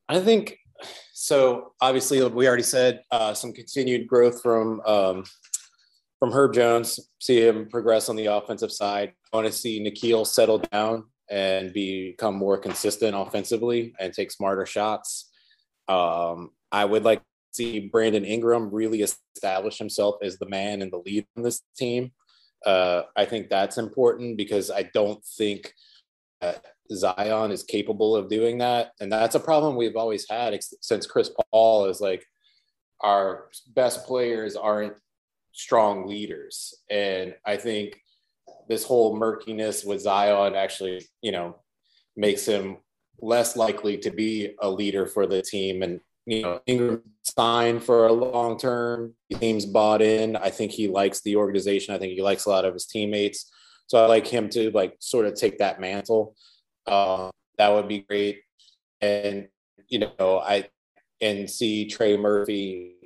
I 0.09 0.21
think 0.21 0.59
so. 1.13 1.73
Obviously, 1.81 2.23
we 2.29 2.47
already 2.47 2.63
said 2.63 3.03
uh, 3.11 3.35
some 3.35 3.53
continued 3.53 4.07
growth 4.07 4.43
from 4.43 4.81
um, 4.83 5.25
from 6.19 6.33
Herb 6.33 6.55
Jones. 6.55 7.01
See 7.21 7.47
him 7.47 7.69
progress 7.69 8.09
on 8.09 8.17
the 8.17 8.27
offensive 8.27 8.73
side. 8.73 9.13
I 9.33 9.37
want 9.37 9.47
to 9.47 9.53
see 9.53 9.83
Nickeil 9.83 10.27
settle 10.27 10.59
down 10.59 11.05
and 11.31 11.73
become 11.73 12.35
more 12.35 12.59
consistent 12.59 13.17
offensively 13.17 13.95
and 13.99 14.13
take 14.13 14.31
smarter 14.31 14.67
shots. 14.67 15.31
Um, 15.89 16.51
I 16.71 16.85
would 16.85 17.05
like 17.05 17.21
to 17.21 17.25
see 17.53 17.89
Brandon 17.89 18.25
Ingram 18.25 18.71
really 18.71 19.03
establish 19.03 19.79
himself 19.79 20.17
as 20.23 20.39
the 20.39 20.49
man 20.49 20.83
and 20.83 20.93
the 20.93 20.99
lead 20.99 21.27
on 21.37 21.43
this 21.43 21.63
team. 21.77 22.13
Uh, 22.65 23.03
I 23.17 23.25
think 23.25 23.49
that's 23.49 23.79
important 23.79 24.37
because 24.37 24.71
I 24.71 24.91
don't 24.95 25.23
think 25.37 25.73
Uh, 26.45 26.55
Zion 26.93 27.51
is 27.51 27.63
capable 27.63 28.15
of 28.15 28.29
doing 28.29 28.59
that. 28.59 28.93
And 29.01 29.11
that's 29.11 29.35
a 29.35 29.41
problem 29.41 29.77
we've 29.77 29.97
always 29.97 30.29
had 30.29 30.59
since 30.81 31.07
Chris 31.07 31.31
Paul 31.51 31.87
is 31.87 32.01
like 32.01 32.25
our 33.01 33.49
best 33.75 34.07
players 34.07 34.57
aren't 34.57 34.95
strong 35.53 36.07
leaders. 36.07 36.75
And 36.91 37.35
I 37.47 37.57
think 37.57 37.99
this 38.69 38.85
whole 38.85 39.17
murkiness 39.17 39.85
with 39.85 40.03
Zion 40.03 40.55
actually, 40.55 41.07
you 41.23 41.33
know, 41.33 41.57
makes 42.17 42.45
him 42.45 42.79
less 43.21 43.57
likely 43.57 43.99
to 43.99 44.11
be 44.11 44.55
a 44.61 44.69
leader 44.69 45.07
for 45.07 45.27
the 45.27 45.43
team. 45.43 45.83
And, 45.83 46.01
you 46.27 46.43
know, 46.43 46.61
Ingram 46.67 47.03
signed 47.23 47.83
for 47.83 48.07
a 48.07 48.13
long 48.13 48.59
term. 48.59 49.15
Seems 49.39 49.67
bought 49.67 50.03
in. 50.03 50.37
I 50.37 50.51
think 50.51 50.73
he 50.73 50.89
likes 50.89 51.21
the 51.21 51.37
organization. 51.37 51.95
I 51.95 51.99
think 51.99 52.13
he 52.13 52.23
likes 52.23 52.47
a 52.47 52.51
lot 52.51 52.65
of 52.65 52.75
his 52.75 52.87
teammates. 52.87 53.51
So 53.87 54.03
I 54.03 54.07
like 54.07 54.27
him 54.27 54.49
to 54.51 54.71
like 54.71 54.97
sort 54.99 55.27
of 55.27 55.35
take 55.35 55.59
that 55.59 55.81
mantle. 55.81 56.35
Uh, 56.87 57.31
that 57.59 57.73
would 57.73 57.89
be 57.89 58.01
great. 58.01 58.41
And, 59.01 59.49
you 59.89 60.01
know, 60.01 60.41
I, 60.45 60.69
and 61.21 61.49
see 61.49 61.87
Trey 61.87 62.17
Murphy 62.17 62.97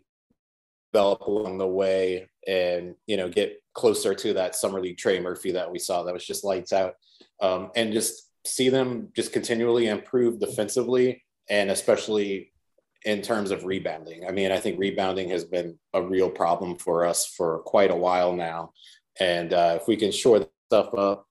develop 0.92 1.22
along 1.22 1.58
the 1.58 1.66
way 1.66 2.28
and, 2.46 2.94
you 3.06 3.16
know, 3.16 3.28
get 3.28 3.60
closer 3.74 4.14
to 4.14 4.34
that 4.34 4.56
summer 4.56 4.80
league 4.80 4.98
Trey 4.98 5.20
Murphy 5.20 5.52
that 5.52 5.70
we 5.70 5.78
saw 5.78 6.02
that 6.02 6.14
was 6.14 6.26
just 6.26 6.44
lights 6.44 6.72
out. 6.72 6.94
Um, 7.40 7.70
and 7.76 7.92
just 7.92 8.30
see 8.46 8.68
them 8.68 9.08
just 9.14 9.32
continually 9.32 9.88
improve 9.88 10.40
defensively 10.40 11.22
and 11.50 11.70
especially 11.70 12.52
in 13.04 13.22
terms 13.22 13.50
of 13.50 13.64
rebounding. 13.64 14.26
I 14.26 14.32
mean, 14.32 14.50
I 14.50 14.58
think 14.58 14.78
rebounding 14.78 15.30
has 15.30 15.44
been 15.44 15.78
a 15.94 16.02
real 16.02 16.30
problem 16.30 16.76
for 16.78 17.04
us 17.04 17.26
for 17.26 17.60
quite 17.60 17.90
a 17.90 17.96
while 17.96 18.32
now. 18.32 18.72
And 19.20 19.52
uh, 19.52 19.78
if 19.80 19.88
we 19.88 19.96
can 19.96 20.12
shore 20.12 20.46
stuff 20.68 20.94
up, 20.94 21.26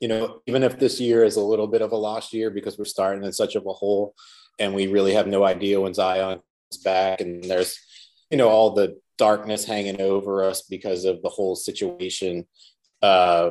you 0.00 0.08
know, 0.08 0.40
even 0.46 0.62
if 0.62 0.78
this 0.78 1.00
year 1.00 1.22
is 1.22 1.36
a 1.36 1.40
little 1.40 1.66
bit 1.66 1.82
of 1.82 1.92
a 1.92 1.96
lost 1.96 2.32
year 2.32 2.50
because 2.50 2.78
we're 2.78 2.84
starting 2.84 3.24
in 3.24 3.32
such 3.32 3.54
of 3.54 3.66
a 3.66 3.72
hole 3.72 4.14
and 4.58 4.74
we 4.74 4.86
really 4.86 5.12
have 5.12 5.26
no 5.26 5.44
idea 5.44 5.80
when 5.80 5.94
Zion's 5.94 6.40
back 6.82 7.20
and 7.20 7.44
there's, 7.44 7.78
you 8.30 8.38
know, 8.38 8.48
all 8.48 8.70
the 8.70 8.98
darkness 9.18 9.64
hanging 9.64 10.00
over 10.00 10.42
us 10.44 10.62
because 10.62 11.04
of 11.04 11.22
the 11.22 11.28
whole 11.28 11.54
situation. 11.54 12.46
Uh, 13.02 13.50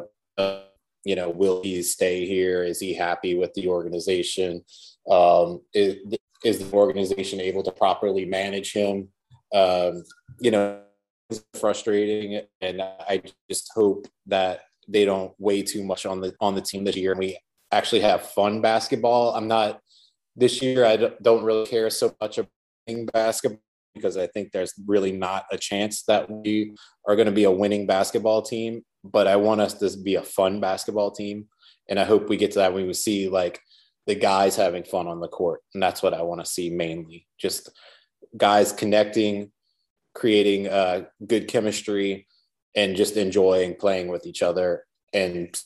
you 1.04 1.16
know, 1.16 1.30
will 1.30 1.62
he 1.64 1.82
stay 1.84 2.26
here? 2.26 2.64
Is 2.64 2.80
he 2.80 2.94
happy 2.94 3.36
with 3.36 3.54
the 3.54 3.68
organization? 3.68 4.64
Um, 5.10 5.62
is, 5.74 5.98
is 6.44 6.60
the 6.60 6.76
organization 6.76 7.40
able 7.40 7.64
to 7.64 7.72
properly 7.72 8.26
manage 8.26 8.74
him? 8.74 9.10
Um, 9.54 10.04
you 10.40 10.52
know, 10.52 10.82
it's 11.30 11.44
frustrating, 11.60 12.42
and 12.60 12.82
I 12.82 13.22
just 13.50 13.72
hope 13.74 14.08
that 14.28 14.62
they 14.92 15.06
don't 15.06 15.34
weigh 15.38 15.64
too 15.64 15.84
much 15.84 16.06
on 16.06 16.22
the 16.22 16.34
on 16.40 16.56
the 16.56 16.62
team 16.62 16.84
this 16.84 16.96
year, 16.96 17.12
and 17.12 17.20
we 17.20 17.38
actually 17.72 18.02
have 18.02 18.22
fun 18.22 18.62
basketball. 18.62 19.34
I'm 19.34 19.48
not 19.48 19.80
this 20.36 20.62
year. 20.62 20.86
I 20.86 20.98
don't 21.22 21.44
really 21.44 21.66
care 21.68 21.90
so 21.90 22.16
much 22.22 22.38
about 22.38 22.52
basketball 23.14 23.62
because 23.96 24.18
I 24.18 24.28
think 24.28 24.52
there's 24.52 24.74
really 24.86 25.12
not 25.12 25.46
a 25.52 25.58
chance 25.58 26.04
that 26.04 26.30
we 26.30 26.76
are 27.08 27.16
going 27.16 27.26
to 27.26 27.32
be 27.32 27.44
a 27.44 27.52
winning 27.52 27.86
basketball 27.86 28.42
team. 28.42 28.84
But 29.04 29.28
I 29.28 29.36
want 29.36 29.62
us 29.62 29.74
to 29.76 29.98
be 29.98 30.16
a 30.16 30.24
fun 30.24 30.60
basketball 30.60 31.12
team, 31.12 31.48
and 31.90 32.00
I 32.00 32.04
hope 32.04 32.30
we 32.30 32.38
get 32.38 32.52
to 32.52 32.60
that 32.60 32.74
when 32.74 32.86
we 32.86 32.94
see 32.94 33.30
like 33.30 33.60
the 34.08 34.16
guys 34.16 34.56
having 34.56 34.84
fun 34.84 35.08
on 35.08 35.20
the 35.20 35.28
court, 35.28 35.62
and 35.74 35.82
that's 35.82 36.04
what 36.04 36.14
I 36.14 36.22
want 36.22 36.44
to 36.44 36.52
see 36.52 36.70
mainly. 36.70 37.28
Just 37.40 37.70
guys 38.38 38.72
connecting, 38.72 39.52
creating 40.14 40.68
uh, 40.68 41.06
good 41.26 41.48
chemistry, 41.48 42.28
and 42.76 42.96
just 42.96 43.18
enjoying 43.18 43.76
playing 43.76 44.08
with 44.08 44.26
each 44.26 44.42
other 44.42 44.86
and 45.14 45.60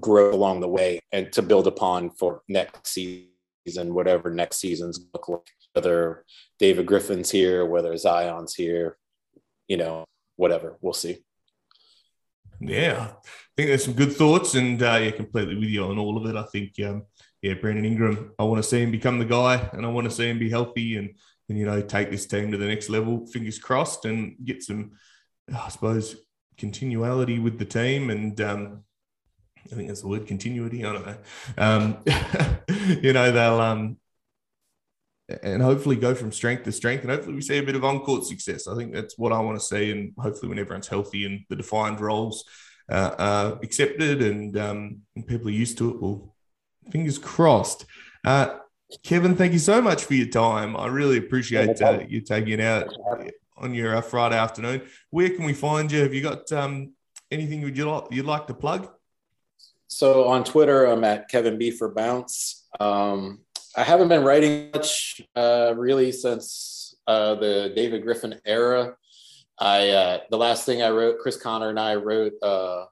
grow 0.00 0.32
along 0.32 0.60
the 0.60 0.68
way, 0.68 1.00
and 1.12 1.32
to 1.32 1.42
build 1.42 1.66
upon 1.66 2.10
for 2.10 2.42
next 2.48 2.86
season, 2.88 3.94
whatever 3.94 4.30
next 4.30 4.58
seasons 4.58 5.00
look 5.12 5.28
like. 5.28 5.40
Whether 5.74 6.24
David 6.58 6.86
Griffin's 6.86 7.30
here, 7.30 7.64
whether 7.66 7.96
Zion's 7.96 8.54
here, 8.54 8.96
you 9.68 9.76
know, 9.76 10.04
whatever, 10.36 10.78
we'll 10.80 10.94
see. 10.94 11.18
Yeah, 12.60 13.12
I 13.12 13.50
think 13.56 13.68
there's 13.68 13.84
some 13.84 13.94
good 13.94 14.12
thoughts, 14.12 14.54
and 14.54 14.82
uh, 14.82 14.98
yeah, 15.02 15.10
completely 15.10 15.54
with 15.54 15.68
you 15.68 15.84
on 15.84 15.98
all 15.98 16.16
of 16.16 16.28
it. 16.28 16.36
I 16.36 16.44
think 16.44 16.72
um, 16.84 17.04
yeah, 17.42 17.54
Brandon 17.54 17.84
Ingram. 17.84 18.32
I 18.38 18.44
want 18.44 18.62
to 18.62 18.68
see 18.68 18.82
him 18.82 18.90
become 18.90 19.18
the 19.18 19.24
guy, 19.24 19.68
and 19.72 19.86
I 19.86 19.88
want 19.90 20.06
to 20.06 20.14
see 20.14 20.28
him 20.28 20.38
be 20.38 20.50
healthy 20.50 20.96
and 20.96 21.14
and 21.48 21.58
you 21.58 21.66
know 21.66 21.80
take 21.80 22.10
this 22.10 22.26
team 22.26 22.50
to 22.50 22.58
the 22.58 22.66
next 22.66 22.88
level. 22.88 23.26
Fingers 23.26 23.58
crossed, 23.58 24.04
and 24.06 24.36
get 24.44 24.62
some, 24.62 24.92
I 25.54 25.68
suppose, 25.68 26.16
continuality 26.58 27.38
with 27.38 27.58
the 27.58 27.64
team. 27.64 28.10
And 28.10 28.40
um, 28.40 28.84
I 29.70 29.74
think 29.74 29.88
that's 29.88 30.02
the 30.02 30.08
word 30.08 30.26
continuity. 30.26 30.84
I 30.84 30.92
don't 30.92 31.06
know. 31.06 31.16
Um, 31.56 31.98
you 33.02 33.12
know 33.12 33.30
they'll 33.32 33.60
um, 33.60 33.98
and 35.42 35.62
hopefully 35.62 35.96
go 35.96 36.14
from 36.14 36.32
strength 36.32 36.64
to 36.64 36.72
strength, 36.72 37.02
and 37.02 37.10
hopefully 37.10 37.34
we 37.34 37.42
see 37.42 37.58
a 37.58 37.62
bit 37.62 37.76
of 37.76 37.84
on-court 37.84 38.24
success. 38.24 38.66
I 38.66 38.74
think 38.76 38.94
that's 38.94 39.18
what 39.18 39.32
I 39.32 39.40
want 39.40 39.58
to 39.58 39.64
see, 39.64 39.90
and 39.90 40.12
hopefully 40.18 40.48
when 40.48 40.58
everyone's 40.58 40.88
healthy 40.88 41.26
and 41.26 41.40
the 41.48 41.56
defined 41.56 42.00
roles 42.00 42.44
uh, 42.90 43.14
are 43.18 43.58
accepted 43.62 44.22
and, 44.22 44.56
um, 44.56 45.02
and 45.14 45.26
people 45.26 45.48
are 45.48 45.52
used 45.52 45.76
to 45.78 45.90
it, 45.90 46.00
well, 46.00 46.34
fingers 46.90 47.18
crossed. 47.18 47.84
Uh, 48.24 48.56
Kevin, 49.02 49.36
thank 49.36 49.52
you 49.52 49.58
so 49.58 49.82
much 49.82 50.04
for 50.04 50.14
your 50.14 50.28
time. 50.28 50.74
I 50.74 50.86
really 50.86 51.18
appreciate 51.18 51.82
uh, 51.82 52.00
you 52.08 52.22
taking 52.22 52.54
it 52.54 52.60
out 52.60 52.88
on 53.60 53.74
your 53.74 53.96
uh, 53.96 54.00
Friday 54.00 54.36
afternoon. 54.36 54.82
Where 55.10 55.30
can 55.30 55.44
we 55.44 55.52
find 55.52 55.90
you? 55.90 56.00
Have 56.00 56.14
you 56.14 56.22
got 56.22 56.50
um, 56.52 56.94
anything 57.30 57.62
would 57.62 57.76
you 57.76 57.90
like 57.90 58.04
you'd 58.10 58.26
like 58.26 58.46
to 58.46 58.54
plug? 58.54 58.88
So 59.88 60.28
on 60.28 60.44
Twitter, 60.44 60.84
I'm 60.84 61.04
at 61.04 61.28
Kevin 61.28 61.58
B 61.58 61.70
for 61.70 61.92
Bounce. 61.94 62.66
Um, 62.78 63.40
I 63.76 63.84
haven't 63.84 64.08
been 64.08 64.24
writing 64.24 64.70
much 64.74 65.20
uh, 65.36 65.72
really 65.76 66.12
since 66.12 66.94
uh, 67.06 67.36
the 67.36 67.72
David 67.74 68.02
Griffin 68.02 68.40
era. 68.44 68.96
I 69.58 69.88
uh, 69.90 70.20
the 70.30 70.36
last 70.36 70.66
thing 70.66 70.82
I 70.82 70.90
wrote, 70.90 71.20
Chris 71.20 71.36
Connor 71.36 71.70
and 71.70 71.80
I 71.80 71.94
wrote 71.94 72.34
uh, 72.42 72.84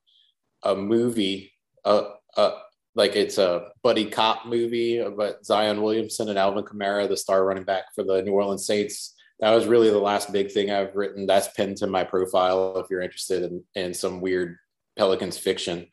a 0.62 0.74
movie, 0.74 1.52
uh, 1.84 2.10
uh, 2.36 2.52
like 2.94 3.14
it's 3.14 3.38
a 3.38 3.68
buddy 3.82 4.06
cop 4.06 4.46
movie 4.46 4.98
about 4.98 5.44
Zion 5.44 5.82
Williamson 5.82 6.28
and 6.28 6.38
Alvin 6.38 6.64
Kamara, 6.64 7.08
the 7.08 7.16
star 7.16 7.44
running 7.44 7.64
back 7.64 7.94
for 7.94 8.02
the 8.04 8.22
New 8.22 8.32
Orleans 8.32 8.66
Saints. 8.66 9.15
That 9.40 9.54
was 9.54 9.66
really 9.66 9.90
the 9.90 9.98
last 9.98 10.32
big 10.32 10.50
thing 10.50 10.70
I've 10.70 10.96
written. 10.96 11.26
That's 11.26 11.48
pinned 11.48 11.76
to 11.78 11.86
my 11.86 12.04
profile 12.04 12.78
if 12.78 12.86
you're 12.90 13.02
interested 13.02 13.42
in, 13.42 13.64
in 13.74 13.94
some 13.94 14.20
weird 14.20 14.56
Pelicans 14.96 15.36
fiction. 15.36 15.88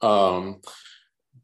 Um, 0.00 0.60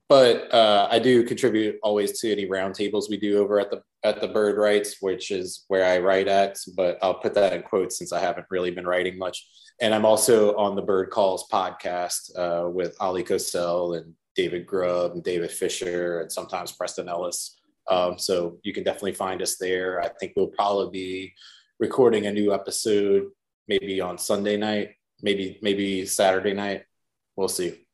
but 0.08 0.52
uh, 0.52 0.88
I 0.90 0.98
do 0.98 1.24
contribute 1.24 1.76
always 1.82 2.20
to 2.20 2.32
any 2.32 2.46
roundtables 2.46 3.08
we 3.08 3.16
do 3.16 3.38
over 3.38 3.60
at 3.60 3.70
the 3.70 3.82
at 4.02 4.20
the 4.20 4.28
Bird 4.28 4.56
Writes, 4.56 4.96
which 5.00 5.30
is 5.30 5.64
where 5.68 5.84
I 5.84 5.98
write 5.98 6.26
at. 6.26 6.58
But 6.76 6.98
I'll 7.02 7.20
put 7.20 7.34
that 7.34 7.52
in 7.52 7.62
quotes 7.62 7.98
since 7.98 8.12
I 8.12 8.18
haven't 8.18 8.46
really 8.50 8.70
been 8.70 8.86
writing 8.86 9.18
much. 9.18 9.46
And 9.80 9.94
I'm 9.94 10.04
also 10.04 10.56
on 10.56 10.74
the 10.74 10.82
Bird 10.82 11.10
Calls 11.10 11.46
podcast 11.48 12.36
uh, 12.36 12.68
with 12.68 12.98
Oleh 12.98 13.26
Kosel 13.26 13.98
and 13.98 14.14
David 14.34 14.66
Grubb 14.66 15.12
and 15.12 15.22
David 15.22 15.50
Fisher 15.50 16.20
and 16.20 16.32
sometimes 16.32 16.72
Preston 16.72 17.08
Ellis. 17.08 17.59
Um, 17.90 18.18
so 18.18 18.58
you 18.62 18.72
can 18.72 18.84
definitely 18.84 19.14
find 19.14 19.42
us 19.42 19.56
there. 19.56 20.00
I 20.00 20.08
think 20.08 20.32
we'll 20.36 20.46
probably 20.46 20.90
be 20.90 21.34
recording 21.80 22.26
a 22.26 22.32
new 22.32 22.54
episode 22.54 23.30
maybe 23.66 24.00
on 24.00 24.16
Sunday 24.16 24.56
night, 24.56 24.90
maybe 25.22 25.58
maybe 25.60 26.06
Saturday 26.06 26.54
night. 26.54 26.84
We'll 27.36 27.48
see. 27.48 27.86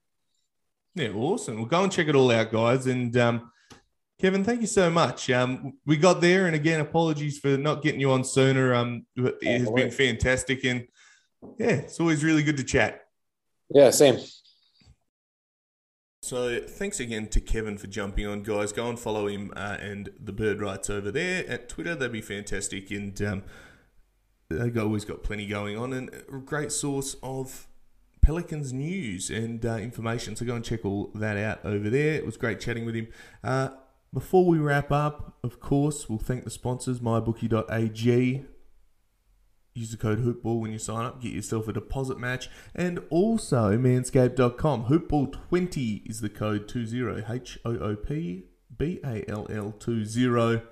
Yeah, 0.94 1.10
awesome. 1.10 1.56
We'll 1.56 1.66
go 1.66 1.82
and 1.82 1.92
check 1.92 2.08
it 2.08 2.14
all 2.14 2.30
out, 2.30 2.52
guys. 2.52 2.86
And 2.86 3.16
um, 3.16 3.50
Kevin, 4.18 4.44
thank 4.44 4.60
you 4.60 4.66
so 4.66 4.90
much. 4.90 5.30
Um, 5.30 5.74
we 5.84 5.96
got 5.96 6.20
there, 6.20 6.46
and 6.46 6.56
again, 6.56 6.80
apologies 6.80 7.38
for 7.38 7.56
not 7.56 7.82
getting 7.82 8.00
you 8.00 8.10
on 8.12 8.24
sooner. 8.24 8.74
Um, 8.74 9.06
it 9.16 9.60
has 9.60 9.70
been 9.70 9.90
fantastic, 9.90 10.64
and 10.64 10.86
yeah, 11.58 11.68
it's 11.68 12.00
always 12.00 12.24
really 12.24 12.42
good 12.42 12.56
to 12.56 12.64
chat. 12.64 13.02
Yeah, 13.68 13.90
same. 13.90 14.18
So 16.26 16.58
thanks 16.58 16.98
again 16.98 17.28
to 17.28 17.40
Kevin 17.40 17.78
for 17.78 17.86
jumping 17.86 18.26
on, 18.26 18.42
guys. 18.42 18.72
Go 18.72 18.88
and 18.88 18.98
follow 18.98 19.28
him 19.28 19.52
uh, 19.54 19.76
and 19.80 20.10
the 20.18 20.32
Bird 20.32 20.60
Writes 20.60 20.90
over 20.90 21.12
there 21.12 21.48
at 21.48 21.68
Twitter. 21.68 21.94
That'd 21.94 22.10
be 22.10 22.20
fantastic, 22.20 22.90
and 22.90 23.22
um, 23.22 23.42
they've 24.48 24.76
always 24.76 25.04
got 25.04 25.22
plenty 25.22 25.46
going 25.46 25.78
on, 25.78 25.92
and 25.92 26.10
a 26.12 26.38
great 26.38 26.72
source 26.72 27.14
of 27.22 27.68
Pelicans 28.22 28.72
news 28.72 29.30
and 29.30 29.64
uh, 29.64 29.76
information. 29.76 30.34
So 30.34 30.44
go 30.44 30.56
and 30.56 30.64
check 30.64 30.84
all 30.84 31.12
that 31.14 31.36
out 31.36 31.64
over 31.64 31.88
there. 31.88 32.14
It 32.14 32.26
was 32.26 32.36
great 32.36 32.58
chatting 32.58 32.84
with 32.84 32.96
him. 32.96 33.06
Uh, 33.44 33.68
before 34.12 34.46
we 34.46 34.58
wrap 34.58 34.90
up, 34.90 35.38
of 35.44 35.60
course, 35.60 36.08
we'll 36.08 36.18
thank 36.18 36.42
the 36.42 36.50
sponsors, 36.50 36.98
mybookie.ag 36.98 38.46
Use 39.76 39.90
the 39.90 39.98
code 39.98 40.24
HoopBall 40.24 40.58
when 40.58 40.72
you 40.72 40.78
sign 40.78 41.04
up, 41.04 41.20
get 41.20 41.32
yourself 41.32 41.68
a 41.68 41.72
deposit 41.74 42.18
match, 42.18 42.48
and 42.74 42.98
also 43.10 43.76
manscaped.com. 43.76 44.86
Hoopball20 44.86 46.08
is 46.08 46.22
the 46.22 46.30
code 46.30 46.66
20 46.66 47.24
H 47.28 47.58
O 47.62 47.76
O 47.76 47.94
P 47.94 48.44
B 48.74 49.00
A 49.04 49.22
L 49.28 49.46
L 49.50 49.72
20. 49.78 50.62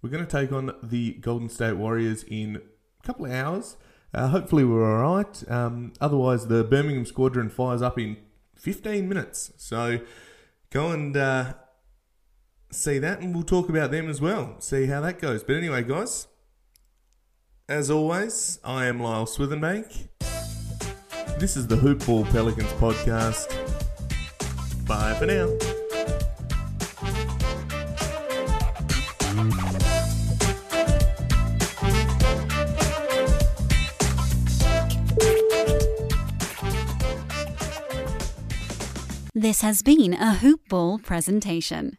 We're 0.00 0.10
going 0.10 0.24
to 0.24 0.26
take 0.26 0.52
on 0.52 0.74
the 0.82 1.12
Golden 1.14 1.50
State 1.50 1.74
Warriors 1.74 2.22
in 2.22 2.62
a 3.02 3.06
couple 3.06 3.26
of 3.26 3.32
hours. 3.32 3.76
Uh, 4.14 4.28
hopefully, 4.28 4.64
we're 4.64 5.04
all 5.04 5.16
right. 5.16 5.50
Um, 5.50 5.92
otherwise, 6.00 6.46
the 6.46 6.64
Birmingham 6.64 7.04
Squadron 7.04 7.50
fires 7.50 7.82
up 7.82 7.98
in 7.98 8.16
15 8.54 9.06
minutes. 9.06 9.52
So 9.58 10.00
go 10.70 10.92
and 10.92 11.14
uh, 11.14 11.52
see 12.70 12.98
that, 13.00 13.20
and 13.20 13.34
we'll 13.34 13.44
talk 13.44 13.68
about 13.68 13.90
them 13.90 14.08
as 14.08 14.18
well. 14.18 14.58
See 14.60 14.86
how 14.86 15.02
that 15.02 15.18
goes. 15.18 15.44
But 15.44 15.56
anyway, 15.56 15.82
guys. 15.82 16.28
As 17.68 17.90
always, 17.90 18.60
I 18.62 18.86
am 18.86 19.02
Lyle 19.02 19.26
Swithenbank. 19.26 20.06
This 21.40 21.56
is 21.56 21.66
the 21.66 21.74
Hoopball 21.74 22.30
Pelicans 22.30 22.70
podcast. 22.74 23.50
Bye 24.86 25.14
for 25.14 25.26
now. 25.26 25.48
This 39.34 39.62
has 39.62 39.82
been 39.82 40.14
a 40.14 40.36
Hoopball 40.36 41.02
presentation. 41.02 41.98